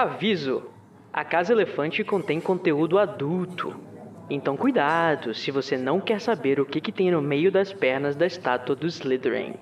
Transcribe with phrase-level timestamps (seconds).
[0.00, 0.62] Aviso:
[1.12, 3.74] a Casa Elefante contém conteúdo adulto.
[4.30, 8.14] Então cuidado se você não quer saber o que, que tem no meio das pernas
[8.14, 9.54] da estátua do Slytherin.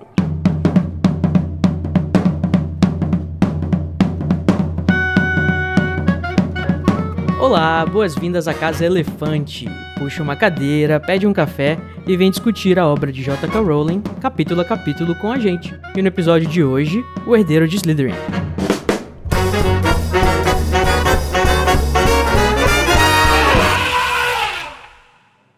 [7.41, 9.65] Olá, boas-vindas à Casa Elefante.
[9.99, 13.59] Puxa uma cadeira, pede um café e vem discutir a obra de J.K.
[13.59, 15.75] Rowling, capítulo a capítulo, com a gente.
[15.97, 18.46] E no episódio de hoje, o herdeiro de Slytherin.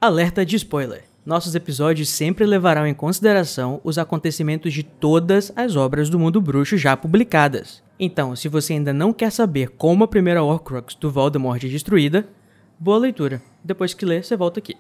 [0.09, 1.05] Alerta de spoiler.
[1.23, 6.79] Nossos episódios sempre levarão em consideração os acontecimentos de todas as obras do mundo bruxo
[6.79, 7.83] já publicadas.
[8.01, 12.27] Então, se você ainda não quer saber como a primeira Horcrux do Voldemort é destruída,
[12.79, 13.43] boa leitura.
[13.63, 14.77] Depois que ler, você volta aqui.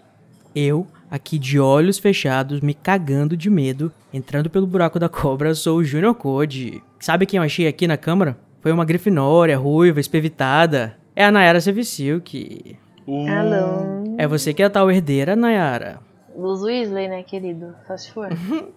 [0.56, 5.76] Eu, aqui de olhos fechados, me cagando de medo, entrando pelo buraco da cobra, sou
[5.76, 6.82] o Junior Code.
[6.98, 8.38] Sabe quem eu achei aqui na câmara?
[8.62, 10.96] Foi uma grifinória, ruiva, espevitada.
[11.14, 12.78] É a Nayara Sevisilk.
[13.08, 13.26] Uh.
[13.26, 14.14] Alô.
[14.18, 15.98] É você que é a tal herdeira, Nayara.
[16.36, 17.74] Luz Weasley, né, querido?
[17.86, 18.28] Só se for.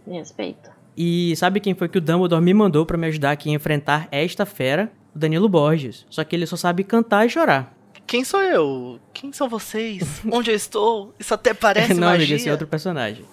[0.07, 0.71] Me respeita.
[0.95, 4.07] E sabe quem foi que o Dumbledore me mandou pra me ajudar aqui a enfrentar
[4.09, 4.89] esta fera?
[5.13, 6.05] O Danilo Borges.
[6.09, 7.75] Só que ele só sabe cantar e chorar.
[8.07, 8.99] Quem sou eu?
[9.13, 10.21] Quem são vocês?
[10.31, 11.13] Onde eu estou?
[11.19, 12.15] Isso até parece Não, magia.
[12.23, 13.25] amigo, esse é outro personagem.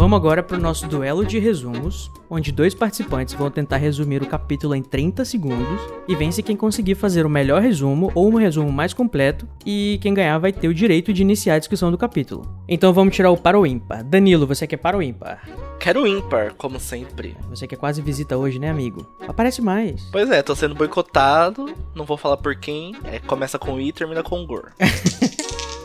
[0.00, 4.26] Vamos agora para o nosso duelo de resumos, onde dois participantes vão tentar resumir o
[4.26, 8.72] capítulo em 30 segundos e vence quem conseguir fazer o melhor resumo ou um resumo
[8.72, 12.50] mais completo e quem ganhar vai ter o direito de iniciar a discussão do capítulo.
[12.66, 14.02] Então vamos tirar o para o ímpar.
[14.02, 15.46] Danilo, você quer para o ímpar?
[15.78, 17.36] Quero ímpar, como sempre.
[17.50, 19.06] Você que quase visita hoje, né, amigo?
[19.28, 20.08] Aparece mais.
[20.10, 22.96] Pois é, tô sendo boicotado, não vou falar por quem.
[23.04, 24.72] É, começa com I e termina com Gor.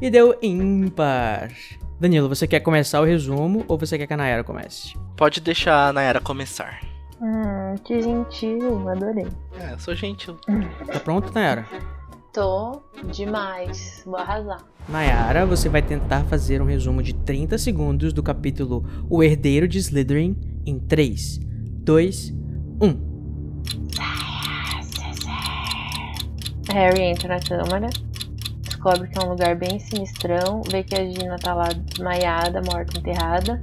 [0.00, 1.50] E deu ímpar.
[1.98, 4.94] Danilo, você quer começar o resumo ou você quer que a Nayara comece?
[5.16, 6.80] Pode deixar a Nayara começar.
[7.20, 9.26] Hum, que gentil, adorei.
[9.58, 10.36] É, eu sou gentil.
[10.86, 11.66] Tá pronto, Nayara?
[12.32, 12.80] Tô
[13.12, 14.02] demais.
[14.06, 14.64] Vou arrasar.
[14.88, 19.78] Nayara, você vai tentar fazer um resumo de 30 segundos do capítulo O Herdeiro de
[19.78, 21.40] Slytherin em 3,
[21.82, 22.32] 2,
[22.80, 23.08] 1.
[26.72, 27.88] Harry entra na câmara,
[28.78, 32.96] descobre que é um lugar bem sinistrão, vê que a Gina tá lá desmaiada, morta,
[32.96, 33.60] enterrada.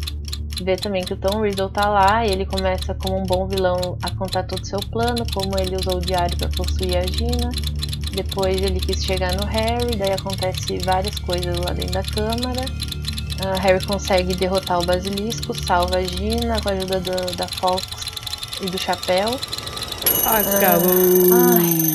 [0.62, 3.98] Vê também que o Tom Riddle tá lá e ele começa como um bom vilão
[4.04, 7.50] a contar todo o seu plano, como ele usou o diário para possuir a Gina.
[8.14, 12.66] Depois ele quis chegar no Harry, daí acontece várias coisas lá dentro da câmara.
[13.46, 17.86] Ah, Harry consegue derrotar o basilisco, salva a Gina com a ajuda do- da Fox
[18.62, 19.38] e do Chapéu.
[20.26, 20.92] Acabou!
[21.34, 21.95] Ai,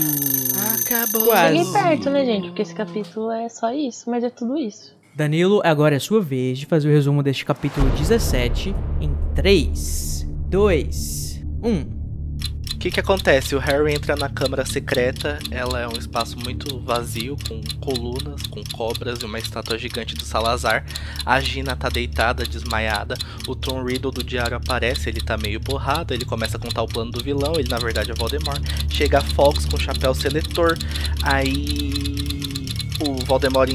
[0.90, 1.26] Acabou.
[1.26, 1.56] Quase.
[1.56, 2.48] cheguei perto, né, gente?
[2.48, 4.98] Porque esse capítulo é só isso, mas é tudo isso.
[5.14, 11.44] Danilo, agora é sua vez de fazer o resumo deste capítulo 17 em 3, 2,
[11.62, 11.99] 1.
[12.80, 13.54] O que que acontece?
[13.54, 18.64] O Harry entra na câmara secreta, ela é um espaço muito vazio, com colunas, com
[18.72, 20.86] cobras e uma estátua gigante do Salazar.
[21.26, 23.16] A Gina tá deitada, desmaiada.
[23.46, 26.88] O Tom Riddle do diário aparece, ele tá meio borrado, ele começa a contar o
[26.88, 28.62] plano do vilão, ele na verdade é Voldemort.
[28.88, 30.74] Chega Fox com o chapéu seletor,
[31.22, 31.92] aí
[33.06, 33.68] o Voldemort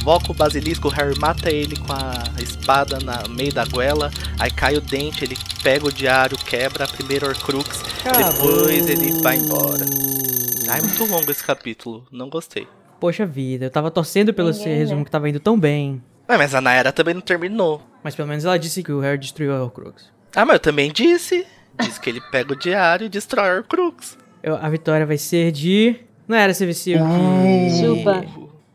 [0.00, 4.50] invoca o basilisco, o Harry mata ele com a espada no meio da goela, aí
[4.50, 9.84] cai o dente, ele pega o diário, quebra a primeira Horcrux, depois ele vai embora.
[10.68, 12.66] Ai, é muito longo esse capítulo, não gostei.
[12.98, 14.78] Poxa vida, eu tava torcendo pelo Ninguém, seu né?
[14.78, 16.02] resumo que tava indo tão bem.
[16.28, 17.82] Ah, mas a Nayara também não terminou.
[18.04, 20.10] Mas pelo menos ela disse que o Harry destruiu a Horcrux.
[20.34, 21.44] Ah, mas eu também disse.
[21.80, 24.16] Disse que ele pega o diário e destrói a Horcrux.
[24.42, 25.96] Eu- a vitória vai ser de...
[26.28, 26.98] Não era Sevicio
[27.80, 28.24] Chupa.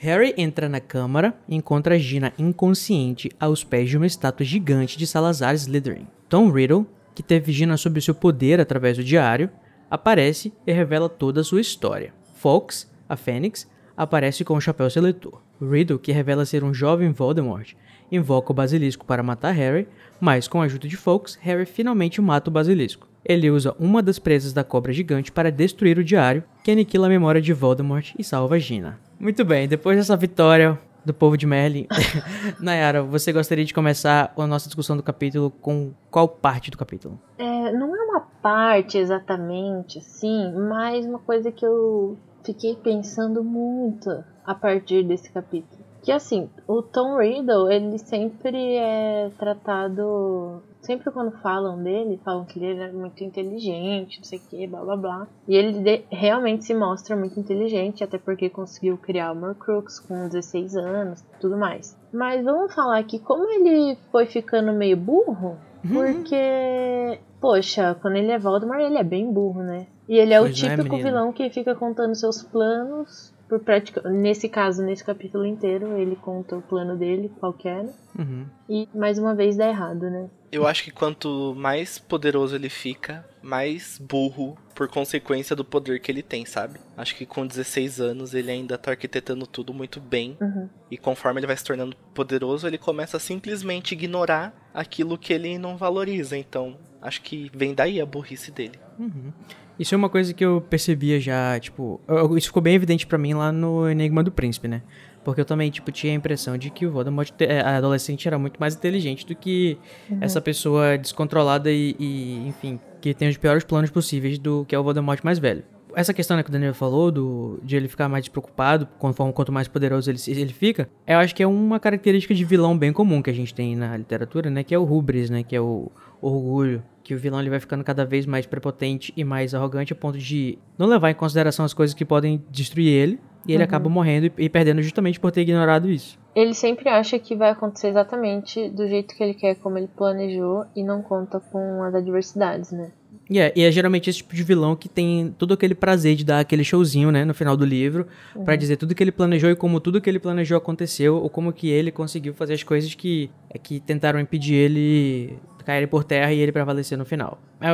[0.00, 5.08] Harry entra na câmara e encontra Gina inconsciente aos pés de uma estátua gigante de
[5.08, 6.06] Salazar Slytherin.
[6.28, 6.86] Tom Riddle,
[7.16, 9.50] que teve Gina sob seu poder através do diário,
[9.90, 12.14] aparece e revela toda a sua história.
[12.36, 15.42] Fawkes, a Fênix, aparece com o chapéu seletor.
[15.60, 17.72] Riddle, que revela ser um jovem Voldemort,
[18.12, 19.88] invoca o basilisco para matar Harry,
[20.20, 23.08] mas com a ajuda de Fawkes, Harry finalmente mata o basilisco.
[23.24, 27.10] Ele usa uma das presas da cobra gigante para destruir o diário, que aniquila a
[27.10, 29.07] memória de Voldemort e salva Gina.
[29.18, 31.86] Muito bem, depois dessa vitória do povo de Merlin.
[32.60, 37.18] Nayara, você gostaria de começar a nossa discussão do capítulo com qual parte do capítulo?
[37.38, 44.24] É, não é uma parte exatamente, assim, mas uma coisa que eu fiquei pensando muito
[44.44, 45.82] a partir desse capítulo.
[46.02, 50.62] Que assim, o Tom Riddle, ele sempre é tratado.
[50.88, 54.80] Sempre quando falam dele, falam que ele é muito inteligente, não sei o que, blá
[54.82, 55.28] blá blá.
[55.46, 60.28] E ele de, realmente se mostra muito inteligente, até porque conseguiu criar o Morcrux com
[60.28, 61.94] 16 anos tudo mais.
[62.10, 65.92] Mas vamos falar aqui como ele foi ficando meio burro, Uhum.
[65.92, 69.86] porque, poxa, quando ele é Voldemort, ele é bem burro, né?
[70.08, 71.10] E ele é Pois o é, típico menina.
[71.10, 74.08] vilão que fica contando seus planos por prática.
[74.10, 77.84] Nesse caso, nesse capítulo inteiro, ele conta o plano dele, qualquer,
[78.18, 78.46] Uhum.
[78.68, 80.28] e mais uma vez dá errado, né?
[80.50, 86.10] Eu acho que quanto mais poderoso ele fica, mais burro por consequência do poder que
[86.10, 86.78] ele tem, sabe?
[86.96, 90.36] Acho que com 16 anos ele ainda tá arquitetando tudo muito bem.
[90.40, 90.68] Uhum.
[90.90, 95.58] E conforme ele vai se tornando poderoso, ele começa a simplesmente ignorar aquilo que ele
[95.58, 96.36] não valoriza.
[96.36, 98.78] Então, acho que vem daí a burrice dele.
[98.98, 99.32] Uhum.
[99.78, 102.00] Isso é uma coisa que eu percebia já, tipo,
[102.36, 104.82] isso ficou bem evidente pra mim lá no Enigma do Príncipe, né?
[105.28, 108.38] Porque eu também, tipo, tinha a impressão de que o Voldemort, eh, a adolescente, era
[108.38, 109.76] muito mais inteligente do que
[110.22, 114.78] essa pessoa descontrolada e, e, enfim, que tem os piores planos possíveis do que é
[114.78, 115.62] o Voldemort mais velho.
[115.94, 119.52] Essa questão né, que o Daniel falou, do, de ele ficar mais despreocupado, conforme quanto
[119.52, 123.20] mais poderoso ele, ele fica, eu acho que é uma característica de vilão bem comum
[123.20, 124.64] que a gente tem na literatura, né?
[124.64, 125.42] Que é o hubris, né?
[125.42, 126.82] Que é o orgulho.
[127.02, 130.18] Que o vilão ele vai ficando cada vez mais prepotente e mais arrogante a ponto
[130.18, 133.20] de não levar em consideração as coisas que podem destruir ele.
[133.46, 136.18] E ele acaba morrendo e, e perdendo justamente por ter ignorado isso.
[136.34, 140.66] Ele sempre acha que vai acontecer exatamente do jeito que ele quer, como ele planejou,
[140.76, 142.92] e não conta com as adversidades, né?
[143.30, 146.24] E é, e é geralmente esse tipo de vilão que tem todo aquele prazer de
[146.24, 148.06] dar aquele showzinho, né, no final do livro,
[148.44, 151.52] pra dizer tudo que ele planejou e como tudo que ele planejou aconteceu, ou como
[151.52, 155.38] que ele conseguiu fazer as coisas que, é, que tentaram impedir ele
[155.68, 157.38] cair por terra e ele prevalecer no final.
[157.60, 157.68] É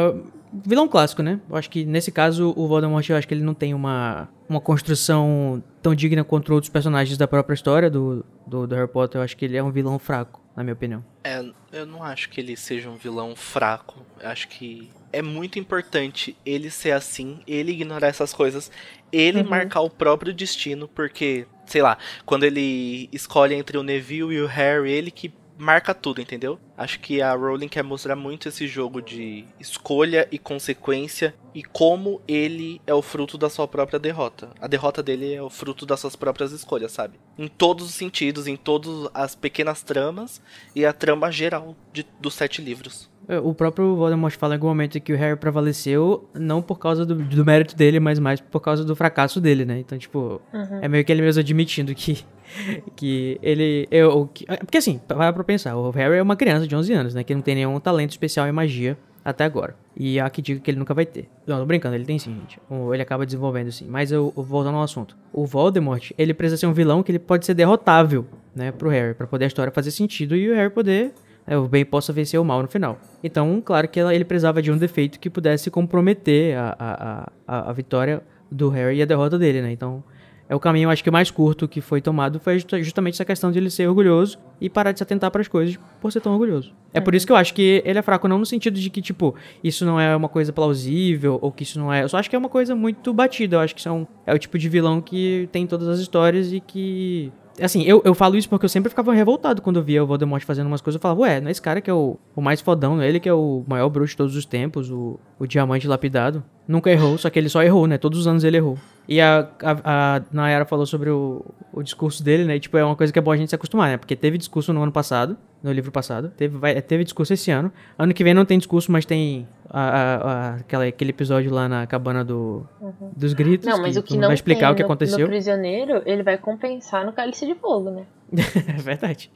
[0.67, 1.38] vilão clássico, né?
[1.49, 4.61] Eu acho que nesse caso o Voldemort, eu acho que ele não tem uma, uma
[4.61, 9.20] construção tão digna quanto outros personagens da própria história do, do, do Harry Potter.
[9.20, 11.05] Eu acho que ele é um vilão fraco, na minha opinião.
[11.23, 14.05] É, eu não acho que ele seja um vilão fraco.
[14.20, 18.73] Eu acho que é muito importante ele ser assim, ele ignorar essas coisas,
[19.12, 19.49] ele Uhum.
[19.49, 21.96] marcar o próprio destino, porque, sei lá,
[22.26, 26.59] quando ele escolhe entre o Neville e o Harry, ele que marca tudo, entendeu?
[26.77, 32.21] Acho que a Rowling quer mostrar muito esse jogo de escolha e consequência e como
[32.27, 34.51] ele é o fruto da sua própria derrota.
[34.61, 37.15] A derrota dele é o fruto das suas próprias escolhas, sabe?
[37.39, 40.43] Em todos os sentidos, em todas as pequenas tramas
[40.75, 43.09] e a trama geral de- dos sete livros.
[43.29, 47.06] É, O próprio Voldemort fala em algum momento que o Harry prevaleceu não por causa
[47.06, 49.79] do, do mérito dele, mas mais por causa do fracasso dele, né?
[49.79, 50.43] Então, tipo,
[50.83, 52.23] é meio que ele mesmo admitindo que,
[52.96, 53.87] que ele...
[53.91, 56.93] Eu, que, é, porque assim, vai pra pensar, o Harry é uma criança de 11
[56.93, 57.25] anos, né?
[57.25, 59.75] Que não tem nenhum talento especial em magia até agora.
[59.96, 61.29] E há que diga que ele nunca vai ter.
[61.46, 62.61] Não, tô brincando, ele tem sim, gente.
[62.93, 63.87] Ele acaba desenvolvendo sim.
[63.88, 65.17] Mas eu, eu voltando ao assunto.
[65.32, 68.70] O Voldemort, ele precisa ser um vilão que ele pode ser derrotável, né?
[68.73, 71.12] Pro Harry, pra poder a história fazer sentido e o Harry poder
[71.46, 72.99] é, o bem possa vencer o mal no final.
[73.23, 77.70] Então, claro que ela- ele precisava de um defeito que pudesse comprometer a, a, a,
[77.70, 79.70] a vitória do Harry e a derrota dele, né?
[79.73, 80.02] Então,
[80.49, 83.50] é o caminho, acho que mais curto que foi tomado foi justa- justamente essa questão
[83.50, 86.32] de ele ser orgulhoso e parar de se atentar para as coisas por ser tão
[86.32, 86.73] orgulhoso.
[86.93, 89.00] É por isso que eu acho que ele é fraco, não no sentido de que,
[89.02, 92.02] tipo, isso não é uma coisa plausível ou que isso não é.
[92.05, 93.56] Eu só acho que é uma coisa muito batida.
[93.56, 96.53] Eu acho que são, é o tipo de vilão que tem em todas as histórias
[96.53, 100.03] e que Assim, eu, eu falo isso porque eu sempre ficava revoltado quando eu via
[100.03, 100.98] o Voldemort fazendo umas coisas.
[100.98, 103.20] Eu falava, ué, não é esse cara que é o, o mais fodão, é ele
[103.20, 106.43] que é o maior bruxo de todos os tempos, o, o diamante lapidado.
[106.67, 107.96] Nunca errou, só que ele só errou, né?
[107.96, 108.77] Todos os anos ele errou.
[109.06, 112.56] E a, a, a Nayara falou sobre o, o discurso dele, né?
[112.56, 113.96] E, tipo, é uma coisa que é bom a gente se acostumar, né?
[113.99, 116.32] Porque teve discurso no ano passado, no livro passado.
[116.37, 117.70] Teve, vai, teve discurso esse ano.
[117.99, 121.69] Ano que vem não tem discurso, mas tem a, a- a- aquela, aquele episódio lá
[121.69, 122.67] na cabana do,
[123.15, 123.67] dos gritos.
[123.69, 125.19] Não, mas o tu que não vai explicar tem o que no, aconteceu.
[125.19, 128.05] no prisioneiro, ele vai compensar no cálice de fogo, né?
[128.32, 129.31] é verdade.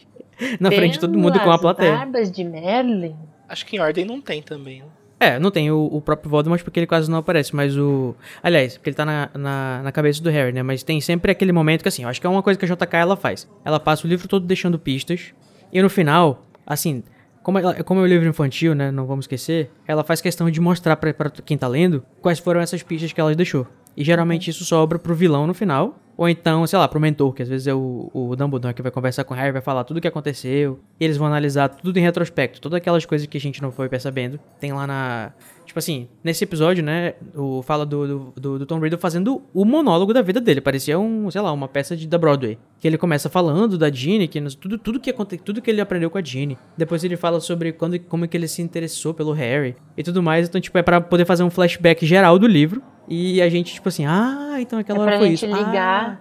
[0.60, 1.94] Na frente de todo mundo com a plateia.
[1.96, 3.16] barbas de Merlin.
[3.48, 4.80] Acho que em ordem não tem também.
[4.80, 4.86] né?
[5.20, 8.14] É, não tem o, o próprio Voldemort porque ele quase não aparece, mas o...
[8.42, 10.62] Aliás, porque ele tá na, na, na cabeça do Harry, né?
[10.62, 12.68] Mas tem sempre aquele momento que, assim, eu acho que é uma coisa que a
[12.68, 13.48] JK ela faz.
[13.64, 15.34] Ela passa o livro todo deixando pistas,
[15.72, 17.02] e no final, assim,
[17.42, 18.90] como, ela, como é um livro infantil, né?
[18.90, 21.12] Não vamos esquecer, ela faz questão de mostrar pra
[21.44, 23.66] quem tá lendo quais foram essas pistas que ela deixou.
[23.98, 25.98] E geralmente isso sobra pro vilão no final.
[26.16, 28.92] Ou então, sei lá, pro mentor, que às vezes é o, o Dumbledore que vai
[28.92, 30.78] conversar com o Harry, vai falar tudo o que aconteceu.
[31.00, 32.60] E eles vão analisar tudo em retrospecto.
[32.60, 34.38] Todas aquelas coisas que a gente não foi percebendo.
[34.60, 35.32] Tem lá na.
[35.66, 37.14] Tipo assim, nesse episódio, né?
[37.34, 40.60] O fala do, do, do, Tom Riddle fazendo o monólogo da vida dele.
[40.60, 42.56] Parecia um, sei lá, uma peça de, da Broadway.
[42.78, 46.18] Que ele começa falando da Ginny, que tudo, tudo que tudo que ele aprendeu com
[46.18, 46.56] a Ginny.
[46.76, 50.48] Depois ele fala sobre quando, como que ele se interessou pelo Harry e tudo mais.
[50.48, 52.80] Então, tipo, é pra poder fazer um flashback geral do livro.
[53.08, 55.56] E a gente, tipo assim, ah, então aquela é hora pra foi gente isso.
[55.56, 56.20] ligar,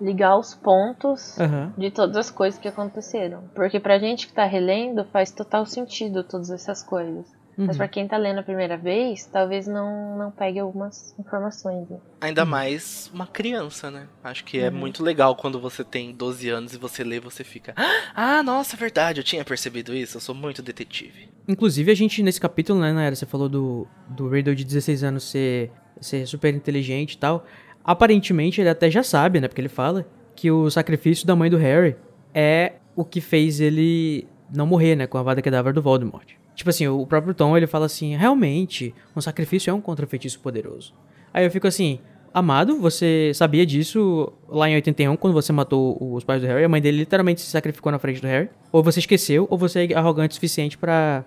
[0.00, 1.70] ligar os pontos Ah.
[1.76, 3.44] de todas as coisas que aconteceram.
[3.54, 7.26] Porque pra gente que tá relendo, faz total sentido todas essas coisas.
[7.58, 7.66] Uhum.
[7.66, 11.86] Mas pra quem tá lendo a primeira vez, talvez não, não pegue algumas informações.
[11.86, 11.98] né?
[12.18, 14.06] Ainda mais uma criança, né?
[14.24, 17.74] Acho que é muito legal quando você tem 12 anos e você lê, você fica.
[18.16, 21.28] Ah, nossa, é verdade, eu tinha percebido isso, eu sou muito detetive.
[21.46, 25.24] Inclusive, a gente, nesse capítulo, né, Naira, você falou do, do Riddle de 16 anos
[25.30, 25.70] ser,
[26.02, 27.44] ser super inteligente e tal.
[27.84, 31.56] Aparentemente, ele até já sabe, né, porque ele fala que o sacrifício da mãe do
[31.56, 31.96] Harry
[32.34, 36.28] é o que fez ele não morrer, né, com a vada cadáver do Voldemort.
[36.54, 40.94] Tipo assim, o próprio Tom, ele fala assim, realmente, um sacrifício é um contrafeitiço poderoso.
[41.32, 41.98] Aí eu fico assim,
[42.32, 46.64] amado, você sabia disso lá em 81, quando você matou os pais do Harry?
[46.64, 48.48] A mãe dele literalmente se sacrificou na frente do Harry?
[48.70, 51.24] Ou você esqueceu, ou você é arrogante o suficiente pra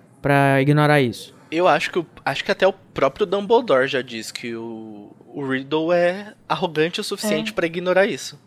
[0.61, 1.34] ignorar isso?
[1.55, 5.91] Eu acho que, acho que até o próprio Dumbledore já diz que o, o Riddle
[5.93, 8.39] é arrogante o suficiente pra ignorar isso.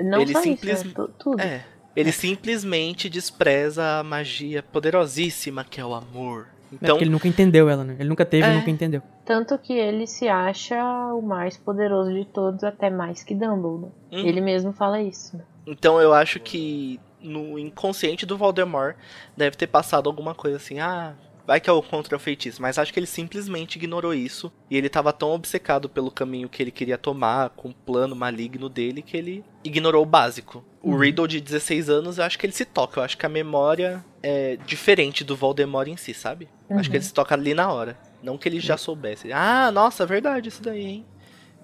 [0.00, 0.92] Não Ele só simples- isso, né?
[0.94, 1.40] Tu- tudo.
[1.40, 1.64] É.
[1.94, 6.46] Ele simplesmente despreza a magia poderosíssima que é o amor.
[6.72, 7.96] É Então, porque ele nunca entendeu ela, né?
[7.98, 8.54] Ele nunca teve e É.
[8.54, 9.02] nunca entendeu.
[9.26, 10.82] Tanto que ele se acha
[11.14, 13.92] o mais poderoso de todos, até mais que Dumbledore.
[14.10, 14.18] Uhum.
[14.26, 15.36] Ele mesmo fala isso.
[15.36, 15.44] né?
[15.64, 18.96] então eu acho que no inconsciente do Voldemort
[19.36, 21.14] deve ter passado alguma coisa assim, ah,
[21.46, 25.12] vai que é o contra-feitiço, mas acho que ele simplesmente ignorou isso e ele tava
[25.12, 29.44] tão obcecado pelo caminho que ele queria tomar, com o plano maligno dele, que ele
[29.64, 30.64] ignorou o básico.
[30.80, 33.28] O Riddle de 16 anos, eu acho que ele se toca, eu acho que a
[33.28, 36.48] memória é diferente do Voldemort em si, sabe?
[36.70, 39.32] Acho que ele se toca ali na hora, não que ele já soubesse.
[39.32, 41.06] Ah, nossa, é verdade isso daí, hein?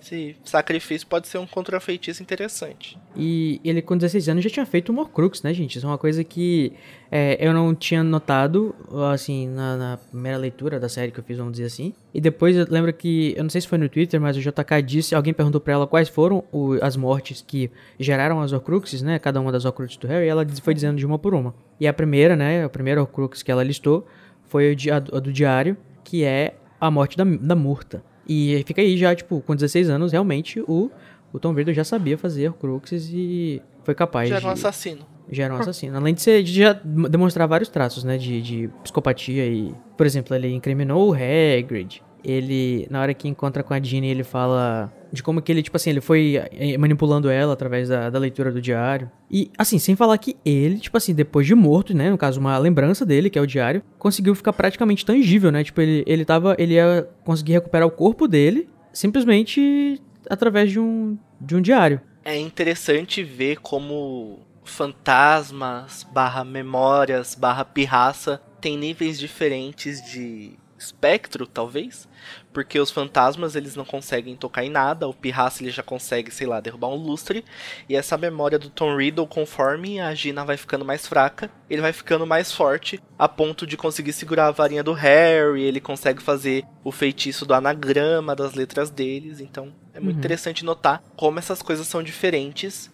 [0.01, 2.99] Esse sacrifício pode ser um contra-feitiço interessante.
[3.17, 5.77] E ele, com 16 anos, já tinha feito um Horcrux, né, gente?
[5.77, 6.73] Isso é uma coisa que
[7.11, 8.75] é, eu não tinha notado,
[9.13, 11.93] assim, na, na primeira leitura da série que eu fiz, vamos dizer assim.
[12.15, 14.83] E depois eu lembro que, eu não sei se foi no Twitter, mas o JK
[14.85, 19.19] disse, alguém perguntou pra ela quais foram o- as mortes que geraram as Horcruxes, né?
[19.19, 21.55] Cada uma das Horcruxes do Harry, e ela foi dizendo de uma por uma.
[21.81, 24.07] E a primeira, né, a primeira Horcrux que ela listou
[24.49, 28.03] foi a do diário, que é a morte da, da Murta.
[28.29, 30.91] E fica aí já, tipo, com 16 anos, realmente, o,
[31.33, 34.45] o Tom Riddle já sabia fazer Horcruxes e foi capaz Já de...
[34.45, 35.07] era um assassino.
[35.31, 35.97] Já era um assassino.
[35.97, 38.17] Além de, ser, de já demonstrar vários traços, né?
[38.17, 39.75] De, de psicopatia e...
[39.97, 42.03] Por exemplo, ele incriminou o Hagrid.
[42.25, 45.77] Ele, na hora que encontra com a Ginny, ele fala de como que ele, tipo
[45.77, 49.11] assim, ele foi eh, manipulando ela através da, da leitura do diário.
[49.31, 52.11] E, assim, sem falar que ele, tipo assim, depois de morto, né?
[52.11, 55.65] No caso, uma lembrança dele, que é o diário, conseguiu ficar praticamente tangível, né?
[55.65, 56.55] Tipo, ele, ele tava...
[56.59, 62.01] Ele ia conseguir recuperar o corpo dele simplesmente através de um, de um diário.
[62.25, 72.09] É interessante ver como fantasmas, barra memórias, barra pirraça tem níveis diferentes de espectro, talvez.
[72.53, 76.47] Porque os fantasmas eles não conseguem tocar em nada, o pirraça ele já consegue, sei
[76.47, 77.45] lá, derrubar um lustre.
[77.89, 81.93] E essa memória do Tom Riddle, conforme a Gina vai ficando mais fraca, ele vai
[81.93, 86.65] ficando mais forte, a ponto de conseguir segurar a varinha do Harry, ele consegue fazer
[86.83, 89.41] o feitiço do anagrama das letras deles.
[89.41, 90.19] Então é muito Uhum.
[90.21, 92.91] interessante notar como essas coisas são diferentes.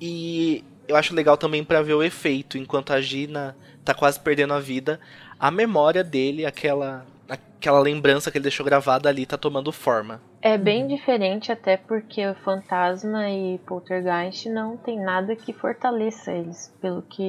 [0.00, 4.54] E eu acho legal também pra ver o efeito, enquanto a Gina tá quase perdendo
[4.54, 4.98] a vida,
[5.38, 7.06] a memória dele, aquela
[7.64, 10.20] aquela lembrança que ele deixou gravada ali tá tomando forma.
[10.42, 16.70] É bem diferente, até porque o fantasma e poltergeist não tem nada que fortaleça eles,
[16.82, 17.22] pelo que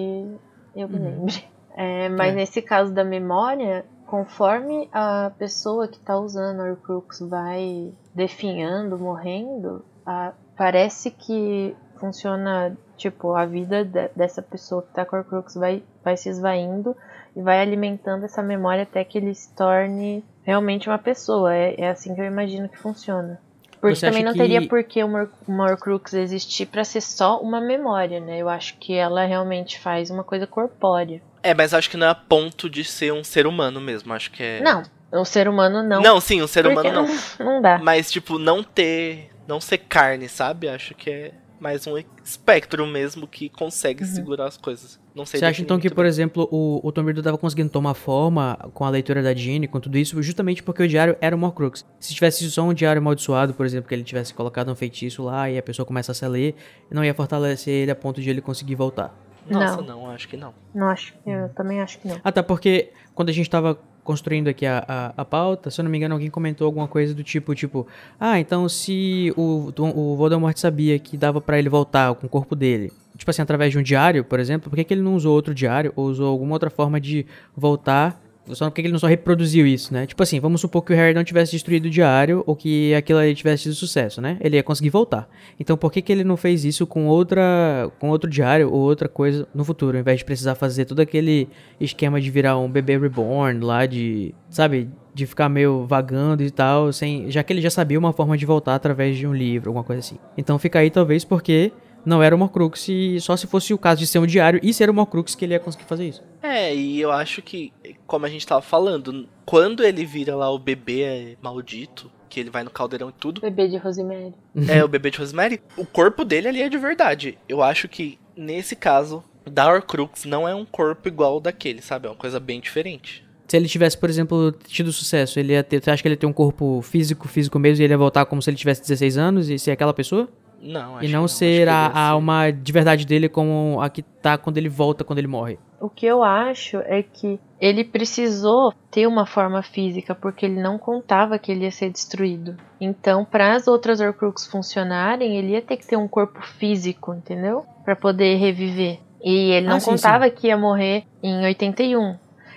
[0.76, 1.04] eu me Uhum.
[1.20, 1.34] lembre.
[1.78, 2.36] É, mas É.
[2.38, 9.84] nesse caso da memória, conforme a pessoa que está usando o Horcrux vai definhando, morrendo,
[10.06, 11.76] a- parece que
[12.06, 16.30] funciona tipo a vida de- dessa pessoa que está com o Horcrux vai, vai se
[16.30, 16.96] esvaindo
[17.36, 21.54] e vai alimentando essa memória até que ele se torne realmente uma pessoa.
[21.54, 23.40] É, é assim que eu imagino que funciona.
[23.82, 27.40] Porque também não que- teria por que uma, Hor- uma Horcrux existir para ser só
[27.42, 28.38] uma memória, né?
[28.40, 31.22] Eu acho que ela realmente faz uma coisa corpórea.
[31.44, 34.32] É, mas acho que não é a ponto de ser um ser humano mesmo, acho
[34.32, 34.82] que é Não,
[35.12, 36.02] o ser humano não.
[36.02, 37.08] Não, sim, um ser porque humano
[37.40, 37.46] não.
[37.46, 37.78] Não dá.
[37.78, 40.68] Mas tipo, não ter, não ser carne, sabe?
[40.68, 41.32] Acho que é
[41.66, 44.10] mais um espectro mesmo que consegue Uhum.
[44.10, 45.00] segurar as coisas.
[45.16, 46.10] Não sei Você acha então que, muito por bem.
[46.10, 49.80] exemplo, o, o Tom Riddle tava conseguindo tomar forma com a leitura da Jeanne, com
[49.80, 51.84] tudo isso, justamente porque o diário era o Horcrux.
[52.00, 55.50] Se tivesse só um diário amaldiçoado, por exemplo, que ele tivesse colocado um feitiço lá
[55.50, 56.54] e a pessoa começa a ler,
[56.92, 59.12] não ia fortalecer ele a ponto de ele conseguir voltar.
[59.50, 59.84] Nossa, Não.
[60.02, 60.54] não, acho que não.
[60.74, 62.20] Não acho, eu também acho que não.
[62.24, 65.92] Até porque quando a gente tava construindo aqui a, a, a pauta, se eu não
[65.92, 67.86] me engano, alguém comentou alguma coisa do tipo, tipo,
[68.20, 72.56] ah, então se o, o Voldemort sabia que dava pra ele voltar com o corpo
[72.56, 75.34] dele, tipo assim, através de um diário, por exemplo, por que, que ele não usou
[75.34, 77.26] outro diário ou usou alguma outra forma de
[77.58, 78.22] voltar?
[78.50, 80.06] Só por que que ele não só reproduziu isso, né?
[80.06, 83.20] Tipo assim, vamos supor que o Harry não tivesse destruído o diário ou que aquilo
[83.20, 84.38] ali tivesse tido sucesso, né?
[84.40, 85.28] Ele ia conseguir voltar.
[85.60, 89.10] Então por que, que ele não fez isso com outra com outro diário ou outra
[89.10, 91.50] coisa no futuro, ao invés de precisar fazer todo aquele
[91.80, 96.92] esquema de virar um bebê reborn lá de, sabe, de ficar meio vagando e tal,
[96.92, 99.84] sem, já que ele já sabia uma forma de voltar através de um livro, alguma
[99.84, 100.18] coisa assim.
[100.38, 101.72] Então fica aí talvez porque
[102.06, 104.74] não era o Horcrux e só se fosse o caso de ser um diário e
[104.74, 106.24] ser o Horcrux que ele ia conseguir fazer isso.
[106.42, 107.74] É, e eu acho que,
[108.06, 112.64] como a gente tava falando, quando ele vira lá o bebê maldito, que ele vai
[112.64, 114.34] no caldeirão e tudo, Bebê de Rosemary.
[114.70, 117.38] é o bebê de Rosemary, o corpo dele ali é de verdade.
[117.48, 122.08] Eu acho que, nesse caso, da Horcrux não é um corpo igual ao daquele, sabe?
[122.08, 123.24] É uma coisa bem diferente.
[123.48, 126.20] Se ele tivesse, por exemplo, tido sucesso, ele ia ter, você acha que ele ia
[126.20, 129.18] ter um corpo físico, físico mesmo, e ele ia voltar como se ele tivesse 16
[129.18, 130.28] anos e ser aquela pessoa?
[130.62, 133.80] Não, acho e não acho que ser a, a ser- alma de verdade dele como
[133.82, 135.60] a que tá quando ele volta, quando ele morre.
[135.80, 140.78] O que eu acho é que ele precisou ter uma forma física porque ele não
[140.78, 142.56] contava que ele ia ser destruído.
[142.80, 147.66] Então, para as outras Horcrux funcionarem, ele ia ter que ter um corpo físico, entendeu?
[147.84, 149.00] Para poder reviver.
[149.24, 152.16] E ele não Ah, sim, contava que ia morrer em 81.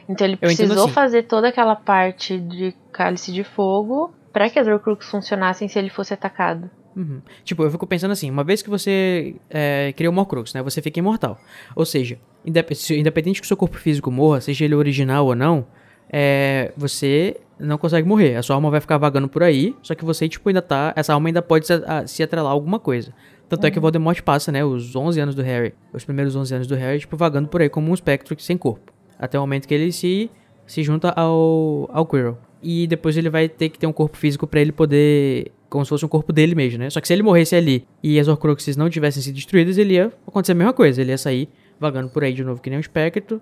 [0.08, 0.92] Então ele precisou assim.
[0.94, 5.90] fazer toda aquela parte de cálice de fogo para que as Horcrux funcionassem se ele
[5.90, 6.70] fosse atacado.
[6.98, 7.20] Uhum.
[7.44, 10.82] Tipo, eu fico pensando assim, uma vez que você é, cria um Horcrux, né, você
[10.82, 11.38] fica imortal.
[11.76, 15.34] Ou seja, indep- se- independente que o seu corpo físico morra, seja ele original ou
[15.36, 15.64] não,
[16.12, 18.34] é, você não consegue morrer.
[18.34, 20.92] A sua alma vai ficar vagando por aí, só que você, tipo, ainda tá...
[20.96, 23.12] Essa alma ainda pode se, a- se atrelar a alguma coisa.
[23.48, 26.54] Tanto é que o Voldemort passa, né, os 11 anos do Harry, os primeiros 11
[26.54, 28.92] anos do Harry, tipo, vagando por aí como um espectro sem corpo.
[29.18, 30.30] Até o momento que ele se,
[30.66, 32.36] se junta ao, ao Quirrell.
[32.62, 35.52] E depois ele vai ter que ter um corpo físico pra ele poder...
[35.68, 36.88] Como se fosse um corpo dele mesmo, né?
[36.88, 40.10] Só que se ele morresse ali e as Horcruxes não tivessem sido destruídas, ele ia
[40.26, 41.00] acontecer a mesma coisa.
[41.00, 41.48] Ele ia sair
[41.78, 43.40] vagando por aí de novo que nem um espectro.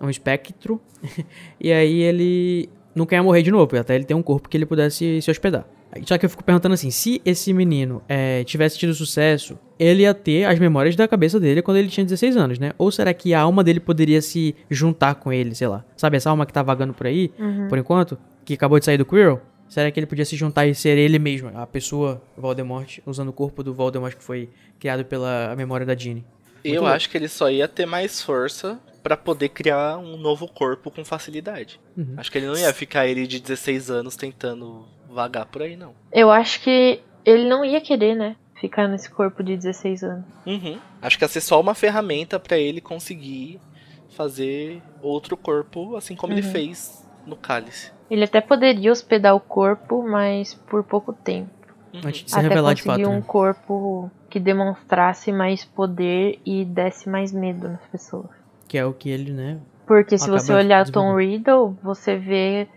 [0.00, 0.80] Um espectro.
[1.60, 4.66] e aí ele nunca ia morrer de novo, até ele ter um corpo que ele
[4.66, 5.66] pudesse se hospedar.
[6.04, 10.12] Só que eu fico perguntando assim, se esse menino é, tivesse tido sucesso, ele ia
[10.12, 12.72] ter as memórias da cabeça dele quando ele tinha 16 anos, né?
[12.76, 15.84] Ou será que a alma dele poderia se juntar com ele, sei lá?
[15.96, 17.32] Sabe essa alma que tá vagando por aí,
[17.68, 19.40] por enquanto, que acabou de sair do Quirrell?
[19.68, 23.32] Será que ele podia se juntar e ser ele mesmo, a pessoa Voldemort, usando o
[23.32, 24.48] corpo do Voldemort que foi
[24.80, 26.24] criado pela memória da Jeanne?
[26.64, 26.96] Eu louco.
[26.96, 31.04] acho que ele só ia ter mais força pra poder criar um novo corpo com
[31.04, 31.78] facilidade.
[31.94, 32.14] Uhum.
[32.16, 35.94] Acho que ele não ia ficar ele de 16 anos tentando vagar por aí, não.
[36.10, 38.34] Eu acho que ele não ia querer, né?
[38.58, 40.24] Ficar nesse corpo de 16 anos.
[40.46, 40.78] Uhum.
[41.02, 43.60] Acho que ia ser só uma ferramenta pra ele conseguir
[44.16, 46.52] fazer outro corpo, assim como ele Uhum.
[46.52, 47.92] fez no cálice.
[48.10, 51.50] Ele até poderia hospedar o corpo, mas por pouco tempo.
[51.92, 52.00] Uhum.
[52.04, 53.08] Antes de se até revelar de fato.
[53.08, 53.24] um né?
[53.26, 58.30] corpo que demonstrasse mais poder e desse mais medo nas pessoas.
[58.66, 59.58] Que é o que ele, né?
[59.86, 61.30] Porque se você olhar Tom desenvolvendo.
[61.30, 62.68] Riddle, você vê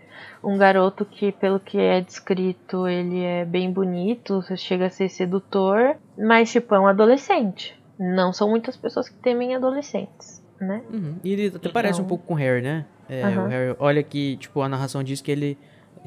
[0.42, 5.96] um garoto que, pelo que é descrito, ele é bem bonito, chega a ser sedutor,
[6.18, 7.78] mas tipo, é um adolescente.
[7.98, 10.82] Não são muitas pessoas que temem adolescentes, né?
[10.92, 11.16] Uhum.
[11.24, 12.84] E ele até parece um Então- pouco com o Harry, né?
[13.08, 13.44] É, Aham.
[13.44, 15.58] O Harry, olha que, tipo, a narração diz que ele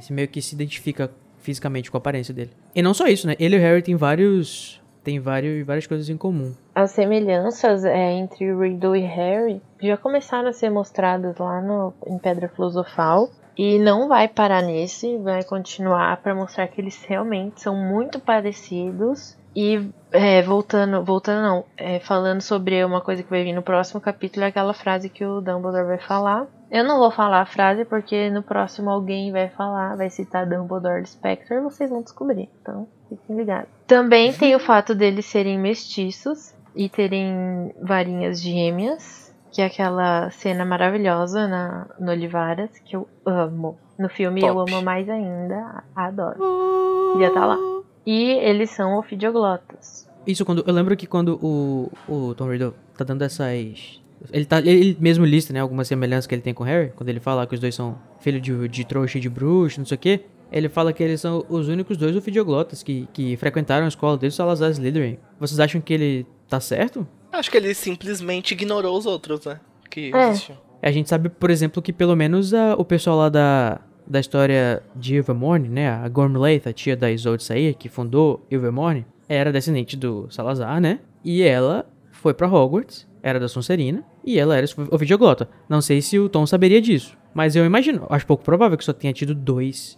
[0.09, 2.51] meio que se identifica fisicamente com a aparência dele.
[2.73, 3.35] E não só isso, né?
[3.39, 4.81] Ele e o Harry tem vários.
[5.03, 6.51] Tem vários, várias coisas em comum.
[6.73, 12.17] As semelhanças é, entre Riddle e Harry já começaram a ser mostradas lá no, em
[12.17, 13.29] Pedra Filosofal.
[13.55, 19.37] E não vai parar nesse, vai continuar para mostrar que eles realmente são muito parecidos.
[19.55, 24.01] E é, voltando, voltando não, é, falando sobre uma coisa que vai vir no próximo
[24.01, 26.45] capítulo, é aquela frase que o Dumbledore vai falar.
[26.69, 31.05] Eu não vou falar a frase porque no próximo alguém vai falar, vai citar Dumbledore
[31.05, 32.49] Spectre, vocês vão descobrir.
[32.61, 33.69] Então, fiquem ligados.
[33.87, 40.65] Também tem o fato deles serem mestiços e terem varinhas gêmeas, que é aquela cena
[40.65, 43.77] maravilhosa na, no Olivaras, que eu amo.
[43.97, 44.73] No filme eu Top.
[44.73, 47.13] amo mais ainda, adoro.
[47.13, 47.57] Queria estar lá.
[48.05, 50.07] E eles são ofidioglotas.
[50.25, 50.63] Isso quando.
[50.65, 54.01] Eu lembro que quando o, o Tom Riddle tá dando essas.
[54.31, 57.09] Ele, tá, ele mesmo lista, né, algumas semelhanças que ele tem com o Harry, quando
[57.09, 59.95] ele fala que os dois são filhos de, de trouxa e de bruxo, não sei
[59.95, 60.21] o quê.
[60.51, 64.35] Ele fala que eles são os únicos dois ofidioglottas que, que frequentaram a escola desde
[64.35, 65.17] o Salazar Slytherin.
[65.39, 67.05] Vocês acham que ele tá certo?
[67.31, 69.59] Acho que ele simplesmente ignorou os outros, né?
[69.89, 70.29] Que É.
[70.29, 70.57] existiam.
[70.81, 74.83] A gente sabe, por exemplo, que pelo menos a- o pessoal lá da, da história
[74.95, 75.89] de Ilvermorny, né?
[75.89, 80.99] A Gormlaith, a tia da Isolde Sair, que fundou Ilvermorny, era descendente do Salazar, né?
[81.23, 85.49] E ela foi pra Hogwarts, era da Sonserina, e ela era ofidioglota.
[85.67, 88.93] Não sei se o Tom saberia disso, mas eu imagino, acho pouco provável que só
[88.93, 89.97] tenha tido dois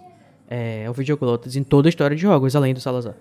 [0.49, 3.15] é, ofidioglotas em toda a história de Hogwarts, além do Salazar.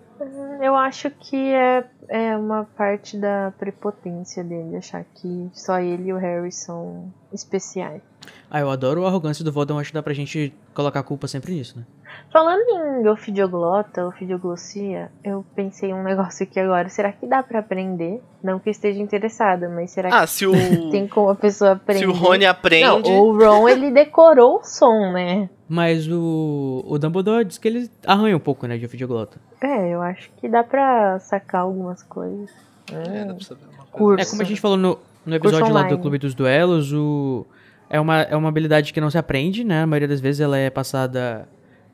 [0.62, 6.12] Eu acho que é, é uma parte da prepotência dele, achar que só ele e
[6.12, 8.02] o Harry são especiais.
[8.50, 11.28] Ah, eu adoro a arrogância do Voldemort, acho que dá pra gente colocar a culpa
[11.28, 11.84] sempre nisso, né?
[12.32, 12.60] Falando
[13.02, 16.88] em ofidioglota, ofidioglossia, eu pensei um negócio aqui agora.
[16.88, 18.22] Será que dá pra aprender?
[18.42, 20.52] Não que esteja interessada, mas será Ah, se o.
[20.52, 22.00] que tem como a pessoa aprender?
[22.00, 23.10] se o Rony aprende.
[23.10, 25.48] Não, o Ron, ele decorou o som, né?
[25.68, 29.38] Mas o, o Dumbledore diz que ele arranha um pouco, né, de ofidioglota.
[29.60, 32.50] É, eu acho que dá pra sacar algumas coisas.
[32.92, 33.90] É, Hum, dá pra saber uma coisa.
[33.92, 34.22] curso.
[34.22, 35.98] É como a gente falou no, no episódio lá do.
[35.98, 37.44] Clube dos Duelos, o,
[37.90, 39.82] é, uma, é uma habilidade que não se aprende, né?
[39.82, 41.48] A maioria das vezes ela é passada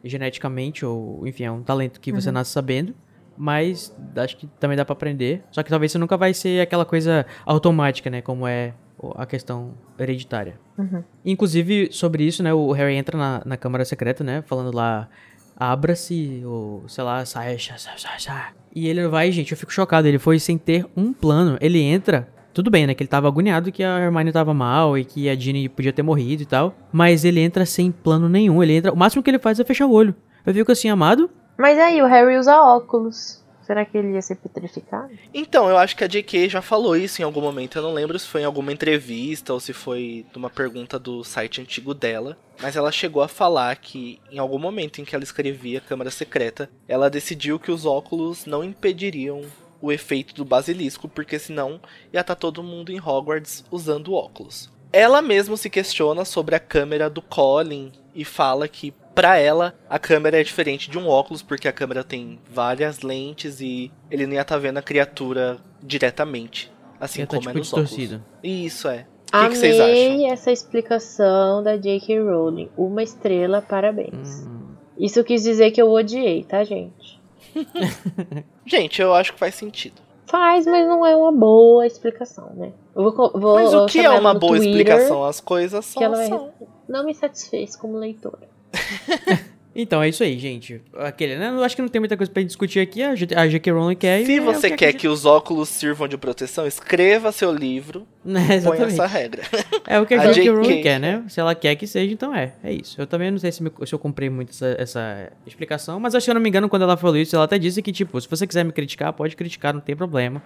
[0.04, 2.94] geneticamente, ou enfim, é um talento que você nasce sabendo.
[3.38, 5.42] Mas acho que também dá pra aprender.
[5.50, 8.20] Só que talvez você nunca vai ser aquela coisa automática, né?
[8.20, 8.74] Como é
[9.16, 10.58] a questão hereditária.
[10.78, 11.02] Uhum.
[11.24, 12.52] Inclusive, sobre isso, né?
[12.52, 14.42] O Harry entra na, na Câmara Secreta, né?
[14.46, 15.08] Falando lá,
[15.56, 18.52] abra-se, ou sei lá, sai, sai, sai, sai, sai.
[18.74, 20.08] E ele vai, gente, eu fico chocado.
[20.08, 21.58] Ele foi sem ter um plano.
[21.60, 22.28] Ele entra.
[22.54, 22.94] Tudo bem, né?
[22.94, 26.02] Que ele tava agoniado que a Hermione tava mal e que a Ginny podia ter
[26.02, 26.74] morrido e tal.
[26.92, 28.62] Mas ele entra sem plano nenhum.
[28.62, 28.92] Ele entra.
[28.92, 30.14] O máximo que ele faz é fechar o olho.
[30.44, 31.30] Eu fico assim, amado.
[31.58, 33.41] Mas aí, o Harry usa óculos.
[33.62, 35.10] Será que ele ia ser petrificado?
[35.32, 37.78] Então, eu acho que a JK já falou isso em algum momento.
[37.78, 41.60] Eu não lembro se foi em alguma entrevista ou se foi numa pergunta do site
[41.60, 42.36] antigo dela.
[42.60, 46.70] Mas ela chegou a falar que em algum momento em que ela escrevia Câmara Secreta,
[46.88, 49.42] ela decidiu que os óculos não impediriam
[49.80, 51.80] o efeito do basilisco, porque senão
[52.12, 54.70] ia estar todo mundo em Hogwarts usando óculos.
[54.92, 59.98] Ela mesma se questiona sobre a câmera do Colin e fala que Pra ela, a
[59.98, 64.34] câmera é diferente de um óculos, porque a câmera tem várias lentes e ele não
[64.34, 66.72] ia estar vendo a criatura diretamente.
[66.98, 67.90] Assim Ia tá, como é tipo, nos óculos.
[67.90, 68.24] distorcido.
[68.42, 69.06] Isso é.
[69.34, 70.32] O que, que vocês Amei acham?
[70.32, 72.20] essa explicação da J.K.
[72.20, 72.68] Rowling.
[72.76, 74.46] Uma estrela, parabéns.
[74.46, 74.74] Hum.
[74.98, 77.20] Isso quis dizer que eu odiei, tá, gente?
[78.64, 80.00] Gente, eu acho que faz sentido.
[80.26, 82.72] Faz, mas não é uma boa explicação, né?
[82.94, 85.24] Eu vou, vou Mas o que é ela uma boa Twitter, explicação?
[85.24, 86.02] As coisas Que são.
[86.02, 86.28] ela vai...
[86.28, 86.50] são.
[86.88, 88.48] Não me satisfez como leitora.
[89.74, 90.82] Então é isso aí, gente.
[90.98, 91.48] Aquele, né?
[91.48, 93.02] Eu acho que não tem muita coisa pra gente discutir aqui.
[93.02, 93.72] A G- a J.K.
[93.72, 94.20] Rowling quer.
[94.20, 97.50] e Se é você que quer a que os óculos sirvam de proteção, escreva seu
[97.50, 98.92] livro, põe exatamente.
[98.92, 99.42] essa regra.
[99.88, 100.50] É o que a, A J.K.
[100.50, 101.24] Rowling quer, né?
[101.26, 102.52] Se ela quer que seja, então é.
[102.62, 103.00] É isso.
[103.00, 106.20] Eu também não sei se, me- se eu comprei muito essa, essa explicação, mas acho
[106.22, 108.20] que, se eu não me engano, quando ela falou isso, ela até disse que, tipo,
[108.20, 110.42] se você quiser me criticar, pode criticar, não tem problema.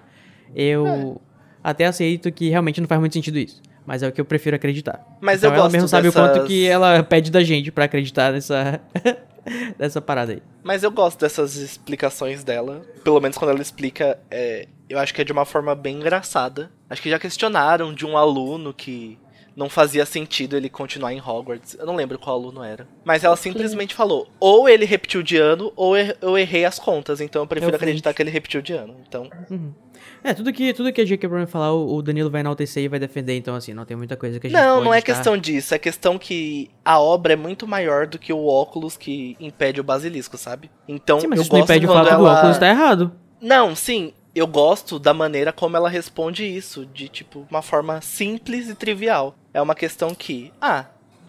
[0.54, 1.14] Eu É.
[1.70, 3.60] até aceito que realmente não faz muito sentido isso.
[3.86, 5.00] Mas é o que eu prefiro acreditar.
[5.20, 7.70] Mas então eu ela gosto mesmo sabe o dessas- quanto que ela pede da gente
[7.70, 8.80] pra acreditar nessa,
[9.78, 10.42] nessa parada aí.
[10.62, 12.82] Mas eu gosto dessas explicações dela.
[13.04, 16.70] Pelo menos quando ela explica, é, eu acho que é de uma forma bem engraçada.
[16.90, 19.18] Acho que já questionaram de um aluno que
[19.54, 21.76] não fazia sentido ele continuar em Hogwarts.
[21.78, 22.86] Eu não lembro qual aluno era.
[23.04, 27.20] Mas ela simplesmente falou: ou ele repetiu de ano, ou er- eu errei as contas.
[27.20, 28.96] Então eu prefiro o acreditar que ele repetiu de ano.
[29.08, 29.30] Então,
[30.28, 31.28] É, tudo que, tudo que a J.K.
[31.28, 34.40] Rowling falar, o Danilo vai enaltecer e vai defender, então assim, não tem muita coisa
[34.40, 35.72] que a gente não, não é estar- questão disso.
[35.74, 39.84] É questão que a obra é muito maior do que o óculos que impede o
[39.84, 40.68] basilisco, sabe?
[40.88, 43.12] Então Sim, mas eu isso não gosto impede o fato do ela- óculos estar errado.
[43.40, 48.68] Não, sim, eu gosto da maneira como ela responde isso, de tipo, uma forma simples
[48.68, 49.34] e trivial.
[49.54, 50.86] É uma questão que, ah,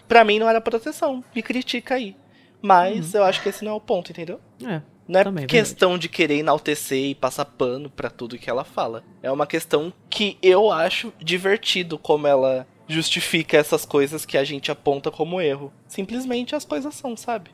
[0.08, 2.16] pra mim não era proteção, me critica aí.
[2.62, 4.40] Mas eu acho que esse não é o ponto, entendeu?
[4.66, 4.82] É.
[5.08, 9.04] Não é Também, questão de querer enaltecer e passar pano pra tudo que ela fala.
[9.24, 14.72] É uma questão que eu acho divertido como ela justifica essas coisas que a gente
[14.72, 15.72] aponta como erro.
[15.88, 17.52] Simplesmente as coisas são, sabe?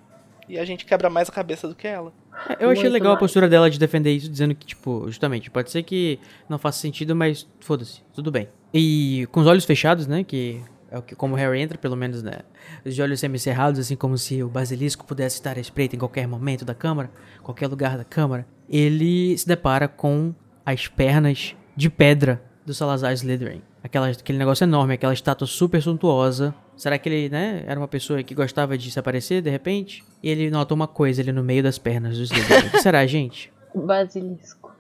[0.50, 2.12] E a gente quebra mais a cabeça do que ela.
[2.50, 3.20] É, Eu achei Muito legal a mais.
[3.20, 7.16] postura dela de defender isso, dizendo que, tipo, justamente, pode ser que não faça sentido,
[7.16, 8.50] mas foda-se, tudo bem.
[8.74, 10.60] E com os olhos fechados, né, que
[10.94, 12.42] é o que, como o Harry entra, pelo menos, né,
[12.86, 16.64] os olhos semicerrados, assim como se o basilisco pudesse estar à espreita em qualquer momento
[16.64, 17.10] da câmara,
[17.42, 23.64] qualquer lugar da câmara, ele se depara com as pernas de pedra do Salazar Slytherin.
[23.84, 26.54] Aquela, aquele negócio enorme, aquela estátua super suntuosa.
[26.78, 30.04] Será que ele, né, era uma pessoa que gostava de se aparecer, de repente?
[30.22, 32.68] E ele nota uma coisa ali no meio das pernas do Slytherin.
[32.68, 33.52] O que será, gente?
[33.74, 34.72] Basilisco.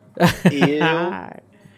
[0.46, 0.80] Eu,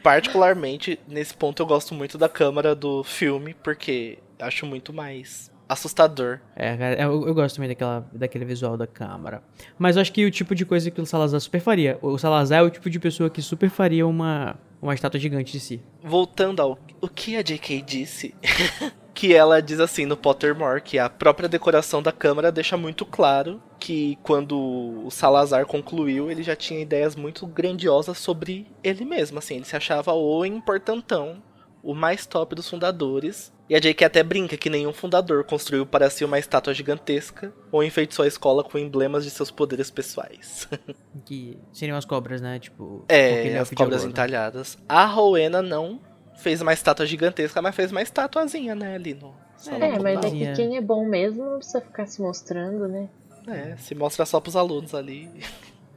[0.03, 6.39] particularmente, nesse ponto eu gosto muito da câmera do filme, porque acho muito mais assustador.
[6.55, 9.41] É, cara, eu, eu gosto também daquela, daquele visual da câmera.
[9.77, 11.97] Mas eu acho que o tipo de coisa que o Salazar super faria.
[12.01, 15.59] O Salazar é o tipo de pessoa que super faria uma, uma estátua gigante de
[15.59, 15.81] si.
[16.03, 17.81] Voltando ao o que a J.K.
[17.81, 18.35] disse,
[19.13, 23.61] que ela diz assim no Pottermore que a própria decoração da câmara deixa muito claro
[23.79, 29.55] que quando o Salazar concluiu, ele já tinha ideias muito grandiosas sobre ele mesmo, assim,
[29.55, 31.41] ele se achava o importantão,
[31.81, 33.53] o mais top dos fundadores.
[33.67, 34.05] E a J.K.
[34.05, 38.63] até brinca que nenhum fundador construiu para si uma estátua gigantesca ou enfeitiçou a escola
[38.63, 40.67] com emblemas de seus poderes pessoais.
[41.25, 42.59] Que seriam as cobras, né?
[42.59, 44.11] Tipo, É, as cobras ouro.
[44.11, 44.77] entalhadas.
[44.87, 45.99] A Rowena não
[46.35, 50.23] fez uma estátua gigantesca, mas fez uma estatuazinha, né, ali no salão É, do mas
[50.25, 53.09] é que quem é bom mesmo não precisa ficar se mostrando, né?
[53.47, 55.29] É, se mostra só pros alunos ali.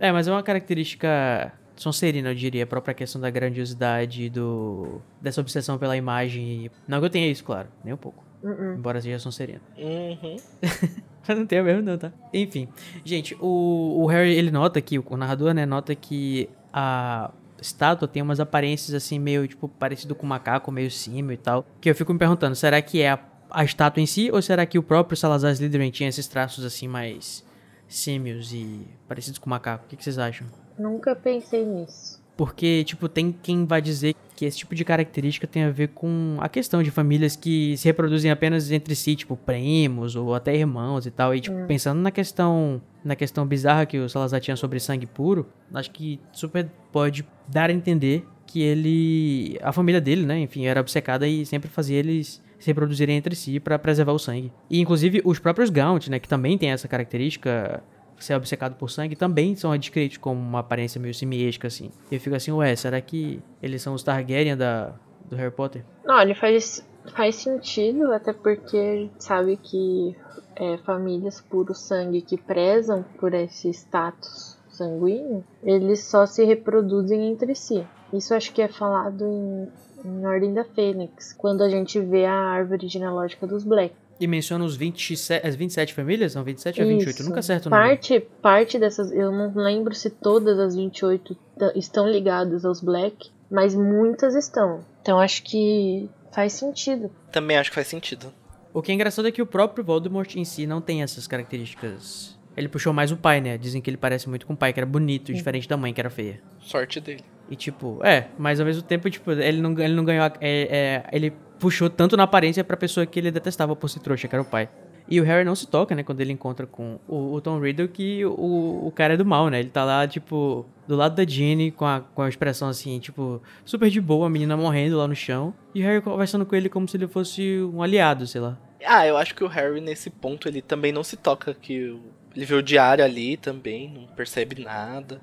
[0.00, 1.52] É, mas é uma característica
[1.82, 6.70] sonserina, eu diria, a própria questão da grandiosidade do dessa obsessão pela imagem.
[6.86, 8.24] Não que eu tenha isso, claro, nem um pouco.
[8.42, 8.74] Uh-uh.
[8.74, 9.60] Embora seja sonserina.
[9.76, 10.36] Uhum.
[11.26, 12.12] Mas não tenho mesmo não, tá?
[12.32, 12.68] Enfim,
[13.04, 18.22] gente, o, o Harry, ele nota que, o narrador, né, nota que a estátua tem
[18.22, 21.66] umas aparências assim, meio, tipo, parecido com macaco, meio símio e tal.
[21.80, 23.18] Que eu fico me perguntando, será que é a,
[23.50, 26.88] a estátua em si, ou será que o próprio Salazar Slytherin tinha esses traços assim,
[26.88, 27.44] mais
[27.86, 29.84] símios e parecidos com macaco?
[29.84, 30.46] O que, que vocês acham?
[30.78, 32.22] Nunca pensei nisso.
[32.36, 36.36] Porque, tipo, tem quem vai dizer que esse tipo de característica tem a ver com
[36.38, 41.04] a questão de famílias que se reproduzem apenas entre si, tipo, primos ou até irmãos
[41.04, 41.34] e tal.
[41.34, 45.46] E, tipo, pensando na questão na questão bizarra que o Salazar tinha sobre sangue puro,
[45.72, 49.58] acho que super pode dar a entender que ele...
[49.62, 53.60] A família dele, né, enfim, era obcecada e sempre fazia eles se reproduzirem entre si
[53.60, 54.52] pra preservar o sangue.
[54.70, 57.82] E, inclusive, os próprios Gaunt, né, que também tem essa característica
[58.24, 61.90] ser obcecado por sangue também são descritos como uma aparência meio simiesca, assim.
[62.10, 64.94] E eu fico assim, ué, será que eles são os Targaryen da,
[65.28, 65.84] do Harry Potter?
[66.04, 70.16] Não, ele faz, faz sentido, até porque a gente sabe que
[70.56, 77.54] é, famílias puro sangue que prezam por esse status sanguíneo, eles só se reproduzem entre
[77.54, 77.84] si.
[78.12, 79.68] Isso acho que é falado em,
[80.04, 83.94] em Ordem da Fênix, quando a gente vê a árvore genealógica dos Black.
[84.20, 86.32] E menciona os 27, as 27 famílias?
[86.32, 87.14] São 27 ou 28?
[87.20, 87.24] Isso.
[87.28, 87.88] Nunca acerto o número.
[87.88, 93.30] parte, parte dessas, eu não lembro se todas as 28 t- estão ligadas aos Black,
[93.50, 94.80] mas muitas estão.
[95.02, 97.10] Então acho que faz sentido.
[97.30, 98.32] Também acho que faz sentido.
[98.74, 101.26] O que é engraçado é que o próprio Voldemort em si não tem essas
[101.62, 102.36] características.
[102.56, 103.56] Ele puxou mais o pai, né?
[103.56, 106.00] Dizem que ele parece muito com o pai, que era bonito, diferente da mãe, que
[106.00, 106.40] era feia.
[106.58, 107.22] Sorte dele.
[107.48, 110.24] E tipo, é, mas ao mesmo tempo, tipo, ele não, ele não ganhou.
[110.24, 114.00] a- é, é, ele puxou tanto na aparência pra pessoa que ele detestava por ser
[114.00, 114.68] trouxa, que era o pai.
[115.10, 117.88] E o Harry não se toca, né, quando ele encontra com o, o Tom Riddle,
[117.88, 119.58] que o, o cara é do mal, né?
[119.58, 123.42] Ele tá lá, tipo, do lado da Ginny, com a, com a expressão assim, tipo,
[123.64, 125.54] super de boa, a menina morrendo lá no chão.
[125.74, 128.58] E o Harry conversando com ele como se ele fosse um aliado, sei lá.
[128.84, 131.98] Ah, eu acho que o Harry, nesse ponto, ele também não se toca que
[132.36, 135.20] ele vê o diário ali também, não percebe nada.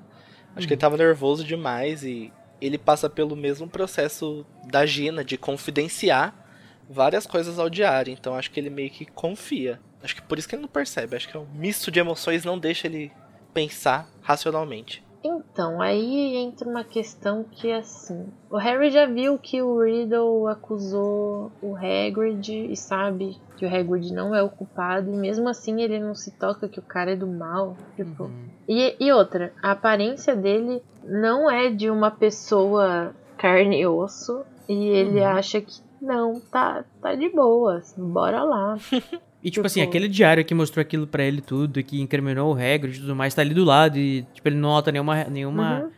[0.56, 5.36] Acho que ele tava nervoso demais e ele passa pelo mesmo processo da Gina de
[5.36, 6.34] confidenciar
[6.88, 8.12] várias coisas ao diário.
[8.12, 9.80] Então acho que ele meio que confia.
[10.02, 11.16] Acho que por isso que ele não percebe.
[11.16, 13.12] Acho que é um misto de emoções não deixa ele
[13.52, 15.05] pensar racionalmente.
[15.26, 18.26] Então, aí entra uma questão que é assim.
[18.48, 24.12] O Harry já viu que o Riddle acusou o Hagrid e sabe que o Hagrid
[24.12, 27.16] não é o culpado, e mesmo assim ele não se toca que o cara é
[27.16, 27.76] do mal.
[27.96, 28.30] Tipo.
[28.68, 34.88] E, e outra, a aparência dele não é de uma pessoa carne e osso, e
[34.88, 38.76] ele acha que não, tá, tá de boa, bora lá.
[39.42, 42.96] E, tipo assim, aquele diário que mostrou aquilo pra ele tudo, que incriminou o Hagrid
[42.96, 45.90] e tudo mais, tá ali do lado e, tipo, ele não nota nenhuma, nenhuma Uhum.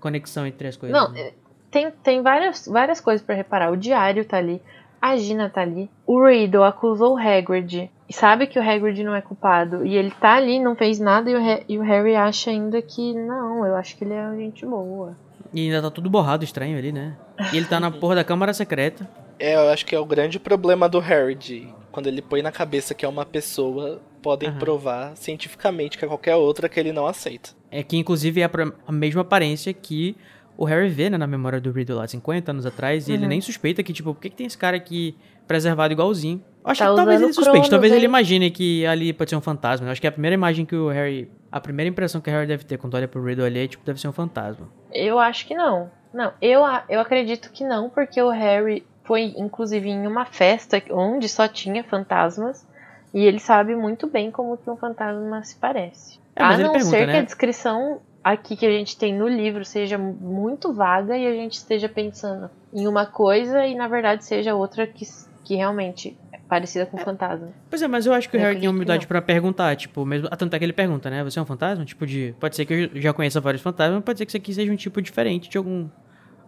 [0.00, 0.96] conexão entre as coisas.
[0.98, 1.32] Não, né?
[1.70, 3.70] tem, tem várias, várias coisas pra reparar.
[3.70, 4.62] O diário tá ali,
[5.02, 9.14] a Gina tá ali, o Riddle acusou o Hagrid e sabe que o Hagrid não
[9.14, 9.84] é culpado.
[9.84, 12.80] E ele tá ali, não fez nada, e o, Ha- e o Harry acha ainda
[12.80, 15.14] que não, eu acho que ele é gente boa.
[15.52, 17.14] E ainda tá tudo borrado, estranho ali, né?
[17.52, 19.06] E ele tá na porra da Câmara Secreta.
[19.38, 22.52] É, eu acho que é o grande problema do Harry de quando ele põe na
[22.52, 24.58] cabeça que é uma pessoa, podem Aham.
[24.58, 27.50] provar cientificamente que é qualquer outra que ele não aceita.
[27.70, 28.50] É que, inclusive, é
[28.86, 30.14] a, mesma aparência que
[30.58, 33.08] o Harry vê, né, na memória do Riddle lá 50 anos atrás.
[33.08, 33.28] E ele Uhum.
[33.30, 36.42] nem suspeita que, tipo, por que, que tem esse cara aqui preservado igualzinho?
[36.62, 38.10] Eu Acho Tá que talvez ele suspeite, Cronos, talvez ele hein?
[38.10, 39.86] imagine que ali pode ser um fantasma.
[39.86, 41.30] Eu acho que a primeira imagem que o Harry.
[41.50, 43.82] A primeira impressão que o Harry deve ter quando olha pro Riddle ali é, tipo,
[43.86, 44.68] deve ser um fantasma.
[44.92, 45.90] Eu acho que não.
[46.12, 51.28] Não, eu, eu acredito que não, porque o Harry foi, inclusive, em uma festa onde
[51.28, 52.66] só tinha fantasmas.
[53.14, 56.18] E ele sabe muito bem como que um fantasma se parece.
[56.34, 57.12] É, a não pergunta, ser né?
[57.12, 61.32] que a descrição aqui que a gente tem no livro seja muito vaga e a
[61.32, 65.06] gente esteja pensando em uma coisa e na verdade seja outra que,
[65.44, 67.48] que realmente parecida com fantasma.
[67.70, 70.28] Pois é, mas eu acho que o Harry tem humildade pra perguntar, tipo, mesmo.
[70.30, 71.24] ah, Tanto é que ele pergunta, né?
[71.24, 71.84] Você é um fantasma?
[71.84, 72.34] Tipo de.
[72.38, 74.72] Pode ser que eu já conheça vários fantasmas, mas pode ser que isso aqui seja
[74.72, 75.88] um tipo diferente de algum.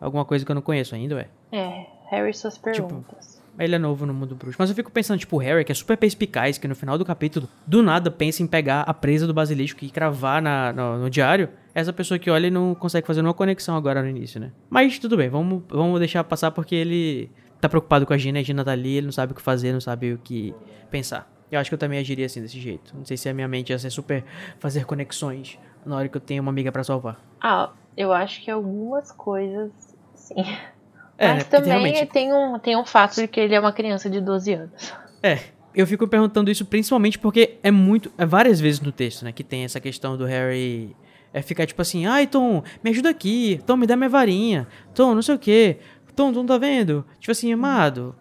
[0.01, 1.29] Alguma coisa que eu não conheço ainda, ué.
[1.51, 3.39] É, Harry suas Tipo, perguntas.
[3.59, 4.57] Ele é novo no mundo bruxo.
[4.59, 7.05] Mas eu fico pensando, tipo, o Harry, que é super perspicaz, que no final do
[7.05, 11.11] capítulo, do nada, pensa em pegar a presa do basilisco e cravar na, no, no
[11.11, 11.49] diário.
[11.75, 14.53] Essa pessoa que olha e não consegue fazer nenhuma conexão agora no início, né?
[14.71, 18.43] Mas tudo bem, vamos, vamos deixar passar porque ele tá preocupado com a Gina, a
[18.43, 20.55] Gina tá ali, ele não sabe o que fazer, não sabe o que
[20.89, 21.29] pensar.
[21.51, 22.97] Eu acho que eu também agiria assim, desse jeito.
[22.97, 24.25] Não sei se a minha mente ia ser super
[24.61, 27.21] fazer conexões na hora que eu tenho uma amiga pra salvar.
[27.41, 29.73] Ah, eu acho que algumas coisas,
[30.15, 30.37] sim.
[31.19, 34.09] É, Mas também realmente- tem, um, tem um fato de que ele é uma criança
[34.09, 34.95] de 12 anos.
[35.23, 35.39] É,
[35.75, 38.11] eu fico perguntando isso principalmente porque é muito.
[38.17, 39.33] É várias vezes no texto, né?
[39.33, 40.95] Que tem essa questão do Harry.
[41.35, 45.15] É ficar tipo assim, ai Tom, me ajuda aqui, Tom, me dá minha varinha, Tom,
[45.15, 45.77] não sei o que,
[46.17, 47.05] Tom, tu não tá vendo?
[47.21, 48.15] Tipo assim, amado,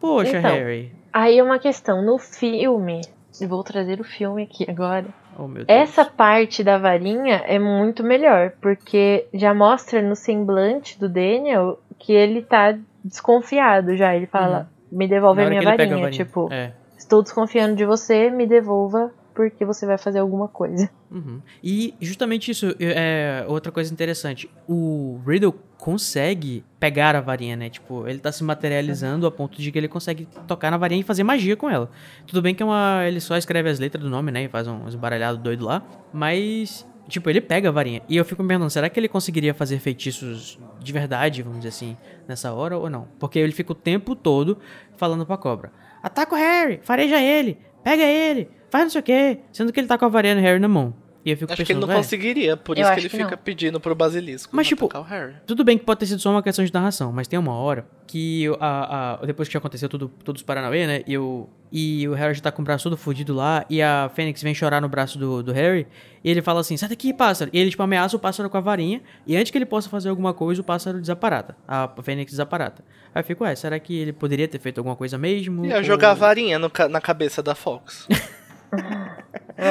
[0.00, 0.50] poxa, Então.
[0.50, 0.90] Harry.
[1.12, 3.02] Aí uma questão, no filme,
[3.38, 5.06] eu vou trazer o filme aqui agora.
[5.38, 5.48] Oh.
[5.68, 12.12] Essa parte da varinha é muito melhor, porque já mostra no semblante do Daniel que
[12.12, 14.14] ele tá desconfiado já.
[14.14, 15.96] Ele fala, me devolve a minha varinha.
[15.96, 16.10] a varinha.
[16.10, 16.72] Tipo, É.
[16.96, 20.88] estou desconfiando de você, me devolva porque você vai fazer alguma coisa.
[21.10, 21.40] Uhum.
[21.62, 24.48] E justamente isso é outra coisa interessante.
[24.68, 27.68] O Riddle consegue pegar a varinha, né?
[27.68, 31.04] Tipo, ele tá se materializando a ponto de que ele consegue tocar na varinha e
[31.04, 31.90] fazer magia com ela.
[32.26, 33.02] Tudo bem que é uma.
[33.06, 34.44] Ele só escreve as letras do nome, né?
[34.44, 35.82] E faz um esbaralhado doido lá.
[36.12, 36.86] Mas.
[37.08, 38.02] Tipo, ele pega a varinha.
[38.08, 41.68] E eu fico me perguntando, será que ele conseguiria fazer feitiços de verdade, vamos dizer
[41.68, 43.08] assim, nessa hora ou não?
[43.18, 44.58] Porque ele fica o tempo todo
[44.96, 49.40] falando pra cobra: Ataca o Harry, fareja ele, pega ele, faz não sei o quê.
[49.52, 50.94] Sendo que ele tá com a varinha do Harry na mão.
[51.24, 53.08] E eu fico Acho que ele pensando, não "Véi, conseguiria, por Eu isso que ele
[53.08, 53.38] que fica não.
[53.38, 55.34] pedindo pro basilisco Mas, tipo, atacar o Harry.
[55.46, 57.86] Tudo bem que pode ter sido só uma questão de narração, mas tem uma hora
[58.06, 61.02] que a, a- depois que aconteceu tudo, todos os Paranauê, né?
[61.06, 64.10] E o, e o Harry já tá com o braço todo fudido lá, e a
[64.14, 65.86] Fênix vem chorar no braço do, do Harry,
[66.22, 67.50] e ele fala assim: sai daqui, pássaro.
[67.54, 70.10] E ele, tipo, ameaça o pássaro com a varinha, e antes que ele possa fazer
[70.10, 71.56] alguma coisa, o pássaro desaparata.
[71.66, 72.84] A Fênix desaparata.
[73.14, 75.64] Aí eu fico, ué, será que ele poderia ter feito alguma coisa mesmo?
[75.64, 78.06] Ia Ou- jogar a varinha no na cabeça da Fox.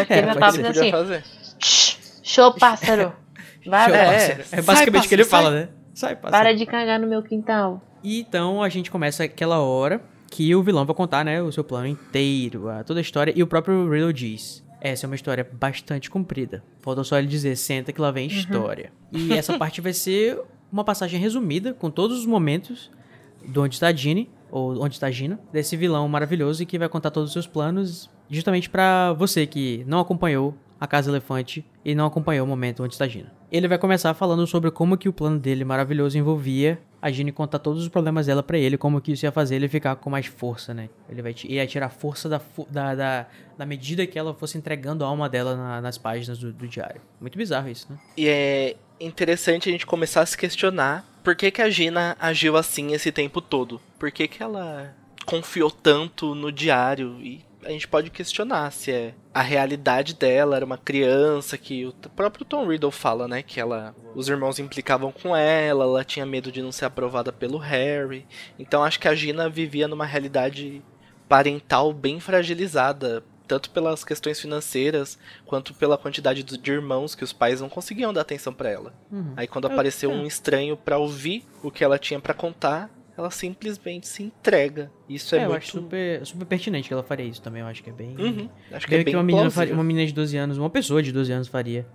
[0.08, 0.60] Que É, ele tava ser.
[0.62, 1.24] Ele pensando podia assim, fazer.
[2.34, 3.14] "Shh, show pássaro,
[3.66, 4.42] vai, Show, É, pássaro.
[4.42, 5.70] É sai, basicamente o que ele pássaro, fala, né?
[5.94, 6.32] Sai, pássaro.
[6.32, 7.82] para de cagar no meu quintal.
[8.04, 11.64] E então a gente começa aquela hora que o vilão vai contar, né, o seu
[11.64, 14.64] plano inteiro, a, toda a história, e o próprio Riddle diz.
[14.82, 16.62] Essa é uma história bastante comprida.
[16.82, 18.92] Falta só ele dizer, senta que lá vem história.
[19.12, 22.92] E essa parte vai ser uma passagem resumida, com todos os momentos
[23.46, 27.12] do Onde Está Ginny, ou Onde Está Gina, desse vilão maravilhoso e que vai contar
[27.12, 32.06] todos os seus planos, justamente pra você que não acompanhou a Casa Elefante e não
[32.06, 33.32] acompanhou o momento Onde Está Gina.
[33.50, 37.60] Ele vai começar falando sobre como que o plano dele maravilhoso envolvia a Ginny contar
[37.60, 40.26] todos os problemas dela pra ele, como que isso ia fazer ele ficar com mais
[40.26, 40.90] força, né?
[41.10, 43.26] Ele vai ia tirar força da, da, da,
[43.58, 47.00] da medida que ela fosse entregando a alma dela na- nas páginas do, do diário.
[47.22, 47.98] Muito bizarro isso, né?
[48.18, 52.58] E é interessante a gente começar a se questionar por que, que a Gina agiu
[52.58, 53.80] assim esse tempo todo.
[53.98, 54.94] Por que, que ela
[55.26, 57.18] confiou tanto no diário?
[57.22, 61.94] E a gente pode questionar se é a realidade dela, era uma criança que o
[62.16, 63.42] próprio Tom Riddle fala, né?
[63.42, 63.96] Que ela.
[64.16, 68.26] Os irmãos implicavam com ela, ela tinha medo de não ser aprovada pelo Harry.
[68.60, 70.82] Então acho que a Gina vivia numa realidade
[71.28, 73.24] parental bem fragilizada.
[73.46, 78.22] Tanto pelas questões financeiras, quanto pela quantidade de irmãos que os pais não conseguiam dar
[78.22, 78.94] atenção pra ela.
[79.12, 79.34] Uhum.
[79.36, 80.14] Aí quando Eu- apareceu é.
[80.14, 84.92] um estranho pra ouvir o que ela tinha pra contar, ela simplesmente se entrega.
[85.08, 85.58] Isso é, É, eu muito.
[85.60, 87.62] acho super, super pertinente que ela faria isso também.
[87.62, 88.16] Eu acho que é bem.
[88.18, 88.50] Uhum.
[88.72, 91.02] Acho que é bem que uma menina, faria, uma menina de 12 anos, uma pessoa
[91.04, 91.86] de 12 anos faria.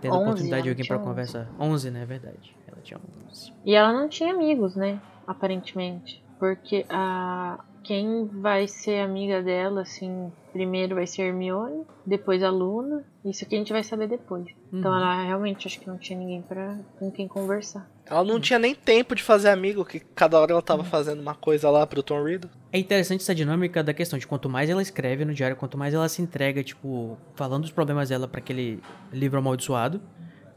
[0.00, 1.04] Tendo a 11, oportunidade de alguém 11.
[1.04, 1.48] conversar.
[1.60, 2.02] 11, né?
[2.02, 2.56] É verdade.
[2.66, 3.52] Ela tinha 11.
[3.64, 5.00] E ela não tinha amigos, né?
[5.26, 6.22] Aparentemente.
[6.38, 13.04] Porque a quem vai ser amiga dela, assim, primeiro vai ser Hermione, depois a Luna.
[13.24, 14.46] Isso que a gente vai saber depois.
[14.72, 14.96] Então Uhum.
[14.98, 17.88] ela realmente acho que não tinha ninguém pra, com quem conversar.
[18.12, 20.64] Ela não tinha nem tempo de fazer amigo, que cada hora ela Uhum.
[20.64, 22.50] tava fazendo uma coisa lá pro Tom Riddle.
[22.70, 25.94] É interessante essa dinâmica da questão de quanto mais ela escreve no diário, quanto mais
[25.94, 30.00] ela se entrega, tipo, falando os problemas dela pra aquele livro amaldiçoado.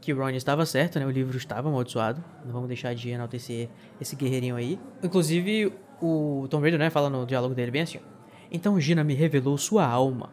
[0.02, 1.06] Que o Ron estava certo, né?
[1.06, 2.22] O livro estava amaldiçoado.
[2.44, 3.68] Não vamos deixar de enaltecer
[4.00, 4.78] esse guerreirinho aí.
[5.02, 8.16] Inclusive, o Tom Riddle, né, fala no diálogo dele bem assim: ó.
[8.52, 10.30] Então Gina me revelou sua alma.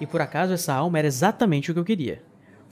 [0.00, 2.22] E por acaso essa alma era exatamente o que eu queria.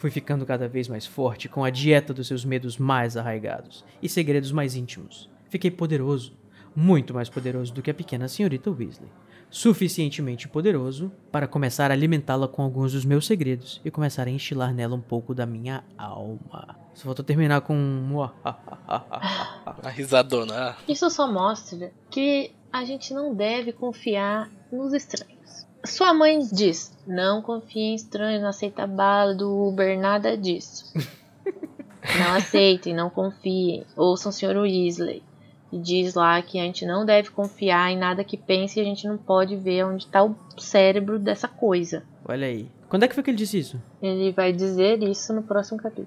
[0.05, 4.07] Fui ficando cada vez mais forte com a dieta dos seus medos mais arraigados e
[4.07, 5.31] segredos mais íntimos.
[5.49, 6.35] Fiquei poderoso,
[6.77, 9.09] muito mais poderoso do que a pequena senhorita Weasley.
[9.49, 14.75] Suficientemente poderoso para começar a alimentá-la com alguns dos meus segredos e começar a enchilar
[14.75, 16.77] nela um pouco da minha alma.
[16.93, 18.21] Só faltou terminar com um.
[18.45, 20.73] A risadona.
[20.73, 20.77] ah.
[20.87, 25.34] Isso só mostra que a gente não deve confiar nos estranhos.
[25.85, 30.93] Sua mãe diz: não confie em estranhos, não aceita bala do Uber, nada disso.
[32.19, 33.85] não aceitem, não confiem.
[33.97, 34.57] Ouçam o Sr.
[34.59, 35.23] Weasley.
[35.73, 38.85] E diz lá que a gente não deve confiar em nada que pense e a
[38.85, 42.05] gente não pode ver onde está o cérebro dessa coisa.
[42.29, 42.69] Olha aí.
[42.89, 43.83] Quando é que foi que ele disse isso?
[44.01, 46.07] Ele vai dizer isso no próximo capítulo.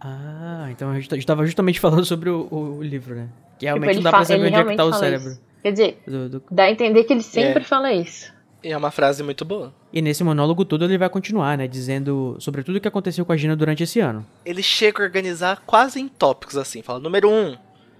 [0.00, 3.28] Ah, então a gente estava justamente falando sobre o, o livro, né?
[3.58, 5.28] Que realmente Tipo, não dá pra saber onde é que tá o cérebro.
[5.30, 5.40] isso.
[5.62, 7.64] Quer dizer, do- do- dá a entender que ele sempre É.
[7.64, 8.32] fala isso.
[8.66, 9.72] E é uma frase muito boa.
[9.92, 11.68] E nesse monólogo todo ele vai continuar, né?
[11.68, 14.26] Dizendo sobre tudo o que aconteceu com a Gina durante esse ano.
[14.44, 16.82] Ele chega a organizar quase em tópicos assim.
[16.82, 17.56] Fala, número um.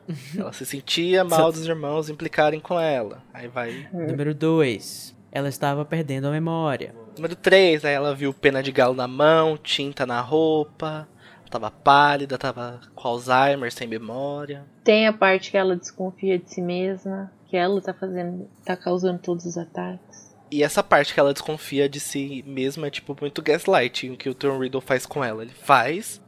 [0.36, 3.22] Ela se sentia mal dos irmãos implicarem com ela.
[3.32, 3.88] Aí vai.
[3.92, 5.14] Número 2.
[5.30, 6.92] Ela estava perdendo a memória.
[7.16, 11.06] Número 3, aí ela viu pena de galo na mão, tinta na roupa.
[11.48, 14.64] Tava pálida, tava com Alzheimer, sem memória.
[14.82, 19.20] Tem a parte que ela desconfia de si mesma, que ela tá fazendo, tá causando
[19.20, 20.25] todos os ataques.
[20.56, 24.28] E essa parte que ela desconfia de si mesma é tipo muito gaslighting, o que
[24.30, 25.42] o Tom Riddle faz com ela.
[25.42, 26.20] Ele faz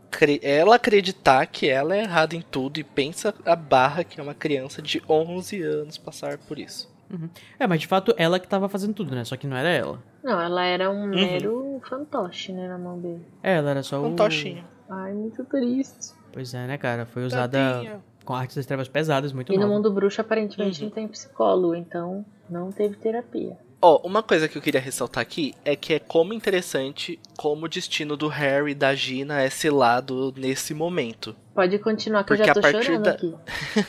[0.43, 4.35] ela acreditar que ela é errada em tudo e pensa a barra que é uma
[4.35, 6.91] criança de 11 anos passar por isso.
[7.59, 9.25] É, mas de fato ela que tava fazendo tudo, né?
[9.25, 10.03] Só que não era ela.
[10.23, 13.27] Não, ela era um mero fantoche, né, na mão dele.
[13.43, 14.17] É, ela era só Um o...
[14.17, 14.63] tochinho.
[14.91, 16.13] Ai, muito triste.
[16.33, 17.07] Pois é, né, cara?
[17.07, 18.01] Foi usada Tadinha.
[18.27, 19.75] com artes das trevas pesadas, muito E no nova.
[19.75, 20.89] mundo bruxo, aparentemente, Uhum.
[20.89, 23.57] não tem psicólogo, então não teve terapia.
[23.81, 27.69] Ó, uma coisa que eu queria ressaltar aqui é que é como interessante como o
[27.69, 31.37] destino do Harry e da Gina é selado nesse momento.
[31.55, 33.35] Pode continuar, que Porque eu já a tô partir chorando da- aqui.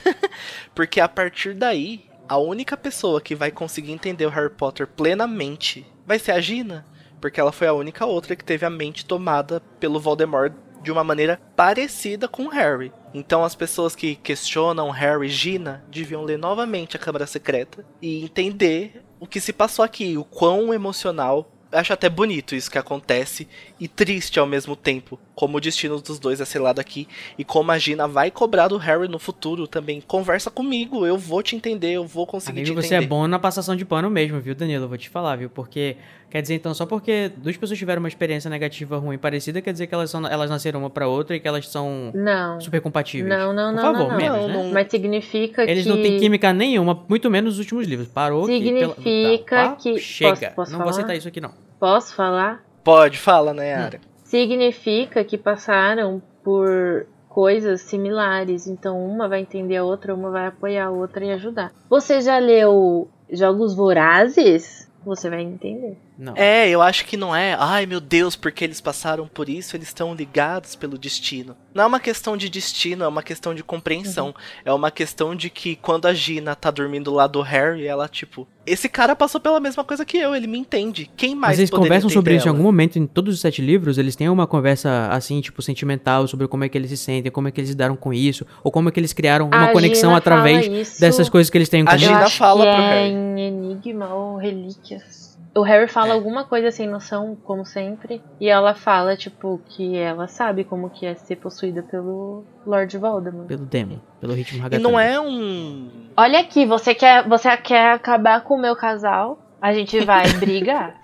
[0.75, 5.85] Porque a partir daí, a única pessoa que vai conseguir entender o Harry Potter plenamente
[6.05, 6.85] vai ser a Gina.
[7.19, 11.03] Porque ela foi a única outra que teve a mente tomada pelo Voldemort de uma
[11.03, 12.93] maneira parecida com o Harry.
[13.13, 18.23] Então as pessoas que questionam Harry e Gina deviam ler novamente a Câmara Secreta e
[18.23, 21.51] entender o que se passou aqui, o quão emocional.
[21.71, 23.47] Eu acho até bonito isso que acontece
[23.79, 27.07] e triste ao mesmo tempo, como o destino dos dois é selado aqui
[27.37, 30.01] e como a Gina vai cobrar do Harry no futuro também.
[30.01, 33.07] Conversa comigo, eu vou te entender, eu vou conseguir Amigo, te você é entender.
[33.09, 34.85] bom na passação de pano mesmo, viu, Danilo?
[34.85, 35.47] Eu Vou te falar, viu?
[35.47, 35.95] Porque,
[36.31, 39.85] quer dizer, então, só porque duas pessoas tiveram uma experiência negativa ruim parecida, quer dizer
[39.85, 42.59] que elas, são, elas nasceram uma pra outra e que elas são Não.
[42.59, 43.29] super compatíveis.
[43.29, 44.17] Não, não, Por não, favor, não, não.
[44.17, 44.53] menos, Não, né?
[44.63, 45.89] não- Mas significa Eles que...
[45.89, 48.07] não têm química nenhuma, muito menos nos últimos livros.
[48.07, 49.37] Parou que Significa pela...
[49.69, 50.89] Tá, que- Chega, Posso- posso não vou falar?
[50.91, 51.58] aceitar isso aqui não.
[51.79, 52.63] Posso falar?
[52.83, 53.99] Pode, fala, Nayara.
[54.23, 58.67] Significa que passaram por coisas similares.
[58.67, 61.71] Então, uma vai entender a outra, uma vai apoiar a outra e ajudar.
[61.89, 64.91] Você já leu Jogos Vorazes?
[65.05, 65.97] Você vai entender.
[66.19, 66.33] Não.
[66.35, 69.87] É, eu acho que não é, ai meu Deus, porque eles passaram por isso, eles
[69.87, 71.55] estão ligados pelo destino.
[71.73, 74.27] Não é uma questão de destino, é uma questão de compreensão.
[74.27, 74.33] Uhum.
[74.65, 78.45] É uma questão de que quando a Gina tá dormindo lá do Harry, ela, tipo,
[78.65, 81.09] esse cara passou pela mesma coisa que eu, ele me entende.
[81.15, 82.57] Quem mais Mas eles conversam sobre isso em ela?
[82.57, 83.97] algum momento em todos os sete livros.
[83.97, 87.47] Eles têm uma conversa assim, tipo, sentimental sobre como é que eles se sentem, como
[87.47, 90.09] é que eles lidaram com isso, ou como é que eles criaram uma A conexão
[90.09, 91.99] Gina através dessas coisas que eles têm em A comum.
[91.99, 93.13] Gina Eu acho fala pro é Harry.
[93.13, 95.28] em Enigma ou Relíquias.
[95.55, 96.11] O Harry fala É.
[96.11, 98.21] alguma coisa sem noção, como sempre.
[98.39, 103.47] E ela fala, tipo, que ela sabe como que é ser possuída pelo Lord Voldemort.
[103.47, 104.87] Pelo demo, pelo ritmo E ragatanga.
[104.89, 105.89] não é um.
[106.15, 109.39] Olha aqui, você quer, você quer acabar com o meu casal?
[109.61, 110.95] A gente vai brigar.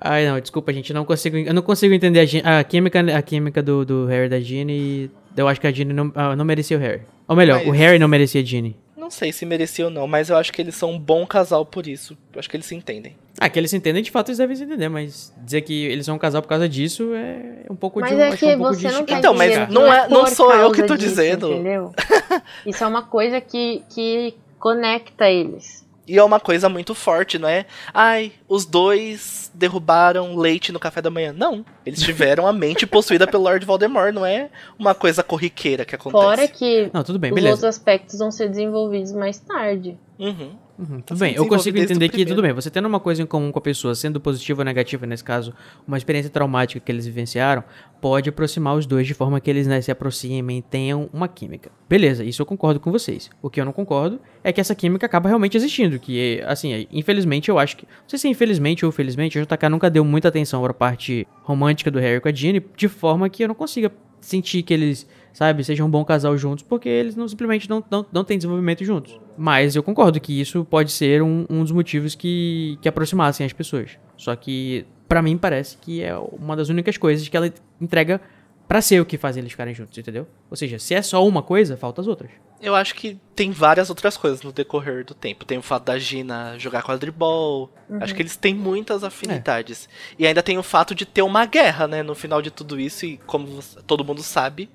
[0.00, 3.62] Ai, não, desculpa, gente, não consigo, eu não consigo entender a, a química, a química
[3.62, 6.44] do, do Harry e da Ginny e eu acho que a Ginny não, ah, não
[6.44, 7.02] merecia o Harry.
[7.26, 8.76] Ou melhor, Mas- o Harry não merecia a Ginny.
[9.08, 11.64] Não sei se merecia ou não, mas eu acho que eles são um bom casal
[11.64, 12.14] por isso.
[12.34, 13.16] Eu acho que eles se entendem.
[13.40, 16.04] Ah, que eles se entendem, de fato eles devem se entender, mas dizer que eles
[16.04, 18.44] são um casal por causa disso é um pouco Mas de um, é acho que
[18.54, 20.82] um pouco você de não tá Então, mas não é- não por sou eu que
[20.82, 21.54] tô disso, dizendo.
[21.54, 21.94] Entendeu?
[22.66, 25.87] Isso é uma coisa que, que conecta eles.
[26.08, 27.66] E é uma coisa muito forte, não é?
[27.92, 31.32] Ai, os dois derrubaram leite no café da manhã.
[31.32, 31.64] Não.
[31.84, 34.48] Eles tiveram a mente possuída pelo Lord Voldemort, não é
[34.78, 36.22] uma coisa corriqueira que acontece.
[36.24, 37.54] Fora que Não, tudo bem, os beleza.
[37.56, 39.98] outros aspectos vão ser desenvolvidos mais tarde.
[40.18, 40.50] Uhum.
[40.78, 43.26] Uhum, tudo Assim, bem, eu consigo entender que, tudo bem, você tendo uma coisa em
[43.26, 45.52] comum com a pessoa, sendo positiva ou negativa, nesse caso,
[45.86, 47.64] uma experiência traumática que eles vivenciaram,
[48.00, 51.70] pode aproximar os dois de forma que eles né, se aproximem e tenham uma química.
[51.88, 53.30] Beleza, isso eu concordo com vocês.
[53.42, 57.48] O que eu não concordo é que essa química acaba realmente existindo, que, assim, infelizmente
[57.48, 60.28] eu acho que, não sei se é infelizmente ou felizmente, o JK nunca deu muita
[60.28, 63.90] atenção pra parte romântica do Harry com a Ginny, de forma que eu não consiga
[64.20, 68.06] sentir que eles, sabe, sejam um bom casal juntos, porque eles não simplesmente não, não,
[68.12, 69.18] não têm desenvolvimento juntos.
[69.36, 73.52] Mas eu concordo que isso pode ser um, um dos motivos que, que aproximassem as
[73.52, 73.98] pessoas.
[74.16, 78.20] Só que, pra mim, parece que é uma das únicas coisas que ela entrega
[78.68, 80.26] pra ser o que faz eles ficarem juntos, entendeu?
[80.50, 82.30] Ou seja, se é só uma coisa, falta as outras.
[82.60, 85.44] Eu acho que tem várias outras coisas no decorrer do tempo.
[85.44, 87.72] Tem o fato da Gina jogar quadribol.
[87.88, 88.02] Uhum.
[88.02, 89.88] Acho que eles têm muitas afinidades.
[90.18, 92.02] E ainda tem o fato de ter uma guerra, né?
[92.02, 94.68] No final de tudo isso, e como todo mundo sabe,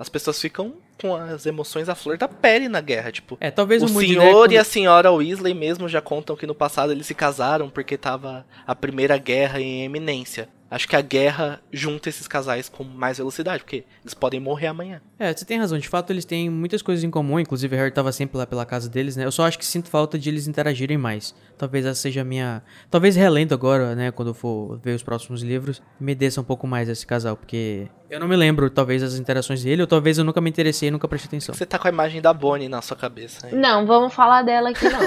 [0.00, 3.12] as pessoas ficam com as emoções à flor da pele na guerra.
[3.12, 6.46] Tipo, É, talvez o o, né, senhor e a senhora Weasley mesmo já contam que
[6.46, 10.48] no passado eles se casaram porque tava a primeira guerra em eminência.
[10.70, 15.00] Acho que a guerra junta esses casais com mais velocidade, porque eles podem morrer amanhã.
[15.18, 15.76] É, você tem razão.
[15.76, 17.40] De fato, eles têm muitas coisas em comum.
[17.40, 19.24] Inclusive, o Harry tava sempre lá pela casa deles, né?
[19.24, 21.34] Eu só acho que sinto falta de eles interagirem mais.
[21.58, 22.62] Talvez essa seja a minha...
[22.88, 24.12] Talvez relendo agora, né?
[24.12, 27.36] Quando eu for ver os próximos livros, me desça um pouco mais esse casal.
[27.36, 29.82] Porque eu não me lembro, talvez, das interações dele.
[29.82, 31.52] Ou talvez eu nunca me interessei e nunca prestei atenção.
[31.52, 33.48] Você tá com a imagem da Bonnie na sua cabeça.
[33.48, 33.56] hein?
[33.56, 35.00] Não, vamos falar dela aqui não.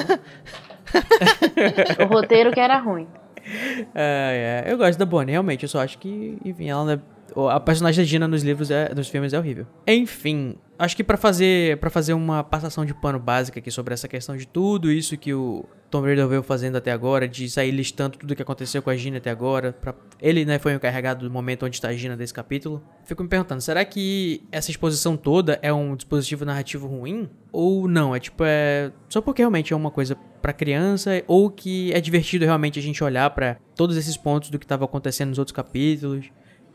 [2.05, 3.07] o roteiro que era ruim.
[3.95, 5.63] É, é, eu gosto da Bonnie, realmente.
[5.63, 6.99] Eu só acho que, enfim, ela é-
[7.49, 9.65] A personagem da Gina nos livros, é, nos filmes, é horrível.
[9.87, 14.07] Enfim, acho que pra fazer para fazer uma passação de pano básica aqui sobre essa
[14.07, 18.17] questão de tudo isso que o Tom Riddle veio fazendo até agora, de sair listando
[18.17, 19.73] tudo que aconteceu com a Gina até agora.
[19.73, 22.83] Pra, ele, né, foi o encarregado do momento onde está a Gina desse capítulo.
[23.05, 27.29] Fico me perguntando, será que essa exposição toda é um dispositivo narrativo ruim?
[27.51, 28.15] Ou não?
[28.15, 32.43] É tipo, é só porque realmente é uma coisa pra criança ou que é divertido
[32.43, 36.25] realmente a gente olhar pra todos esses pontos do que estava acontecendo nos outros capítulos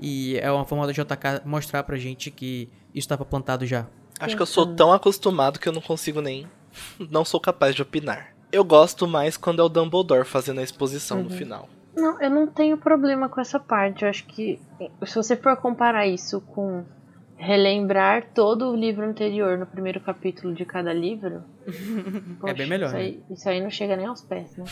[0.01, 3.87] e é uma forma da JK mostrar pra gente que isso estava plantado já.
[4.21, 6.47] Acho que eu sou tão acostumado que eu não consigo nem.
[7.11, 8.35] Não sou capaz de opinar.
[8.51, 11.69] Eu gosto mais quando é o Dumbledore fazendo a exposição no final.
[11.95, 14.03] Não, eu não tenho problema com essa parte.
[14.03, 14.61] Eu acho que
[15.05, 16.85] se você for comparar isso com
[17.37, 21.45] relembrar todo o livro anterior no primeiro capítulo de cada livro,
[22.41, 23.01] poxa, bem melhor, Isso né?
[23.01, 24.65] aí, isso aí não chega nem aos pés, né?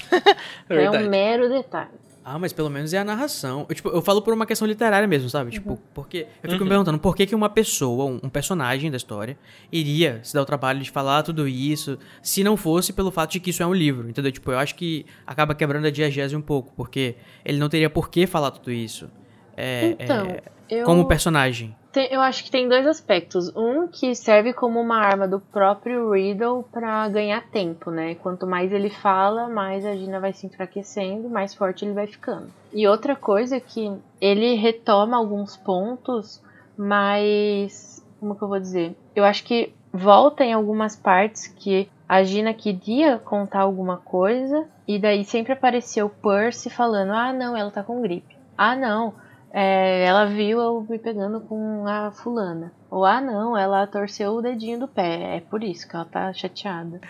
[0.68, 1.90] É é um mero detalhe.
[2.28, 3.66] Ah, mas pelo menos é a narração.
[3.68, 5.52] Eu, tipo, eu falo por uma questão literária mesmo, sabe?
[5.52, 8.96] Tipo, porque eu fico me perguntando por que, que uma pessoa, um, um personagem da
[8.96, 9.38] história,
[9.70, 13.38] iria se dar o trabalho de falar tudo isso se não fosse pelo fato de
[13.38, 14.32] que isso é um livro, entendeu?
[14.32, 17.14] Tipo, eu acho que acaba quebrando a diegese um pouco, porque
[17.44, 19.08] ele não teria por que falar tudo isso.
[19.56, 21.76] É, Então, é, eu, como personagem.
[22.00, 23.54] Eu acho que tem dois aspectos.
[23.56, 28.14] Um que serve como uma arma do próprio Riddle pra ganhar tempo, né?
[28.16, 32.48] Quanto mais ele fala, mais a Gina vai se enfraquecendo, mais forte ele vai ficando.
[32.72, 36.42] E outra coisa é que ele retoma alguns pontos,
[36.76, 38.04] mas.
[38.18, 38.96] Como que eu vou dizer?
[39.14, 44.98] Eu acho que volta em algumas partes que a Gina queria contar alguma coisa, e
[44.98, 48.36] daí sempre apareceu o Percy falando: ah, não, ela tá com gripe.
[48.56, 49.14] Ah, não,
[49.58, 52.74] é, ela viu eu me pegando com a fulana.
[52.90, 55.38] Ou, ah, não, ela torceu o dedinho do pé.
[55.38, 57.00] É por isso que ela tá chateada.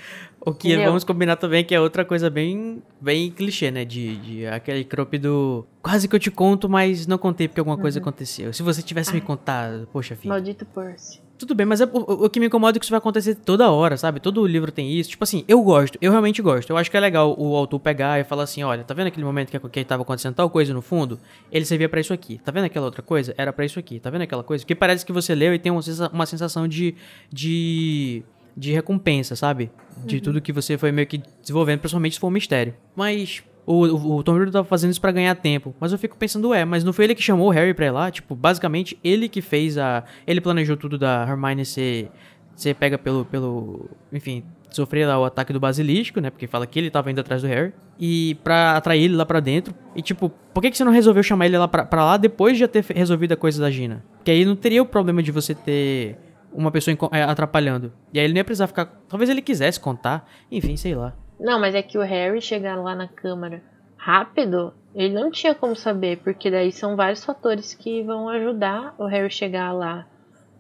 [0.41, 0.87] O que Entendeu?
[0.87, 3.85] vamos combinar também que é outra coisa bem, bem clichê, né?
[3.85, 5.67] De, de aquele trope do.
[5.83, 8.53] Quase que eu te conto, mas não contei porque alguma coisa aconteceu.
[8.53, 10.29] Se você tivesse me contado, poxa vida.
[10.29, 11.26] Maldito Percy.
[11.39, 13.71] Tudo bem, mas é, o, o que me incomoda é que isso vai acontecer toda
[13.71, 14.21] hora, sabe?
[14.21, 15.11] Todo livro tem isso.
[15.11, 16.71] Tipo assim, eu gosto, eu realmente gosto.
[16.71, 19.25] Eu acho que é legal o autor pegar e falar assim: olha, tá vendo aquele
[19.27, 21.19] momento que, que tava acontecendo tal coisa no fundo?
[21.53, 22.39] Ele servia pra isso aqui.
[22.45, 23.35] Tá vendo aquela outra coisa?
[23.37, 24.01] Era pra isso aqui.
[24.01, 24.65] Tá vendo aquela coisa?
[24.65, 26.95] Porque parece que você leu e tem uma sensa- uma sensação de.
[27.31, 28.23] de.
[28.57, 29.71] de recompensa, sabe?
[30.05, 32.75] De tudo que você foi meio que desenvolvendo, principalmente se for um mistério.
[32.95, 33.43] Mas.
[33.67, 35.75] O, o, o Tom Riddle tava fazendo isso pra ganhar tempo.
[35.81, 37.91] Mas eu fico pensando, ué, mas não foi ele que chamou o Harry pra ir
[37.91, 38.11] lá?
[38.11, 40.05] Tipo, basicamente, ele que fez a.
[40.27, 42.11] Ele planejou tudo da Hermione ser.
[42.55, 43.25] ser pega pelo.
[43.25, 43.91] pelo.
[44.13, 46.31] Enfim, sofrer lá o ataque do basilisco, né?
[46.31, 47.73] Porque fala que ele tava indo atrás do Harry.
[47.99, 49.75] E pra atrair ele lá pra dentro.
[49.97, 52.55] E tipo, por que, que você não resolveu chamar ele lá pra, pra lá depois
[52.55, 54.05] de já ter resolvido a coisa da Gina?
[54.17, 56.17] Porque aí não teria o problema de você ter
[56.53, 57.93] uma pessoa é, atrapalhando.
[58.13, 58.87] E aí ele não ia precisar ficar.
[59.09, 60.29] Talvez ele quisesse contar.
[60.51, 61.15] Enfim, sei lá.
[61.39, 63.63] Não, mas é que o Harry chegar lá na câmara
[63.97, 69.07] rápido, ele não tinha como saber, porque daí são vários fatores que vão ajudar o
[69.07, 70.07] Harry chegar lá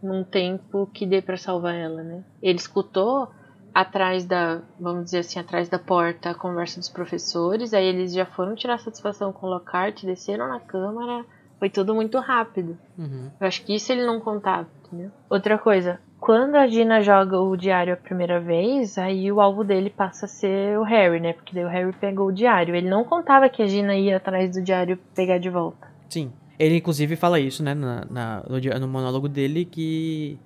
[0.02, 2.24] num tempo que dê pra salvar ela, né?
[2.42, 3.28] Ele escutou
[3.72, 8.24] atrás da, vamos dizer assim, atrás da porta a conversa dos professores, aí eles já
[8.24, 11.24] foram tirar satisfação com o Lockhart, desceram na câmara,
[11.58, 12.78] foi tudo muito rápido.
[12.98, 13.30] Uhum.
[13.38, 15.10] Eu acho que isso ele não contava, entendeu?
[15.28, 19.88] Outra coisa, quando a Gina joga o diário a primeira vez, aí o alvo dele
[19.88, 21.32] passa a ser o Harry, né?
[21.32, 22.74] Porque daí o Harry pegou o diário.
[22.74, 25.86] Ele não contava que a Gina ia atrás do diário pegar de volta.
[26.08, 26.32] Sim.
[26.58, 30.36] Ele, inclusive, fala isso, né, na, na- no, no monólogo dele, que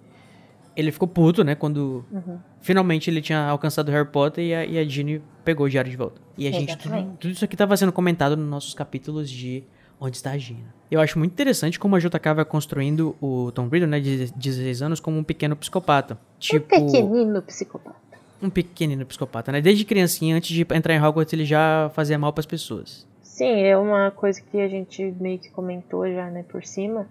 [0.76, 2.04] ele ficou puto, né, quando
[2.60, 5.90] finalmente ele tinha alcançado o Harry Potter e a, e a Ginny pegou o diário
[5.90, 6.20] de volta.
[6.36, 9.64] E a gente, tudo, tudo isso aqui tava sendo comentado nos nossos capítulos de
[10.00, 10.74] Onde está a Gina.
[10.90, 14.80] Eu acho muito interessante como a JK vai construindo o Tom Riddle, né, de 16
[14.82, 16.18] anos, como um pequeno psicopata.
[16.38, 17.96] Tipo, Um pequenino psicopata.
[18.42, 19.60] um pequenino psicopata, né?
[19.60, 23.06] Desde criancinha, antes de entrar em Hogwarts, ele já fazia mal pras pessoas.
[23.22, 27.06] Sim, é uma coisa que a gente meio que comentou já, né, por cima.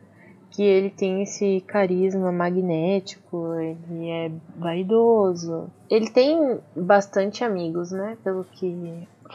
[0.52, 5.70] que ele tem esse carisma magnético, ele é vaidoso.
[5.90, 8.18] Ele tem bastante amigos, né?
[8.24, 8.66] Pelo que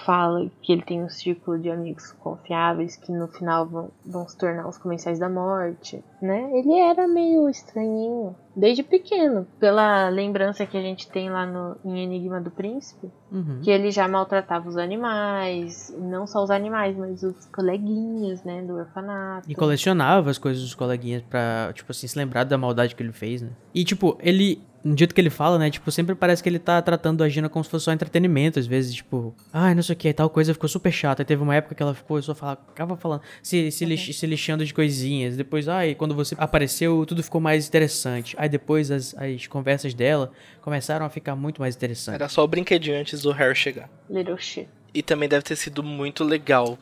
[0.05, 4.37] fala que ele tem um círculo de amigos confiáveis que no final vão, vão se
[4.37, 6.51] tornar os comensais da morte, né?
[6.53, 12.03] Ele era meio estranhinho desde pequeno, pela lembrança que a gente tem lá no, em
[12.03, 13.61] Enigma do Príncipe, Uhum.
[13.63, 18.75] que ele já maltratava os animais, não só os animais, mas os coleguinhas, né, do
[18.75, 19.51] orfanato.
[19.51, 23.13] E colecionava as coisas dos coleguinhas pra, tipo assim, se lembrar da maldade que ele
[23.13, 23.51] fez, né?
[23.75, 26.81] E, tipo, ele, no jeito que ele fala, né, tipo, sempre parece que ele tá
[26.83, 29.97] tratando a Gina como se fosse só entretenimento, às vezes, tipo, ai, não sei o
[29.97, 31.23] que, tal coisa ficou super chata.
[31.23, 34.27] Aí teve uma época que ela ficou, só falava, ficava falando, se, se, lix- se
[34.27, 35.37] lixando de coisinhas.
[35.37, 38.35] Depois, ai, quando você apareceu, tudo ficou mais interessante.
[38.39, 40.31] Aí depois as, as conversas dela
[40.61, 42.21] começaram a ficar muito mais interessantes.
[42.21, 43.89] Era só o brinquedinho antes do Harry chegar.
[44.11, 44.69] Little shit.
[44.93, 46.79] E também deve ter sido muito legal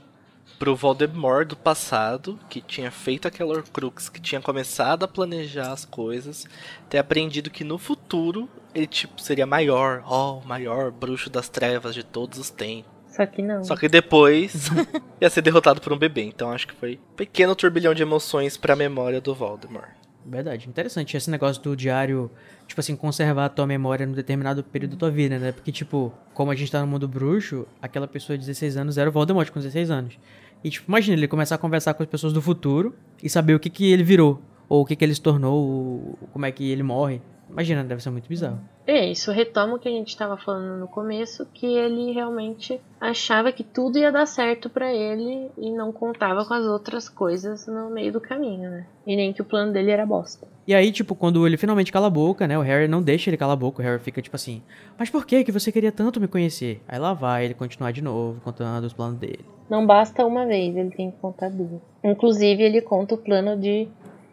[0.63, 5.85] pro Voldemort do passado, que tinha feito aquela Horcrux, que tinha começado a planejar as
[5.85, 6.47] coisas,
[6.89, 11.97] ter aprendido que no futuro ele tipo seria maior, ó, o maior bruxo das trevas
[11.97, 12.89] de todos os tempos.
[13.09, 13.65] Só que não.
[13.65, 14.69] Só que depois
[15.21, 16.23] ia ser derrotado por um bebê.
[16.23, 19.91] Então acho que foi um pequeno turbilhão de emoções pra memória do Voldemort.
[20.25, 22.31] Verdade, interessante esse negócio do diário,
[22.69, 25.51] tipo assim, conservar a tua memória num determinado período da tua vida, né?
[25.51, 29.11] Porque, tipo, como a gente tá no mundo bruxo, aquela pessoa de 16 anos era
[29.11, 30.17] o Voldemort com 16 anos.
[30.65, 33.61] E, tipo, imagina ele começar a conversar com as pessoas do futuro e saber o
[33.61, 36.71] que que ele virou, ou o que que ele se tornou, ou como é que
[36.71, 37.21] ele morre.
[37.53, 38.59] Imagina, deve ser muito bizarro.
[38.87, 43.53] É, isso retoma o que a gente estava falando no começo, que ele realmente achava
[43.53, 47.91] que tudo ia dar certo pra ele e não contava com as outras coisas no
[47.91, 48.87] meio do caminho, né?
[49.07, 50.49] E nem que o plano dele era bosta.
[50.67, 52.59] E aí, tipo, quando ele finalmente cala a boca, né?
[52.59, 53.83] O Harry não deixa ele calar a boca.
[53.83, 54.63] O Harry fica tipo assim:
[54.99, 56.81] Mas por que que você queria tanto me conhecer?
[56.89, 59.45] Aí lá vai ele continuar de novo, contando os planos dele.
[59.69, 61.81] Não basta uma vez, ele tem que contar duas.
[62.03, 63.89] Inclusive, ele conta o plano de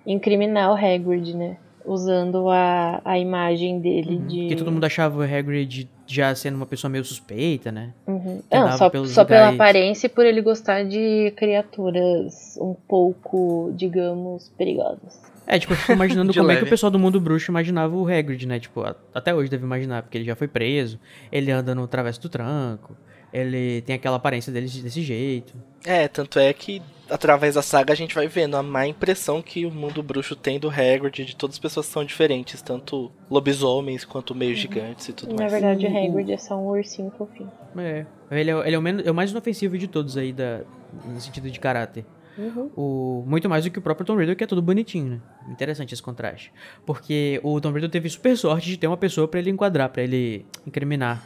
[0.05, 1.57] incriminar o Hagrid, né?
[1.91, 4.47] Usando a, a imagem dele de...
[4.47, 7.93] Que todo mundo achava o Hagrid já sendo uma pessoa meio suspeita, né?
[8.05, 8.41] Uhum.
[8.51, 14.49] Não, só, pelos só pela aparência e por ele gostar de criaturas um pouco, digamos,
[14.57, 15.19] perigosas.
[15.47, 16.67] É, tipo, eu fico imaginando como é que leve.
[16.67, 18.59] o pessoal do mundo bruxo imaginava o Hagrid, né?
[18.59, 18.83] Tipo,
[19.13, 20.99] até hoje deve imaginar, porque ele já foi preso,
[21.31, 22.95] ele anda no travesso do tranco,
[23.31, 25.53] ele tem aquela aparência dele desse jeito.
[25.85, 29.65] É, tanto é que através da saga a gente vai vendo a má impressão que
[29.65, 34.05] o mundo bruxo tem do Hagrid, de todas as pessoas que são diferentes, tanto lobisomens
[34.05, 35.51] quanto meio gigantes e tudo Na mais.
[35.51, 37.51] verdade, o Hagrid é só um ursinho fofinho.
[37.77, 40.61] É, ele é, ele é o, menos, é o mais inofensivo de todos aí, da,
[41.05, 42.05] no sentido de caráter.
[42.37, 42.71] Uhum.
[42.75, 45.21] O, muito mais do que o próprio Tom Riddle, que é todo bonitinho, né?
[45.49, 46.53] Interessante esse contraste.
[46.85, 50.01] Porque o Tom Riddle teve super sorte de ter uma pessoa pra ele enquadrar, pra
[50.01, 51.25] ele incriminar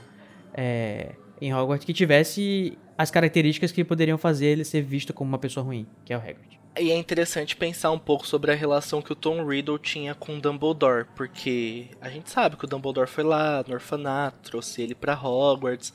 [0.53, 5.39] é, em Hogwarts que tivesse as características que poderiam fazer ele ser visto como uma
[5.39, 6.59] pessoa ruim, que é o Hagrid.
[6.79, 10.37] E é interessante pensar um pouco sobre a relação que o Tom Riddle tinha com
[10.37, 14.95] o Dumbledore, porque a gente sabe que o Dumbledore foi lá no orfanato, trouxe ele
[14.95, 15.93] pra Hogwarts,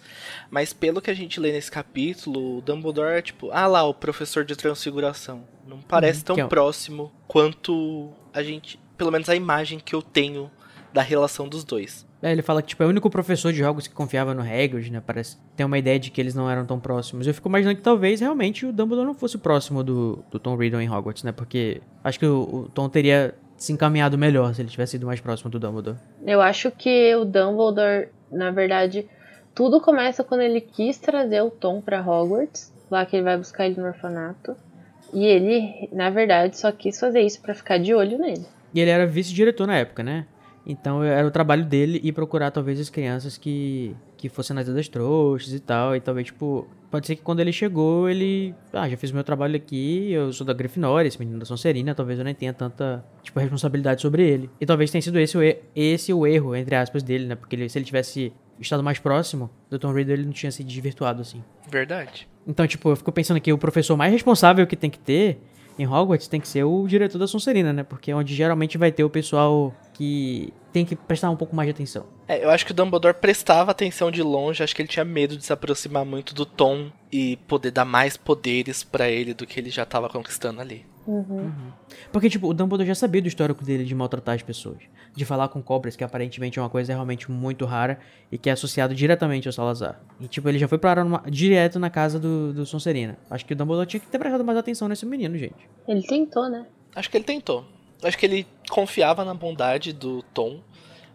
[0.50, 3.92] mas pelo que a gente lê nesse capítulo, o Dumbledore é tipo, ah lá, o
[3.94, 5.42] professor de transfiguração.
[5.66, 9.94] Não parece Uhum, tão é o- próximo quanto a gente, pelo menos a imagem que
[9.96, 10.48] eu tenho
[10.92, 12.06] da relação dos dois.
[12.22, 14.90] É, ele fala que tipo, é o único professor de jogos que confiava no Hagrid,
[14.90, 15.02] né?
[15.04, 17.26] Parece tem uma ideia de que eles não eram tão próximos.
[17.26, 20.80] Eu fico imaginando que talvez realmente o Dumbledore não fosse próximo do, do Tom Riddle
[20.80, 21.30] em Hogwarts, né?
[21.30, 25.20] Porque acho que o, o Tom teria se encaminhado melhor se ele tivesse sido mais
[25.20, 25.96] próximo do Dumbledore.
[26.26, 29.06] Eu acho que o Dumbledore, na verdade,
[29.54, 33.66] tudo começa quando ele quis trazer o Tom pra Hogwarts, lá que ele vai buscar
[33.66, 34.56] ele no orfanato.
[35.12, 38.44] E ele, na verdade, só quis fazer isso pra ficar de olho nele.
[38.74, 40.26] E ele era vice-diretor na época, né?
[40.66, 44.88] Então era o trabalho dele ir procurar talvez as crianças que, que fossem nas das
[44.88, 45.96] trouxas e tal.
[45.96, 48.54] E talvez, tipo, pode ser que quando ele chegou, ele.
[48.72, 51.94] Ah, já fiz o meu trabalho aqui, eu sou da Grifinória, esse menino da Sonserina,
[51.94, 54.50] talvez eu nem tenha tanta, tipo, responsabilidade sobre ele.
[54.60, 55.40] E talvez tenha sido esse o,
[55.74, 57.34] esse o erro, entre aspas, dele, né?
[57.34, 60.62] Porque ele- se ele tivesse estado mais próximo do Tom Riddle, ele não tinha se
[60.64, 61.42] desvirtuado assim.
[61.70, 62.28] Verdade.
[62.46, 65.38] Então, tipo, eu fico pensando que o professor mais responsável que tem que ter
[65.78, 67.84] em Hogwarts tem que ser o diretor da Sonserina, né?
[67.84, 71.66] Porque é onde geralmente vai ter o pessoal que tem que prestar um pouco mais
[71.66, 72.06] de atenção.
[72.28, 75.36] É, eu acho que o Dumbledore prestava atenção de longe, acho que ele tinha medo
[75.36, 79.58] de se aproximar muito do Tom e poder dar mais poderes pra ele do que
[79.58, 80.86] ele já tava conquistando ali.
[81.04, 81.50] Uhum.
[82.12, 84.76] Porque, tipo, o Dumbledore já sabia do histórico dele de maltratar as pessoas.
[85.16, 87.98] De falar com cobras, que aparentemente é uma coisa realmente muito rara
[88.30, 90.00] e que é associado diretamente ao Salazar.
[90.20, 93.16] E, tipo, ele já foi parar numa- direto na casa do, do Sonserina.
[93.30, 95.56] Acho que o Dumbledore tinha que ter prestado mais atenção nesse menino, gente.
[95.88, 96.66] Ele tentou, né?
[96.94, 97.64] Acho que ele tentou.
[98.02, 100.60] Acho que ele confiava na bondade do Tom.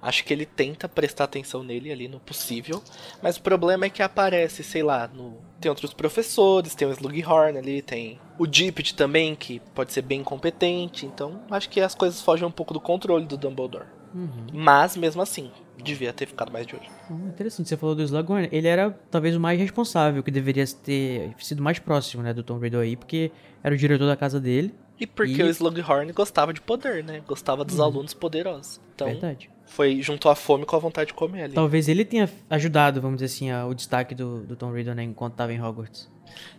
[0.01, 2.83] Acho que ele tenta prestar atenção nele ali no possível,
[3.21, 5.37] mas o problema é que aparece, sei lá, no...
[5.61, 10.21] tem outros professores, tem o Slughorn ali, tem o Dippet também, que pode ser bem
[10.21, 13.85] competente, então acho que as coisas fogem um pouco do controle do Dumbledore.
[14.13, 14.47] Uhum.
[14.51, 15.49] Mas, mesmo assim,
[15.81, 16.85] devia ter ficado mais de olho.
[17.09, 18.49] Hum, interessante, você falou do Slughorn.
[18.51, 22.59] Ele era talvez o mais responsável, que deveria ter sido mais próximo, né, do Tom
[22.59, 23.31] Riddle aí, porque
[23.63, 24.73] era o diretor da casa dele.
[25.03, 27.21] E porque E- o Slughorn gostava de poder, né?
[27.27, 28.79] Gostava dos alunos poderosos.
[28.95, 29.49] Então, Verdade.
[29.65, 31.53] foi juntou a fome com a vontade de comer ali.
[31.53, 35.03] Talvez ele tenha ajudado, vamos dizer assim, a- o destaque do, do Tom Riddle, né,
[35.03, 36.09] enquanto tava em Hogwarts.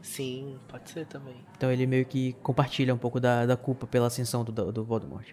[0.02, 1.34] Sim, pode ser também.
[1.56, 5.26] Então ele meio que compartilha um pouco da, da culpa pela ascensão do, do Voldemort.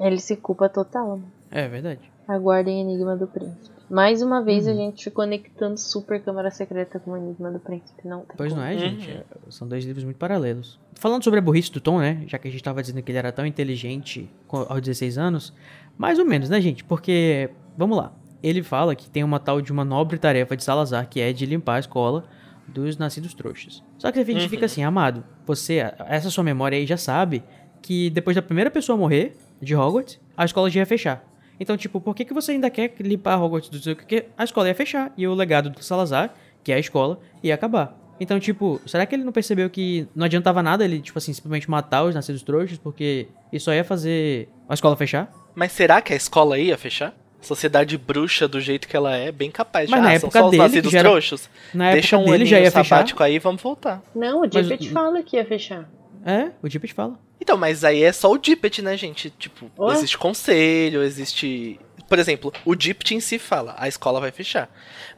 [0.00, 1.18] Ele se culpa total.
[1.18, 1.24] né?
[1.50, 2.10] É verdade.
[2.28, 3.74] Aguardem Enigma do Príncipe.
[3.88, 4.72] Mais uma vez Uhum.
[4.72, 8.06] a gente conectando super Câmara Secreta com o Enigma do Príncipe.
[8.06, 8.60] Não tem Pois como.
[8.62, 8.78] não é, Uhum.
[8.80, 9.10] gente?
[9.10, 10.78] É, São dois livros muito paralelos.
[10.94, 12.24] Falando sobre a burrice do Tom, né?
[12.26, 15.52] Já que a gente tava dizendo que ele era tão inteligente aos 16 anos,
[15.96, 16.82] mais ou menos, né, gente?
[16.82, 18.12] Porque, vamos lá.
[18.42, 21.46] Ele fala que tem uma tal de uma nobre tarefa de Salazar, que é de
[21.46, 22.24] limpar a escola
[22.66, 23.84] dos nascidos trouxas.
[23.98, 24.48] Só que a gente Uhum.
[24.48, 27.44] fica assim, amado, você, essa sua memória aí já sabe
[27.80, 31.24] que depois da primeira pessoa morrer de Hogwarts, a escola já ia fechar.
[31.58, 33.96] Então, tipo, por que, que você ainda quer limpar Hogwarts do seu...
[33.96, 37.54] Porque a escola ia fechar e o legado do Salazar, que é a escola, ia
[37.54, 37.96] acabar.
[38.18, 41.70] Então, tipo, será que ele não percebeu que não adiantava nada ele, tipo assim, simplesmente
[41.70, 45.30] matar os nascidos trouxas, porque isso só ia fazer a escola fechar?
[45.54, 47.14] Mas será que a escola ia fechar?
[47.40, 49.92] Sociedade bruxa do jeito que ela é, bem capaz de.
[49.92, 51.50] Mas na ah, são época só os dele, nascidos que já era- trouxos.
[51.72, 53.06] Na Deixa época um dele já ia fechar.
[53.20, 54.02] aí e vamos voltar.
[54.14, 55.88] Não, o Mas- Dippet fala que ia fechar.
[56.26, 57.18] É, o Dippet fala.
[57.40, 59.30] Então, mas aí é só o Dippet, né, gente?
[59.30, 59.94] Tipo, Ué?
[59.94, 61.78] existe conselho, existe.
[62.08, 64.68] Por exemplo, o Dippet em si fala, a escola vai fechar.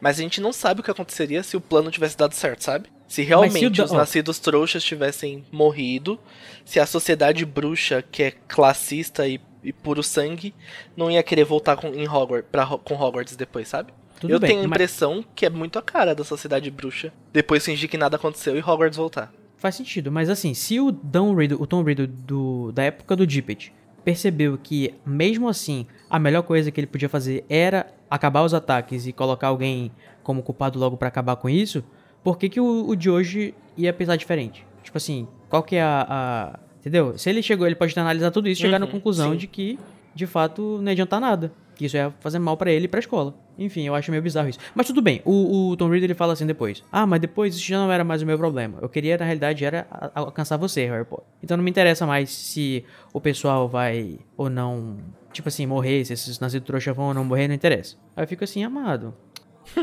[0.00, 2.90] Mas a gente não sabe o que aconteceria se o plano tivesse dado certo, sabe?
[3.06, 6.18] Se realmente Dan- os nascidos trouxas tivessem morrido,
[6.64, 10.54] se a sociedade bruxa, que é classista e, e puro sangue,
[10.94, 13.92] não ia querer voltar com, em Hogwarts, pra, com Hogwarts depois, sabe?
[14.20, 17.12] Tudo Eu bem, tenho a mas impressão que é muito a cara da sociedade bruxa
[17.32, 19.32] depois fingir que nada aconteceu e Hogwarts voltar.
[19.58, 20.10] Faz sentido.
[20.10, 23.72] Mas assim, se o Tom Riddle, o Tom Riddle do, da época do Dippet
[24.04, 29.06] percebeu que, mesmo assim, a melhor coisa que ele podia fazer era acabar os ataques
[29.06, 29.90] e colocar alguém
[30.22, 31.84] como culpado logo pra acabar com isso,
[32.24, 34.64] por que, que o, o de hoje ia pensar diferente?
[34.82, 37.18] Tipo assim, qual que é a, a- Entendeu?
[37.18, 39.36] Se ele chegou, ele pode analisar tudo isso e chegar na Uhum, conclusão sim.
[39.36, 39.78] de que,
[40.14, 41.52] de fato, não ia adiantar nada.
[41.78, 43.32] Que isso ia fazer mal pra ele e pra escola.
[43.56, 44.58] Enfim, eu acho meio bizarro isso.
[44.74, 46.82] Mas tudo bem, o, o Tom Riddle ele fala assim depois.
[46.90, 48.78] Ah, mas depois isso já não era mais o meu problema.
[48.82, 51.24] Eu queria, na realidade, era alcançar você, Harry Potter.
[51.40, 54.98] Então não me interessa mais se o pessoal vai ou não,
[55.32, 57.96] tipo assim, morrer, se esses nascidos trouxa vão ou não morrer, não interessa.
[58.16, 59.14] Aí eu fico assim, amado.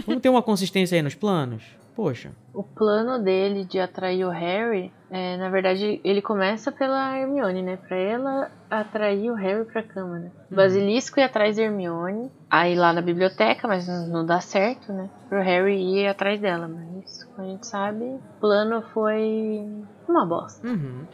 [0.05, 1.63] Vamos ter uma consistência aí nos planos?
[1.95, 2.31] Poxa.
[2.53, 7.77] O plano dele de atrair o Harry, é, na verdade, ele começa pela Hermione, né?
[7.77, 10.29] Pra ela atrair o Harry pra câmara.
[10.51, 15.09] O Basilisco ia atrás da Hermione, aí lá na biblioteca, mas não dá certo, né?
[15.29, 19.65] Pro Harry ir atrás dela, mas como a gente sabe, o plano foi
[20.07, 20.67] uma bosta.
[20.67, 21.05] Uhum.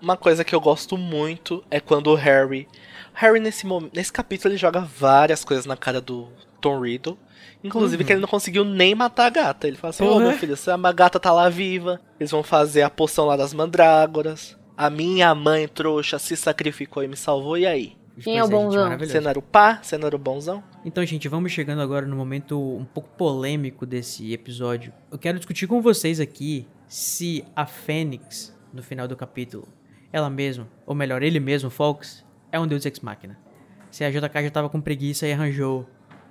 [0.00, 2.68] Uma coisa que eu gosto muito é quando o Harry.
[3.14, 6.28] Harry, nesse, mom- nesse capítulo, ele joga várias coisas na cara do
[6.60, 7.16] Tom Riddle.
[7.64, 9.66] Inclusive que ele não conseguiu nem matar a gata.
[9.66, 10.28] Ele fala assim: Ô Porra.
[10.28, 13.54] meu filho, se a gata tá lá viva, eles vão fazer a poção lá das
[13.54, 14.56] mandrágoras.
[14.76, 17.96] A minha mãe trouxa se sacrificou e me salvou, e aí?
[18.20, 18.84] Quem é o bonzão?
[18.84, 19.12] maravilhoso.
[19.12, 19.80] Você não era o pá?
[19.82, 20.62] Você não era o bonzão?
[20.84, 24.92] Então, gente, vamos chegando agora no momento um pouco polêmico desse episódio.
[25.10, 29.66] Eu quero discutir com vocês aqui se a Fênix, no final do capítulo,
[30.12, 33.36] ela mesma, ou melhor, ele mesmo, Fox, é um deus ex-máquina.
[33.90, 35.88] Se a JK já tava com preguiça e arranjou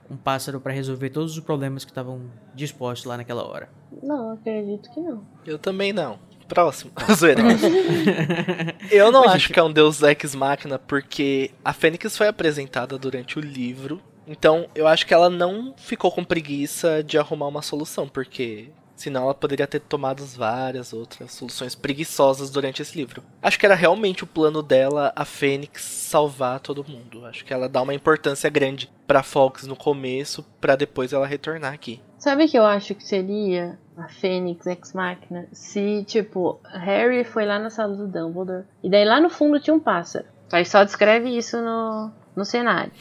[0.09, 2.21] um pássaro pra resolver todos os problemas que estavam
[2.53, 3.69] dispostos lá naquela hora.
[4.01, 5.23] Não, acredito que não.
[5.45, 6.19] Eu também não.
[6.47, 6.91] Próximo.
[7.15, 7.41] Zoeira.
[8.91, 12.27] Eu não Mas, acho gente- que é um deus ex máquina porque a Fênix foi
[12.27, 14.01] apresentada durante o livro.
[14.27, 19.23] Então, eu acho que ela não ficou com preguiça de arrumar uma solução, porque senão
[19.23, 23.23] ela poderia ter tomado várias outras soluções preguiçosas durante esse livro.
[23.41, 27.25] Acho que era realmente o plano dela, a Fênix salvar todo mundo.
[27.25, 31.73] Acho que ela dá uma importância grande pra Fox no começo, pra depois ela retornar
[31.73, 32.01] aqui.
[32.17, 35.47] Sabe o que eu acho que seria a Fênix Ex Machina?
[35.51, 39.73] Se, tipo, Harry foi lá na sala do Dumbledore e daí lá no fundo tinha
[39.73, 40.25] um pássaro.
[40.51, 42.91] Aí só descreve isso no, no cenário.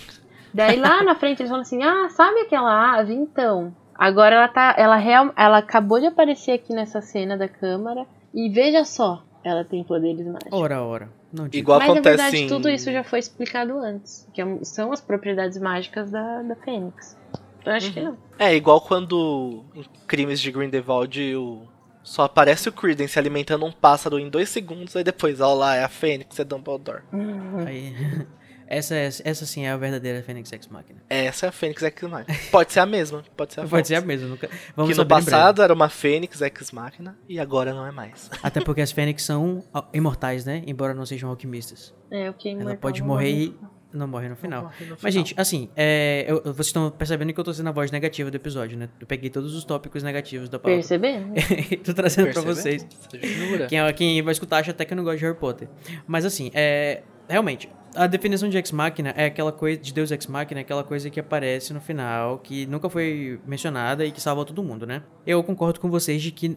[0.53, 3.15] Daí lá na frente eles falam assim: Ah, sabe aquela ave?
[3.15, 3.75] Então.
[4.03, 4.75] Agora ela tá.
[4.77, 8.05] Ela, real, ela acabou de aparecer aqui nessa cena da câmara.
[8.35, 10.53] E veja só, ela tem poderes mágicos.
[10.53, 11.09] Ora, ora.
[11.33, 11.57] Não digo.
[11.63, 12.49] Igual Mas na acontece verdade em...
[12.49, 14.29] tudo isso já foi explicado antes.
[14.35, 17.17] Que é- são as propriedades mágicas da, da Fênix.
[17.65, 18.19] Eu acho que não.
[18.41, 21.63] É, igual quando em crimes de Grindelwald o...
[22.03, 25.77] só aparece o Credence se alimentando um pássaro em dois segundos, aí depois, ó lá,
[25.77, 27.03] é a Fênix, é Dumbledore.
[27.13, 27.65] Uhum.
[27.65, 27.95] Aí-
[28.75, 31.01] Essa, é- essa sim é a verdadeira Fênix Ex Machina.
[31.11, 32.39] Essa é a Fênix Ex Machina.
[32.51, 33.23] Pode ser a mesma.
[33.37, 34.29] Pode ser a Pode ser a mesma.
[34.29, 34.49] Nunca...
[34.75, 38.31] Vamos que no passado era uma Fênix Ex Machina e agora não é mais.
[38.43, 39.63] Até porque as Fênix são
[39.93, 40.63] imortais, né?
[40.67, 41.95] Embora não sejam alquimistas.
[42.11, 43.57] É, o que é Ela pode morrer morre.
[43.93, 44.63] e não morre no final.
[44.63, 45.13] morre no Mas, final.
[45.13, 48.35] gente, assim, é, eu- vocês estão percebendo que eu tô sendo a voz negativa do
[48.37, 48.89] episódio, né?
[48.99, 50.75] Eu peguei todos os tópicos negativos da pauta.
[50.75, 51.35] Percebendo?
[51.71, 52.55] e tô trazendo pra Percebeu?
[52.55, 52.87] vocês.
[53.23, 53.67] Jura?
[53.67, 55.69] Quem, quem vai escutar acha até que eu não gosto de Harry Potter.
[56.07, 57.03] Mas assim, é.
[57.29, 59.81] Realmente, a definição de Ex Machina é aquela coisa.
[59.81, 64.05] De Deus Ex Machina é aquela coisa que aparece no final, que nunca foi mencionada
[64.05, 65.03] e que salva todo mundo, né?
[65.27, 66.57] Eu concordo com vocês de que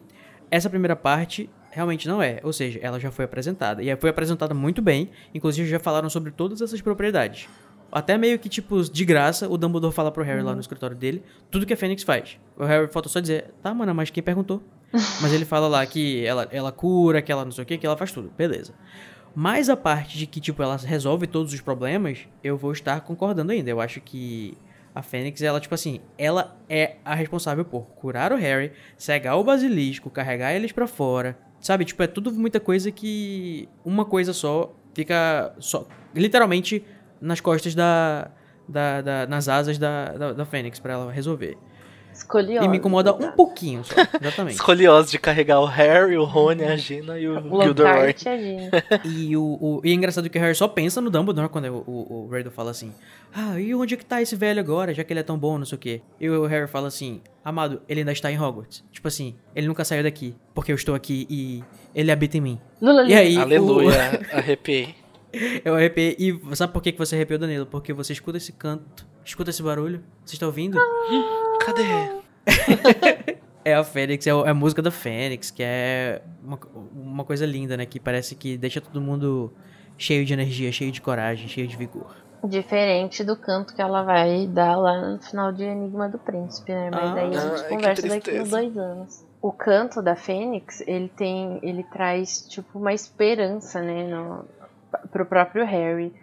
[0.50, 2.40] essa primeira parte realmente não é.
[2.42, 3.82] Ou seja, ela já foi apresentada.
[3.82, 5.10] E foi apresentada muito bem.
[5.34, 7.48] Inclusive, já falaram sobre todas essas propriedades.
[7.92, 11.22] Até meio que, tipo, de graça, o Dumbledore fala pro Harry lá no escritório dele
[11.50, 12.38] tudo que a Fênix faz.
[12.56, 14.62] O Harry falta só dizer, tá, mano, mas quem perguntou?
[15.20, 17.84] Mas ele fala lá que ela, ela cura, que ela não sei o que, que
[17.84, 18.32] ela faz tudo.
[18.36, 18.72] Beleza.
[19.38, 23.52] Mas a parte de que, tipo, ela resolve todos os problemas, eu vou estar concordando
[23.52, 23.68] ainda.
[23.68, 24.56] Eu acho que
[24.94, 29.44] a Fênix, ela, tipo assim, ela é a responsável por curar o Harry, cegar o
[29.44, 31.36] basilisco, carregar eles pra fora.
[31.60, 31.84] Sabe?
[31.84, 36.82] Tipo, é tudo muita coisa que uma coisa só fica só, literalmente
[37.20, 38.30] nas costas da.
[38.66, 41.58] da, da- nas asas da, da, da Fênix pra ela resolver.
[42.16, 44.54] Escolhi E me incomoda um pouquinho só, exatamente.
[44.54, 47.92] Escolioso de carregar o Harry, o Rony, a Gina e o Gilderoy.
[47.92, 48.70] Lockhart e a Gina.
[49.04, 51.84] E, o, o- e é engraçado que o Harry só pensa no Dumbledore quando o,
[51.86, 52.92] o, o Riddle fala assim:
[53.34, 55.58] Ah, e onde é que tá esse velho agora, já que ele é tão bom,
[55.58, 56.00] não sei o quê.
[56.20, 58.82] E o Harry fala assim: Amado, ele ainda está em Hogwarts.
[58.90, 61.62] Tipo assim, ele nunca saiu daqui, porque eu estou aqui e
[61.94, 62.60] ele habita em mim.
[62.80, 64.94] Lula, E aí, Aleluia, arrepiei.
[65.02, 65.06] o-
[65.64, 66.16] eu arrepiei.
[66.18, 67.66] E sabe por que que você arrepiou, Danilo?
[67.66, 70.02] Porque você escuta esse canto, escuta esse barulho.
[70.24, 70.78] Você está ouvindo?
[71.66, 71.86] Cadê?
[73.64, 76.56] É a Fênix, é, o- é a música da Fênix, que é uma,
[76.94, 77.84] uma coisa linda, né?
[77.84, 79.52] Que parece que deixa todo mundo
[79.98, 82.14] cheio de energia, cheio de coragem, cheio de vigor.
[82.44, 86.90] Diferente do canto que ela vai dar lá no final de Enigma do Príncipe, né?
[86.92, 87.14] Mas Ah.
[87.14, 89.26] aí a gente que conversa daqui uns dois anos.
[89.42, 91.58] O canto da Fênix, ele tem.
[91.60, 94.04] ele traz, tipo, uma esperança, né?
[94.06, 94.44] No,
[95.10, 96.14] pro próprio Harry.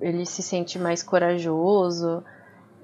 [0.00, 2.22] Ele se sente mais corajoso.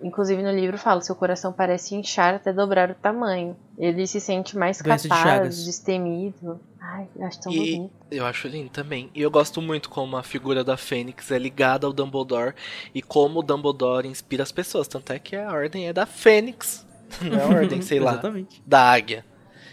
[0.03, 3.57] Inclusive no livro fala, seu coração parece inchar até dobrar o tamanho.
[3.79, 5.65] Ele se sente mais Doença de capaz, Chagas.
[5.65, 6.61] destemido.
[6.81, 7.93] Ai, eu acho tão E bonito.
[8.11, 9.11] eu acho lindo também.
[9.15, 12.55] E eu gosto muito como a figura da Fênix é ligada ao Dumbledore
[12.95, 14.89] e como o Dumbledore inspira as pessoas.
[14.89, 16.87] Tanto é que a ordem é da Fênix.
[17.21, 18.63] Não é a ordem, sei lá, Exatamente.
[18.67, 19.25] da águia.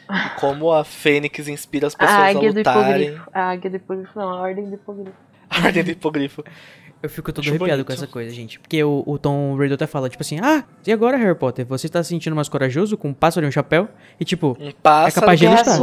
[0.10, 3.08] E como a Fênix inspira as A pessoas a, águia do lutarem.
[3.08, 3.30] hipogrifo.
[3.34, 5.18] A águia do hipogrifo, não, a ordem do hipogrifo.
[5.50, 6.44] A ordem do hipogrifo.
[7.02, 7.88] Eu fico todo Acho arrepiado bonito.
[7.88, 8.60] com essa coisa, gente.
[8.60, 11.66] Porque o, o Tom Riddle até fala, tipo assim, ah, e agora, Harry Potter?
[11.68, 13.88] Você tá se sentindo mais corajoso com um pássaro e um chapéu?
[14.20, 15.78] E tipo, Um pássaro É capaz de ele estar.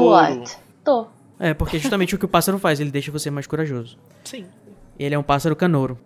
[0.83, 1.07] Tô.
[1.39, 3.97] é porque justamente o que o pássaro faz, ele deixa você mais corajoso.
[4.25, 4.45] Sim.
[4.99, 5.99] Ele é um pássaro canouro.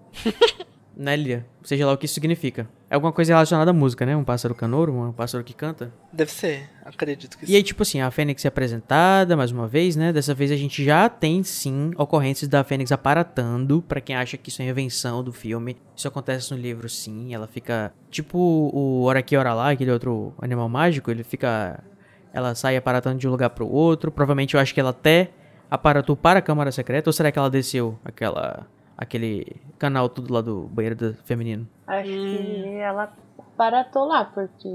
[0.97, 1.47] né, Lia?
[1.63, 2.69] Seja lá o que isso significa.
[2.91, 4.17] É alguma coisa relacionada à música, né?
[4.17, 5.93] Um pássaro canouro, um pássaro que canta.
[6.11, 6.71] Deve ser.
[6.83, 10.11] Acredito que E aí, tipo assim, a Fênix é apresentada mais uma vez, né?
[10.11, 13.83] Dessa vez a gente já tem, sim, ocorrências da Fênix aparatando.
[13.83, 15.77] Pra quem acha que isso é invenção do filme.
[15.95, 17.35] Isso acontece no livro, sim.
[17.35, 17.93] Ela fica.
[18.11, 21.11] Tipo o Hora Aqui, Hora Lá, aquele outro animal mágico.
[21.11, 21.85] Ele fica.
[22.33, 24.11] Ela sai aparatando de um lugar pro outro.
[24.11, 25.31] Provavelmente eu acho que ela até
[25.71, 27.11] aparatou para a Câmara Secreta.
[27.11, 28.67] Ou será que ela desceu aquela.
[28.99, 31.67] Aquele canal tudo lá do banheiro do feminino?
[31.87, 32.37] Acho Hum.
[32.63, 33.13] que ela
[33.57, 34.69] baratou lá, porque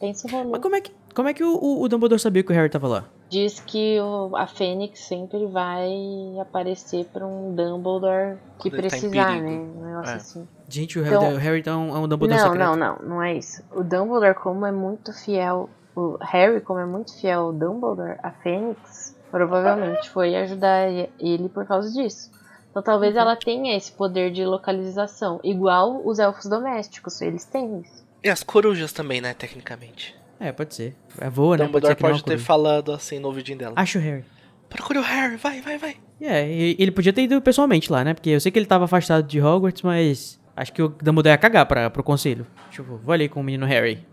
[0.00, 0.50] pensa o rolê.
[0.50, 0.92] Mas como é que.
[1.14, 3.04] Como é que o, o- Dumbledore sabia que o Harry tava lá?
[3.30, 5.90] Diz que o- a Fênix sempre vai
[6.38, 9.44] aparecer pra um Dumbledore que Quando tá precisar, perigo.
[9.46, 9.50] né?
[9.56, 10.16] Um negócio É.
[10.16, 10.48] assim.
[10.68, 12.68] Gente, o Harry, Então- o Harry então é um Dumbledore Não, secreto.
[12.68, 13.62] não, não, não é isso.
[13.74, 18.30] O Dumbledore, como é muito fiel, o Harry, como é muito fiel ao Dumbledore, a
[18.32, 20.86] Fênix provavelmente foi ajudar
[21.18, 22.30] ele por causa disso.
[22.76, 23.22] Então talvez Uhum.
[23.22, 28.04] ela tenha esse poder de localização, igual os elfos domésticos, eles têm isso.
[28.22, 30.14] E as corujas também, né, tecnicamente.
[30.38, 30.94] É, pode ser.
[31.18, 31.64] É voa, né?
[31.64, 32.44] Dumbledore ser que nem pode uma ter coruja.
[32.44, 33.72] falado assim no ouvidinho dela.
[33.76, 34.26] Acho o Harry.
[34.68, 35.96] Procure o Harry, vai, vai, vai.
[36.20, 38.12] É, e ele podia ter ido pessoalmente lá, né?
[38.12, 41.38] Porque eu sei que ele tava afastado de Hogwarts, mas acho que o Dumbledore ia
[41.38, 42.46] cagar pra, pro conselho.
[42.70, 44.06] Tipo, vou ali com o menino Harry.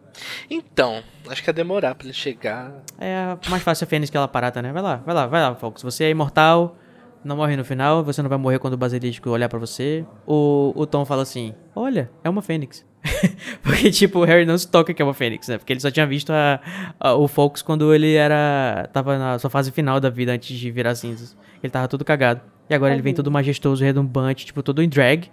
[0.50, 2.72] Então, acho que ia demorar pra ele chegar.
[2.98, 4.72] É mais fácil a Fênix que ela parata, né?
[4.72, 5.82] Vai lá, vai lá, vai lá, Fox.
[5.82, 6.78] Você é imortal,
[7.24, 10.06] não morre no final, você não vai morrer quando o basilisco olhar pra você.
[10.28, 12.86] O, o Tom fala assim, olha, é uma Fênix.
[13.62, 15.58] Porque, tipo, o Harry não se toca que é uma Fênix, né?
[15.58, 16.60] Porque ele só tinha visto a,
[17.00, 18.90] a- o Fox quando ele era...
[18.94, 21.36] Tava na sua fase final da vida antes de virar cinzas.
[21.62, 22.42] Ele tava todo cagado.
[22.70, 25.30] E agora ele vem todo majestoso, redumbante, tipo, todo em drag.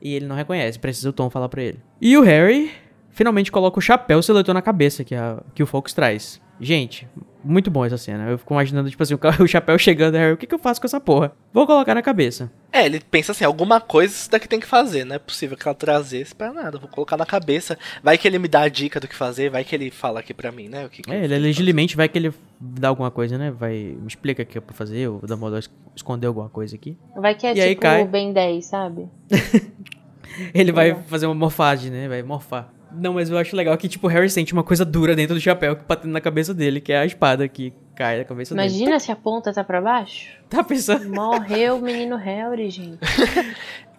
[0.00, 1.80] E ele não reconhece, precisa o Tom falar pra ele.
[2.00, 2.70] E o Harry
[3.10, 6.40] finalmente coloca o chapéu seletor na cabeça que, a, que o Fox traz.
[6.60, 7.08] Gente,
[7.44, 8.28] Muito bom essa cena.
[8.28, 10.80] Eu fico imaginando, tipo assim, o, o chapéu chegando, Harry, o que, que eu faço
[10.80, 11.32] com essa porra?
[11.52, 12.50] Vou colocar na cabeça.
[12.72, 15.66] É, ele pensa assim, alguma coisa isso daqui tem que fazer, não é possível que
[15.66, 17.78] ela trazesse pra nada, vou colocar na cabeça.
[18.02, 20.34] Vai que ele me dá a dica do que fazer, vai que ele fala aqui
[20.34, 20.84] pra mim, né?
[20.84, 23.50] O que que É, ele legitimamente vai que ele dá alguma coisa, né?
[23.50, 25.58] Vai, me explica o que é pra fazer, ou dá modo
[25.96, 26.98] esconder alguma coisa aqui.
[27.16, 28.02] Vai que é E aí tipo cai.
[28.02, 29.08] o Ben 10, sabe?
[30.54, 30.94] Ele vai É.
[30.94, 32.08] fazer uma morfagem, né?
[32.08, 32.72] Vai morfar.
[32.92, 35.40] Não, mas eu acho legal que, tipo, o Harry sente uma coisa dura dentro do
[35.40, 38.66] chapéu que batendo na cabeça dele, que é a espada que cai da cabeça dele.
[38.66, 40.30] Imagina se a ponta tá pra baixo.
[40.48, 41.08] Tá pensando?
[41.08, 42.98] Morreu o menino Harry, gente.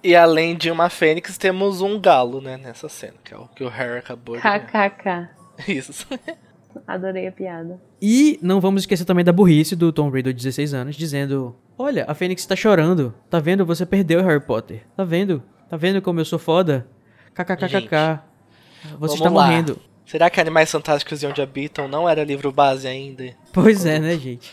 [0.01, 3.65] E além de uma fênix, temos um galo, né, nessa cena, que é o que
[3.65, 4.41] o Harry acabou de...
[4.41, 5.29] KKK.
[5.67, 6.07] Isso.
[6.87, 7.81] Adorei a piada.
[8.01, 12.05] E não vamos esquecer também da burrice do Tom Riddle, de 16 anos, dizendo: Olha,
[12.07, 13.13] a Fênix tá chorando.
[13.29, 13.65] Tá vendo?
[13.65, 14.83] Você perdeu, Harry Potter.
[14.95, 15.43] Tá vendo?
[15.67, 16.87] Tá vendo como eu sou foda?
[17.33, 18.21] KKKKK.
[18.83, 19.45] Você Vamos está lá.
[19.47, 19.79] morrendo.
[20.05, 23.33] Será que Animais Fantásticos e Onde Habitam não era livro base ainda?
[23.53, 24.51] Pois é, né, gente?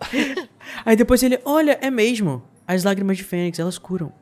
[0.84, 2.42] Aí depois ele: Olha, é mesmo.
[2.66, 4.12] As lágrimas de Fênix, elas curam.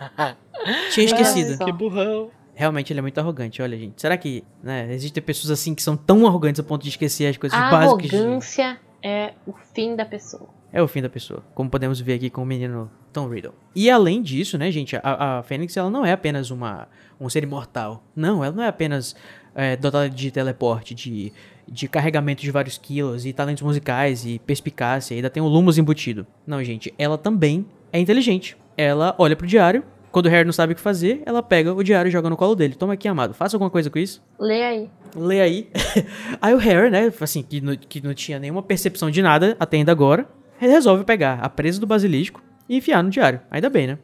[0.92, 1.56] Tinha esquecido.
[1.56, 1.64] Só.
[1.64, 2.30] Que burrão.
[2.54, 4.00] Realmente ele é muito arrogante, olha, gente.
[4.00, 7.36] Será que, né, existem pessoas assim que são tão arrogantes a ponto de esquecer as
[7.36, 8.10] coisas A básicas?
[8.10, 10.48] de- arrogância é o fim da pessoa.
[10.72, 13.52] É o fim da pessoa, como podemos ver aqui com o menino Tom Riddle.
[13.74, 16.88] E além disso, né, gente, a, a Fênix ela não é apenas uma,
[17.20, 18.02] um ser imortal.
[18.16, 19.14] Não, ela não é apenas
[19.54, 21.30] é, dotada de teleporte, de,
[21.68, 25.76] de carregamento de vários quilos e talentos musicais e perspicácia, e ainda tem o Lumos
[25.76, 26.26] embutido.
[26.46, 28.56] Não, gente, ela também é inteligente.
[28.74, 31.82] Ela olha pro diário, quando o Harry não sabe o que fazer, ela pega o
[31.82, 32.74] diário e joga no colo dele.
[32.74, 34.22] Toma aqui, amado, faça alguma coisa com isso.
[34.38, 34.90] Lê aí.
[35.14, 35.68] Lê aí.
[36.40, 39.78] aí o Harry, né, assim, que não, que não tinha nenhuma percepção de nada até
[39.78, 40.26] ainda agora,
[40.60, 43.40] ele resolve pegar a presa do basilisco e enfiar no diário.
[43.50, 43.98] Ainda bem, né?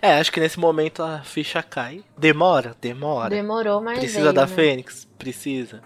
[0.00, 2.02] É, acho que nesse momento a ficha cai.
[2.16, 2.74] Demora?
[2.80, 3.30] Demora.
[3.30, 4.46] Demorou, mas Precisa veio, da né?
[4.46, 5.08] Fênix?
[5.18, 5.80] Precisa.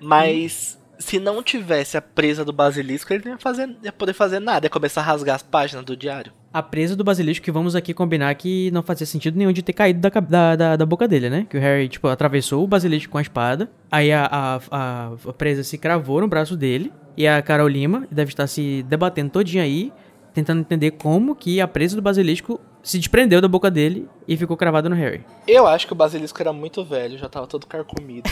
[0.00, 4.40] Mas se não tivesse a presa do basilisco, ele não ia, fazer, ia poder fazer
[4.40, 4.66] nada.
[4.66, 6.32] Ia começar a rasgar as páginas do diário.
[6.52, 9.72] A presa do basilisco que vamos aqui combinar que não fazia sentido nenhum de ter
[9.72, 11.46] caído da, da, da, da boca dele, né?
[11.48, 13.70] Que o Harry, tipo, atravessou o basilisco com a espada.
[13.90, 16.92] Aí a, a, a, a presa se cravou no braço dele.
[17.16, 19.92] E a Carol Lima deve estar se debatendo todinha aí,
[20.34, 24.56] tentando entender como que a presa do basilisco se desprendeu da boca dele e ficou
[24.56, 25.24] cravada no Harry.
[25.48, 28.30] Eu acho que o basilisco era muito velho, já tava todo carcomido.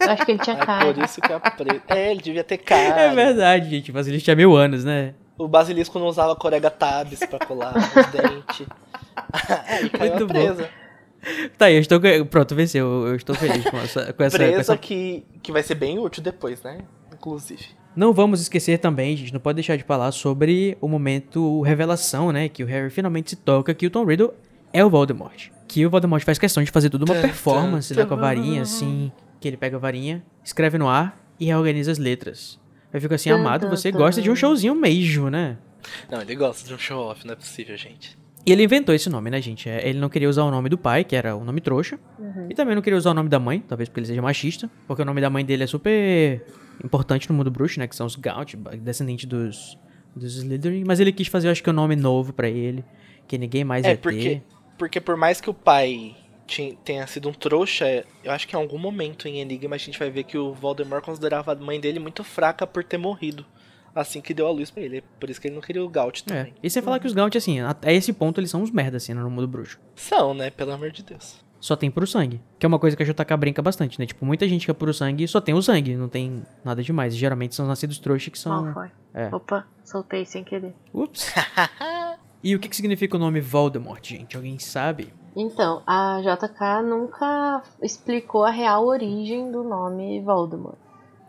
[0.00, 0.92] Eu acho que ele tinha É cara.
[0.92, 1.82] por isso que a presa.
[1.88, 3.00] É, ele devia ter cara.
[3.02, 3.90] É verdade, gente.
[3.90, 5.14] O basilisco tinha mil anos, né?
[5.38, 8.66] O basilisco não usava corega tabs pra colar os dentes.
[9.68, 10.32] Aí caiu Muito a bom.
[10.54, 10.68] presa.
[11.56, 12.00] Tá aí, eu estou.
[12.28, 13.06] Pronto, venceu.
[13.06, 14.12] Eu estou feliz com essa.
[14.12, 14.76] Com essa, com Presa essa...
[14.76, 16.78] que, que vai ser bem útil depois, né?
[17.12, 17.64] Inclusive.
[17.94, 22.48] Não vamos esquecer também, gente, não pode deixar de falar sobre o momento revelação, né?
[22.48, 24.32] Que o Harry finalmente se toca que o Tom Riddle
[24.72, 25.50] é o Voldemort.
[25.68, 28.04] Que o Voldemort faz questão de fazer tudo uma performance, né?
[28.04, 29.12] Com a varinha, assim.
[29.40, 32.58] Que ele pega a varinha, escreve no ar e reorganiza as letras.
[32.92, 35.58] Eu fico assim, amado, você gosta de um showzinho mesmo, né?
[36.10, 38.16] Não, ele gosta de um show-off, não é possível, gente.
[38.44, 39.68] E ele inventou esse nome, né, gente?
[39.68, 41.98] É, Ele não queria usar o nome do pai, que era o nome trouxa.
[42.50, 44.68] E também não queria usar o nome da mãe, talvez porque ele seja machista.
[44.86, 46.44] Porque o nome da mãe dele é super
[46.84, 47.86] importante no mundo bruxo, né?
[47.86, 49.78] Que são os Gaunt, descendente dos,
[50.14, 50.84] dos Slytherin.
[50.86, 52.84] Mas ele quis fazer, eu acho que, um nome novo pra ele.
[53.26, 54.42] Que ninguém mais É, ia porque, ter.
[54.78, 56.16] porque por mais que o pai
[56.84, 60.10] tenha sido um trouxa, eu acho que em algum momento em Enigma a gente vai
[60.10, 63.46] ver que o Voldemort considerava a mãe dele muito fraca por ter morrido.
[63.94, 65.02] Assim que deu a luz pra ele.
[65.20, 66.24] Por isso que ele não queria o Gaut É.
[66.28, 66.54] também.
[66.62, 69.12] E você falar que os Gaunt, assim, até esse ponto eles são uns merda, assim,
[69.14, 69.78] no mundo bruxo.
[69.94, 70.50] São, né?
[70.50, 71.42] Pelo amor de Deus.
[71.62, 72.42] Só tem puro sangue.
[72.58, 74.04] Que é uma coisa que a JK brinca bastante, né?
[74.04, 77.14] Tipo, muita gente que é puro sangue só tem o sangue, não tem nada demais.
[77.14, 78.64] Geralmente são nascidos trouxas que são.
[78.64, 78.90] Qual foi?
[79.14, 79.32] É.
[79.32, 80.74] Opa, soltei sem querer.
[80.92, 81.32] Ups.
[82.42, 84.36] e o que, que significa o nome Voldemort, gente?
[84.36, 85.14] Alguém sabe?
[85.36, 90.78] Então, a JK nunca explicou a real origem do nome Voldemort.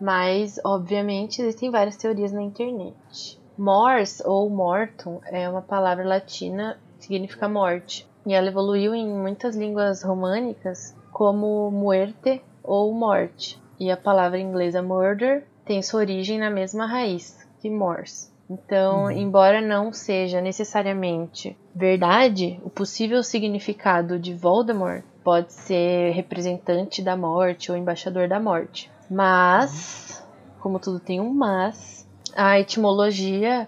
[0.01, 3.39] Mas, obviamente, existem várias teorias na internet.
[3.55, 8.11] Mors ou mortum é uma palavra latina que significa morte.
[8.25, 13.61] E ela evoluiu em muitas línguas românicas como muerte ou morte.
[13.79, 18.31] E a palavra inglesa murder tem sua origem na mesma raiz que mors.
[18.49, 27.15] Então, embora não seja necessariamente verdade, o possível significado de Voldemort pode ser representante da
[27.15, 28.91] morte ou embaixador da morte.
[29.09, 30.25] Mas,
[30.59, 33.67] como tudo tem um mas, a etimologia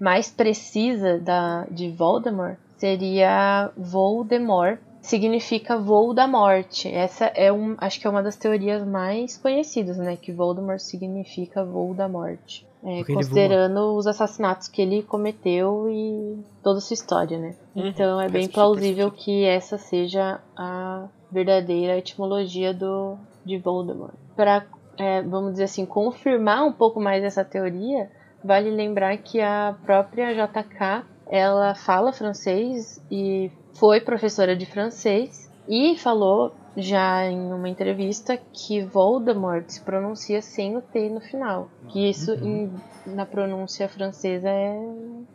[0.00, 6.86] mais precisa da, de Voldemort seria Voldemort, significa voo da morte.
[6.86, 10.16] Essa é um, acho que é uma das teorias mais conhecidas, né?
[10.16, 12.66] Que Voldemort significa voo da morte.
[12.84, 17.54] É, considerando os assassinatos que ele cometeu e toda a sua história, né?
[17.74, 23.16] Uhum, Então é bem super plausível que essa seja a verdadeira etimologia do,
[23.46, 24.12] de Voldemort.
[24.36, 24.66] Para
[24.98, 28.10] é, vamos dizer assim, confirmar um pouco mais essa teoria,
[28.44, 35.96] vale lembrar que a própria JK ela fala francês e foi professora de francês e
[35.98, 41.68] falou já em uma entrevista que Voldemort se pronuncia sem o T no final.
[41.88, 42.70] Que isso em,
[43.06, 44.72] na pronúncia francesa é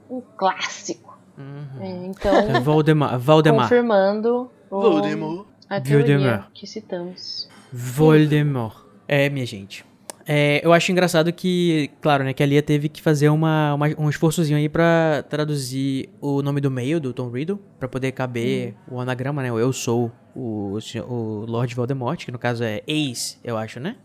[0.09, 1.17] um clássico.
[1.37, 1.81] Uhum.
[1.81, 3.17] É, então, Voldemort.
[3.17, 3.61] Valdemar.
[3.63, 5.47] confirmando o- Voldemort.
[5.69, 6.51] a teoria Voldemort.
[6.53, 7.47] que citamos.
[7.71, 8.85] Voldemort.
[9.07, 9.85] É, minha gente.
[10.31, 13.87] É, eu acho engraçado que, claro, né, que a Lia teve que fazer uma, uma-
[13.97, 18.75] um esforçozinho aí pra traduzir o nome do meio do Tom Riddle, pra poder caber
[18.87, 19.51] o anagrama, né?
[19.51, 20.77] O eu sou o,
[21.07, 23.95] o Lord Voldemort, que no caso é ex, eu acho, né?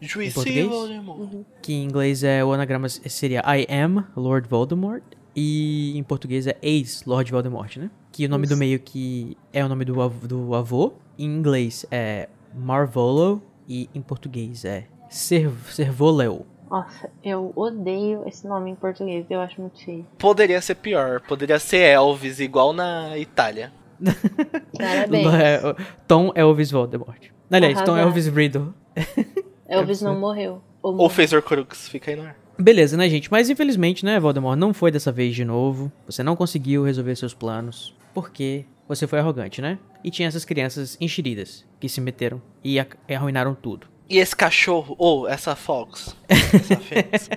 [0.00, 0.66] Juicy português?
[0.68, 1.30] Voldemort.
[1.60, 5.02] Que em inglês é o anagrama seria I am Lord Voldemort
[5.36, 7.90] e em português é ex Lord Voldemort, né?
[8.10, 8.58] Que o nome do Isso.
[8.58, 14.00] meio que é o nome do avô, do avô, em inglês é Marvolo e em
[14.00, 16.46] português é Serv Servoleu.
[16.70, 20.04] Nossa, eu odeio esse nome em português, eu acho muito feio.
[20.18, 21.20] Poderia ser pior.
[21.20, 23.72] Poderia ser Elvis, igual na Itália.
[24.76, 25.26] Parabéns.
[25.34, 25.76] É, o-
[26.08, 27.28] Tom Elvis Voldemort.
[27.50, 27.96] Aliás, Tom.
[27.96, 28.74] Elvis Riddle.
[29.68, 30.62] Elvis não morreu.
[30.82, 32.36] Ou Ou fez Horcrux, fica aí no ar.
[32.58, 33.30] Beleza, né, gente?
[33.30, 35.90] Mas infelizmente, né, Voldemort, não foi dessa vez de novo.
[36.06, 37.94] Você não conseguiu resolver seus planos.
[38.12, 39.78] Porque você foi arrogante, né?
[40.02, 42.76] E tinha essas crianças enxeridas que se meteram e
[43.12, 43.86] arruinaram tudo.
[44.08, 46.14] E esse cachorro, ou essa Fox.
[46.28, 47.28] Essa Fênix.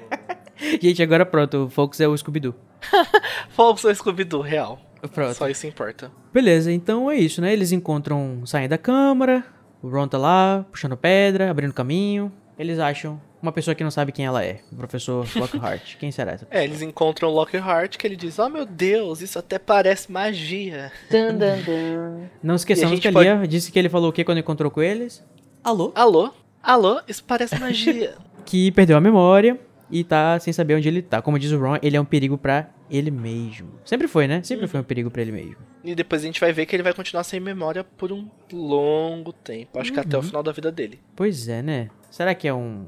[0.82, 2.54] Gente, agora pronto, o Fox é o Scooby-Doo.
[3.52, 4.80] Fox ou Scooby-Doo, real.
[5.14, 5.34] Pronto.
[5.36, 6.12] Só isso importa.
[6.34, 7.54] Beleza, então é isso, né?
[7.54, 9.44] Eles encontram, saem da câmara,
[9.82, 12.32] o Ron tá lá, puxando pedra, abrindo caminho.
[12.58, 15.96] Eles acham uma pessoa que não sabe quem ela é, o professor Lockhart.
[15.98, 16.48] quem será essa?
[16.50, 20.92] É, eles encontram o Lockhart que ele diz: Oh meu Deus, isso até parece magia.
[21.10, 22.28] Dun, dun, dun.
[22.44, 24.82] Não esqueçamos que a pode- Lia disse que ele falou o que quando encontrou com
[24.82, 25.24] eles?
[25.64, 25.92] Alô?
[25.96, 26.32] Alô?
[26.68, 27.00] Alô?
[27.08, 28.16] Isso parece magia.
[28.46, 29.60] Que perdeu a memória
[29.92, 31.22] e tá sem saber onde ele tá.
[31.22, 33.72] Como diz o Ron, ele é um perigo pra ele mesmo.
[33.84, 34.42] Sempre foi, né?
[34.42, 35.58] Sempre foi um perigo pra ele mesmo.
[35.84, 39.34] e depois a gente vai ver que ele vai continuar sem memória por um longo
[39.34, 39.78] tempo.
[39.78, 41.00] Acho que até o final da vida dele.
[41.14, 41.90] Pois é, né?
[42.10, 42.86] Será que é um,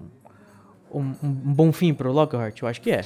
[0.92, 2.62] um, um bom fim pro Lockhart?
[2.62, 3.02] Eu acho que é.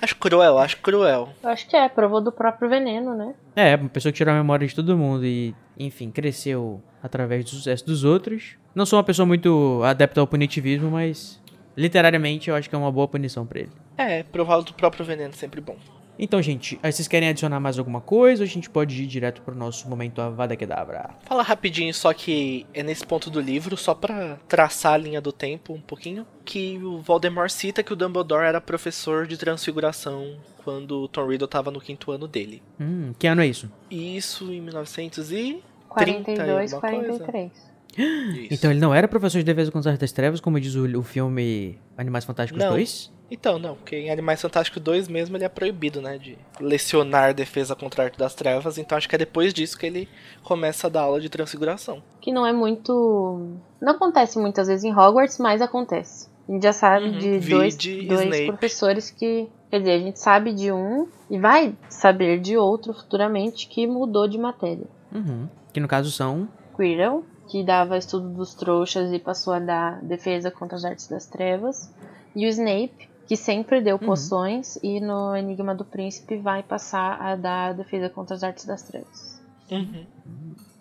[0.00, 1.28] Acho cruel, acho cruel.
[1.42, 3.34] Eu acho que é, provou do próprio veneno, né?
[3.54, 7.50] É, uma pessoa que tirou a memória de todo mundo e, enfim, cresceu através do
[7.50, 8.56] sucesso dos outros.
[8.74, 11.40] Não sou uma pessoa muito adepta ao punitivismo, mas
[11.76, 13.72] literariamente eu acho que é uma boa punição pra ele.
[13.96, 15.76] É, provar do próprio veneno é sempre bom.
[16.18, 19.42] Então, gente, aí vocês querem adicionar mais alguma coisa ou a gente pode ir direto
[19.42, 21.10] pro nosso momento Avada Kedavra?
[21.24, 25.32] Fala rapidinho, só que é nesse ponto do livro, só pra traçar a linha do
[25.32, 31.02] tempo um pouquinho, que o Voldemort cita que o Dumbledore era professor de transfiguração quando
[31.02, 32.62] o Tom Riddle tava no quinto ano dele.
[32.80, 33.70] Hum, que ano é isso?
[33.90, 37.24] Isso em 1930 42, e alguma coisa.
[37.24, 37.52] 43.
[37.96, 38.54] Isso.
[38.54, 40.84] Então ele não era professor de defesa contra as artes das trevas, como diz o,
[40.98, 42.72] o filme Animais Fantásticos Não.
[42.72, 43.12] 2?
[43.30, 47.74] Então, não, porque em Animais Fantásticos 2 mesmo ele é proibido, né, de lecionar defesa
[47.74, 50.08] contra a arte das trevas, então acho que é depois disso que ele
[50.44, 52.02] começa a dar aula de transfiguração.
[52.20, 53.56] Que não é muito.
[53.80, 56.28] Não acontece muitas vezes em Hogwarts, mas acontece.
[56.48, 57.18] A gente já sabe Uhum.
[57.18, 59.48] de dois, dois professores que.
[59.68, 64.28] Quer dizer, a gente sabe de um e vai saber de outro futuramente que mudou
[64.28, 64.86] de matéria.
[65.12, 65.48] Uhum.
[65.72, 66.48] Que no caso são.
[66.76, 71.26] Quirrell, que dava estudo dos trouxas e passou a dar defesa contra as artes das
[71.26, 71.92] trevas.
[72.34, 77.34] E o Snape, que sempre deu poções e no Enigma do Príncipe vai passar a
[77.34, 79.42] dar defesa contra as artes das trevas.
[79.70, 80.06] Uhum.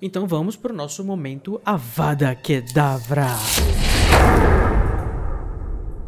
[0.02, 3.28] Então vamos pro nosso momento Avada Kedavra.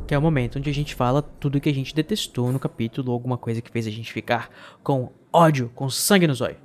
[0.07, 3.09] Que é o momento onde a gente fala tudo que a gente detestou no capítulo,
[3.09, 4.49] ou alguma coisa que fez a gente ficar
[4.83, 6.57] com ódio, com sangue nos olhos.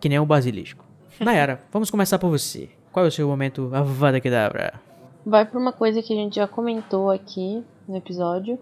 [0.00, 0.84] Que nem um basilisco.
[1.20, 2.70] Nayara, vamos começar por você.
[2.90, 4.80] Qual é o seu momento Avada Kedavra?
[5.24, 8.58] Vai pra uma coisa que a gente já comentou aqui no episódio,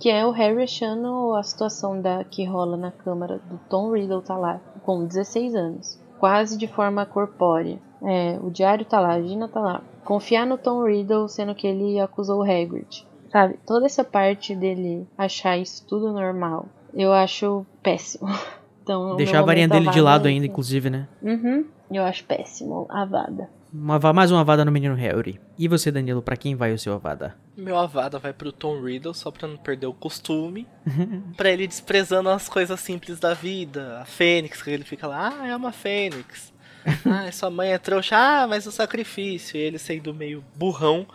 [0.00, 4.22] que é o Harry achando a situação da que rola na câmara do Tom Riddle
[4.22, 7.78] tá lá, com 16 anos, quase de forma corpórea.
[8.02, 9.82] É, o diário tá lá, a Gina tá lá.
[10.02, 13.06] Confiar no Tom Riddle, sendo que ele acusou o Hagrid.
[13.30, 18.26] Sabe, toda essa parte dele achar isso tudo normal, eu acho péssimo.
[18.82, 21.06] Então, Deixar a varinha dele de Avada lado é ainda, inclusive, né?
[21.22, 23.48] Uhum, eu acho péssimo, Avada.
[23.72, 25.40] Uma, mais uma Avada no menino Harry.
[25.56, 27.36] E você, Danilo, pra quem vai o seu Avada?
[27.56, 30.66] Meu avada vai pro Tom Riddle, só pra não perder o costume.
[31.36, 34.00] pra ele desprezando as coisas simples da vida.
[34.00, 36.52] A Fênix, que ele fica lá, ah, é uma Fênix.
[37.06, 39.56] ah, sua mãe é trouxa, ah, mas o sacrifício.
[39.56, 41.06] E ele sendo meio burrão,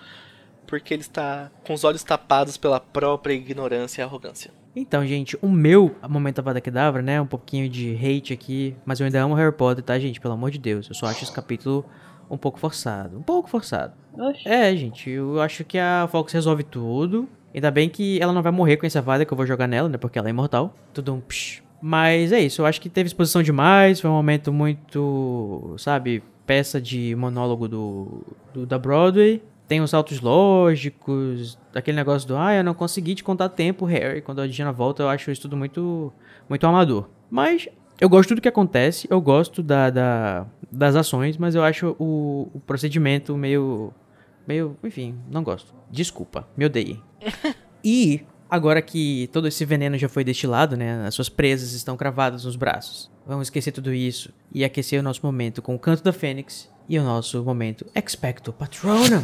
[0.66, 4.52] porque ele está com os olhos tapados pela própria ignorância e arrogância.
[4.74, 7.20] Então, gente, o meu momento Avada Kedavra, né?
[7.20, 10.20] Um pouquinho de hate aqui, mas eu ainda amo Harry Potter, tá, gente?
[10.20, 10.88] Pelo amor de Deus.
[10.88, 11.86] Eu só acho esse capítulo
[12.30, 13.18] um pouco forçado.
[13.18, 13.94] Um pouco forçado.
[14.18, 14.48] Oxi.
[14.48, 17.28] É, gente, eu acho que a Fox resolve tudo.
[17.54, 19.88] Ainda bem que ela não vai morrer com essa vada que eu vou jogar nela,
[19.90, 19.98] né?
[19.98, 20.74] Porque ela é imortal.
[20.94, 21.64] Tudo um psh.
[21.82, 24.00] Mas é isso, eu acho que teve exposição demais.
[24.00, 28.24] Foi um momento muito, sabe, peça de monólogo do,
[28.54, 29.42] do- da Broadway.
[29.68, 34.22] Tem os saltos lógicos, aquele negócio do, ah, eu não consegui te contar tempo, Harry.
[34.22, 36.12] Quando a Diana volta, eu acho isso tudo muito,
[36.50, 37.10] muito amador.
[37.30, 37.68] Mas
[38.00, 42.50] eu gosto do que acontece, eu gosto da, da- das ações, mas eu acho o,
[42.54, 43.94] o procedimento meio,
[44.48, 45.74] meio, enfim, não gosto.
[45.90, 47.02] Desculpa, me odeiem.
[47.84, 52.44] e agora que todo esse veneno já foi destilado, né, as suas presas estão cravadas
[52.46, 53.10] nos braços.
[53.26, 57.00] Vamos esquecer tudo isso e aquecer o nosso momento com o canto da Fênix e
[57.00, 59.24] o nosso momento Expecto Patronum.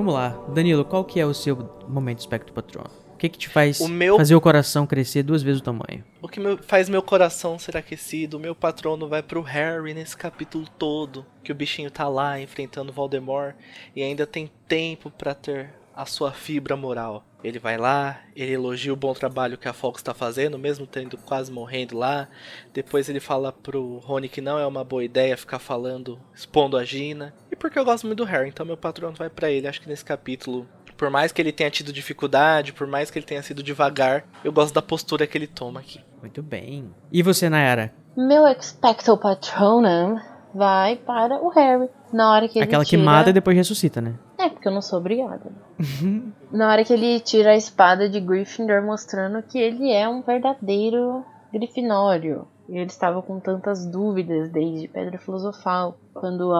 [0.00, 1.54] Vamos lá, Danilo, qual que é o seu
[1.86, 2.88] momento Expecto Patronum?
[3.12, 6.02] O que que te faz O meu- fazer o coração crescer duas vezes o tamanho?
[6.22, 10.16] O que meu- faz meu coração ser aquecido, o meu patrono vai pro Harry nesse
[10.16, 13.54] capítulo todo, que o bichinho tá lá enfrentando Voldemort
[13.94, 15.68] e ainda tem tempo pra ter
[16.00, 17.22] a sua fibra moral.
[17.44, 21.18] Ele vai lá, ele elogia o bom trabalho que a Fox tá fazendo, mesmo tendo
[21.18, 22.28] quase morrendo lá.
[22.72, 26.84] Depois ele fala pro Rony que não é uma boa ideia ficar falando, expondo a
[26.84, 27.34] Gina.
[27.52, 29.68] E porque eu gosto muito do Harry, então meu patrono vai pra ele.
[29.68, 30.66] Acho que nesse capítulo
[30.96, 34.52] por mais que ele tenha tido dificuldade, por mais que ele tenha sido devagar, eu
[34.52, 35.98] gosto da postura que ele toma aqui.
[36.20, 36.94] Muito bem.
[37.10, 37.90] E você, Nayara?
[38.14, 40.18] Meu Expecto Patronum
[40.54, 41.88] vai para o Harry.
[42.12, 43.02] Na hora que ele Aquela que tira...
[43.02, 44.14] mata e depois ressuscita, né?
[44.38, 45.52] É, porque eu não sou obrigada.
[46.50, 51.24] Na hora que ele tira a espada de Gryffindor, mostrando que ele é um verdadeiro
[51.52, 52.46] Grifinório.
[52.68, 55.98] E ele estava com tantas dúvidas desde Pedra Filosofal.
[56.14, 56.52] Quando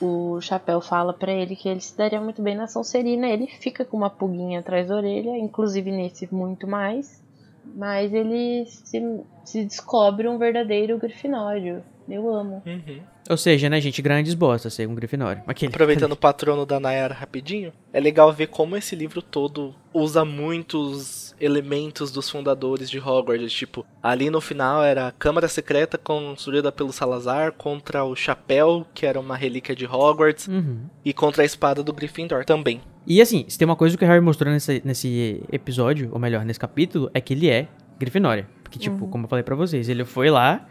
[0.00, 3.84] o Chapéu fala pra ele que ele se daria muito bem na Sonserina, ele fica
[3.84, 7.22] com uma pulguinha atrás da orelha, inclusive nesse muito mais.
[7.76, 11.82] Mas ele se, se descobre um verdadeiro Grifinório.
[12.08, 12.62] Eu amo.
[13.28, 15.42] Ou seja, né, gente, grandes bosta ser um Grifinório.
[15.46, 15.70] Aquele.
[15.74, 21.34] Aproveitando o patrono da Nayara rapidinho, é legal ver como esse livro todo usa muitos
[21.40, 23.52] elementos dos fundadores de Hogwarts.
[23.52, 29.06] Tipo, ali no final era a Câmara Secreta construída pelo Salazar contra o Chapéu, que
[29.06, 30.80] era uma relíquia de Hogwarts, Uhum.
[31.04, 32.80] e contra a espada do Gryffindor também.
[33.06, 36.44] E assim, se tem uma coisa que o Harry mostrou nesse, nesse episódio, ou melhor,
[36.44, 37.68] nesse capítulo, é que ele é
[37.98, 38.46] Grifinória.
[38.62, 40.66] Porque, tipo, como eu falei pra vocês, ele foi lá,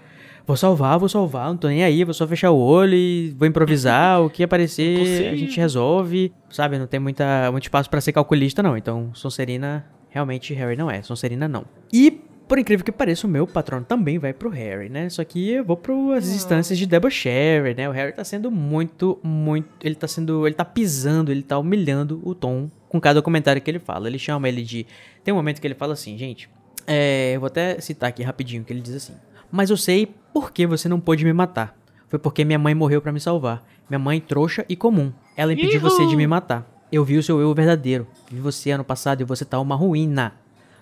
[0.48, 3.46] vou salvar, vou salvar, não tô nem aí, vou só fechar o olho e vou
[3.46, 6.80] improvisar, o que aparecer a gente resolve, sabe?
[6.80, 8.78] Não tem muita, muito espaço pra ser calculista, não.
[8.78, 11.02] Então, Sonserina, realmente, Harry não é.
[11.02, 11.66] Sonserina, não.
[11.92, 12.10] E,
[12.48, 15.10] por incrível que pareça, o meu patrono também vai pro Harry, né?
[15.10, 17.90] Só que eu vou pras instâncias de debochary, né?
[17.90, 19.68] O Harry tá sendo muito, muito...
[19.84, 20.48] Ele tá sendo...
[20.48, 24.08] Ele tá pisando, ele tá humilhando o Tom com cada comentário que ele fala.
[24.08, 24.88] Ele chama ele de...
[25.26, 26.50] Tem um momento que ele fala assim, gente...
[26.90, 29.14] É, eu vou até citar aqui rapidinho, que ele diz assim...
[29.52, 31.76] Mas eu sei por que você não pôde me matar.
[32.08, 33.64] Foi porque minha mãe morreu pra me salvar.
[33.90, 35.12] Minha mãe trouxa e comum.
[35.36, 36.66] Ela impediu você de me matar.
[36.92, 38.08] Eu vi o seu eu verdadeiro.
[38.32, 40.34] Vi você ano passado e você tá uma ruína.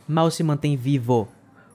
[0.08, 1.28] Mal se mantém vivo.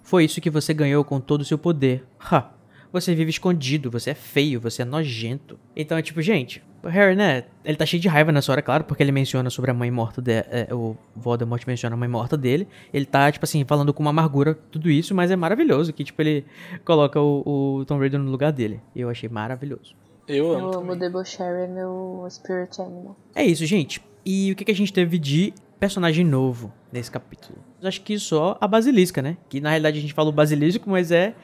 [0.02, 2.04] Foi isso que você ganhou com todo o seu poder.
[2.20, 2.59] Ha!
[2.92, 5.58] Você vive escondido, você é feio, você é nojento.
[5.76, 7.44] Então é tipo, gente, o Harry, né?
[7.64, 10.20] Ele tá cheio de raiva nessa hora, claro, porque ele menciona sobre a mãe morta
[10.20, 10.44] dele.
[10.72, 12.66] o Voldemort menciona a mãe morta dele.
[12.92, 16.20] Ele tá, tipo assim, falando com uma amargura tudo isso, mas é maravilhoso que, tipo,
[16.20, 16.44] ele
[16.84, 18.80] coloca o, o Tom Riddle no lugar dele.
[18.94, 19.94] E eu achei maravilhoso.
[20.26, 20.66] Eu Eu amo.
[20.66, 20.98] amo também.
[20.98, 23.16] Debochary, é meu spirit animal.
[23.34, 24.00] É isso, gente.
[24.26, 27.58] E o que, que a gente teve de personagem novo nesse capítulo?
[27.80, 29.36] Eu acho que só a Basilisca, né?
[29.48, 31.34] Que na realidade a gente falou basilisco, mas é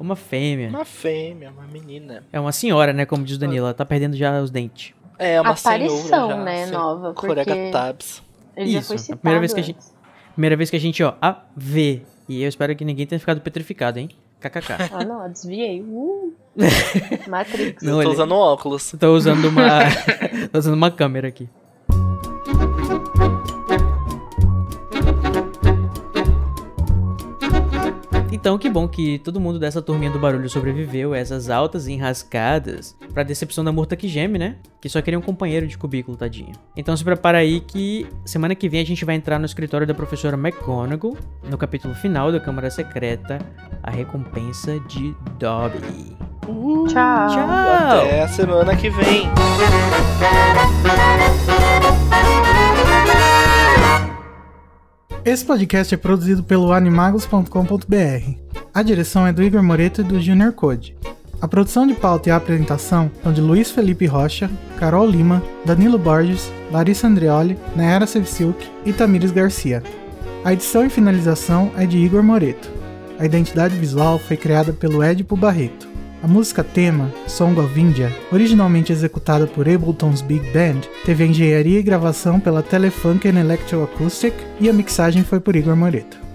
[0.00, 0.68] uma fêmea.
[0.68, 2.24] Uma fêmea, uma menina.
[2.32, 3.04] É uma senhora, né?
[3.06, 4.94] Como diz o Danilo, ela tá perdendo já os dentes.
[5.18, 8.22] É uma Aparição, senhora já, né, nova, Corega porque- Tabs.
[8.56, 9.78] Ele já Isso, foi a primeira vez que a gente-.
[10.32, 12.02] Primeira vez que a gente, ó, a vê.
[12.28, 14.08] E eu espero que ninguém tenha ficado petrificado, hein?
[14.40, 14.88] KKK.
[14.92, 15.82] Ah, não, eu desviei.
[15.82, 16.32] Uh.
[17.28, 17.82] Matrix.
[17.82, 18.94] Não, eu tô usando óculos.
[18.98, 19.80] Tô usando uma.
[20.50, 21.48] tô usando uma câmera aqui.
[28.40, 32.96] Então, que bom que todo mundo dessa turminha do barulho sobreviveu a essas altas enrascadas
[33.12, 34.56] pra decepção da Murta que geme, né?
[34.80, 36.52] Que só queria um companheiro de cubículo, tadinho.
[36.74, 39.92] Então se prepara aí que semana que vem a gente vai entrar no escritório da
[39.92, 41.18] professora McGonagall,
[41.50, 43.38] no capítulo final da Câmara Secreta,
[43.82, 46.16] a recompensa de Dobby.
[46.88, 47.28] Tchau.
[47.28, 47.98] Tchau!
[48.00, 49.28] Até a semana que vem.
[55.24, 58.34] Esse podcast é produzido pelo animagos.com.br.
[58.72, 60.96] A direção é do Igor Moreto e do Junior Code.
[61.40, 65.98] A produção de pauta e a apresentação são de Luiz Felipe Rocha, Carol Lima, Danilo
[65.98, 69.82] Borges, Larissa Andreoli, Nayara Sevciuk e Tamires Garcia.
[70.44, 72.70] A edição e finalização é de Igor Moreto.
[73.18, 75.89] A identidade visual foi criada pelo Edipo Barreto.
[76.22, 81.78] A música tema, Song of India, originalmente executada por Ableton's Big Band, teve a engenharia
[81.78, 86.29] e gravação pela Telefunken Electroacoustic e a mixagem foi por Igor Moreto.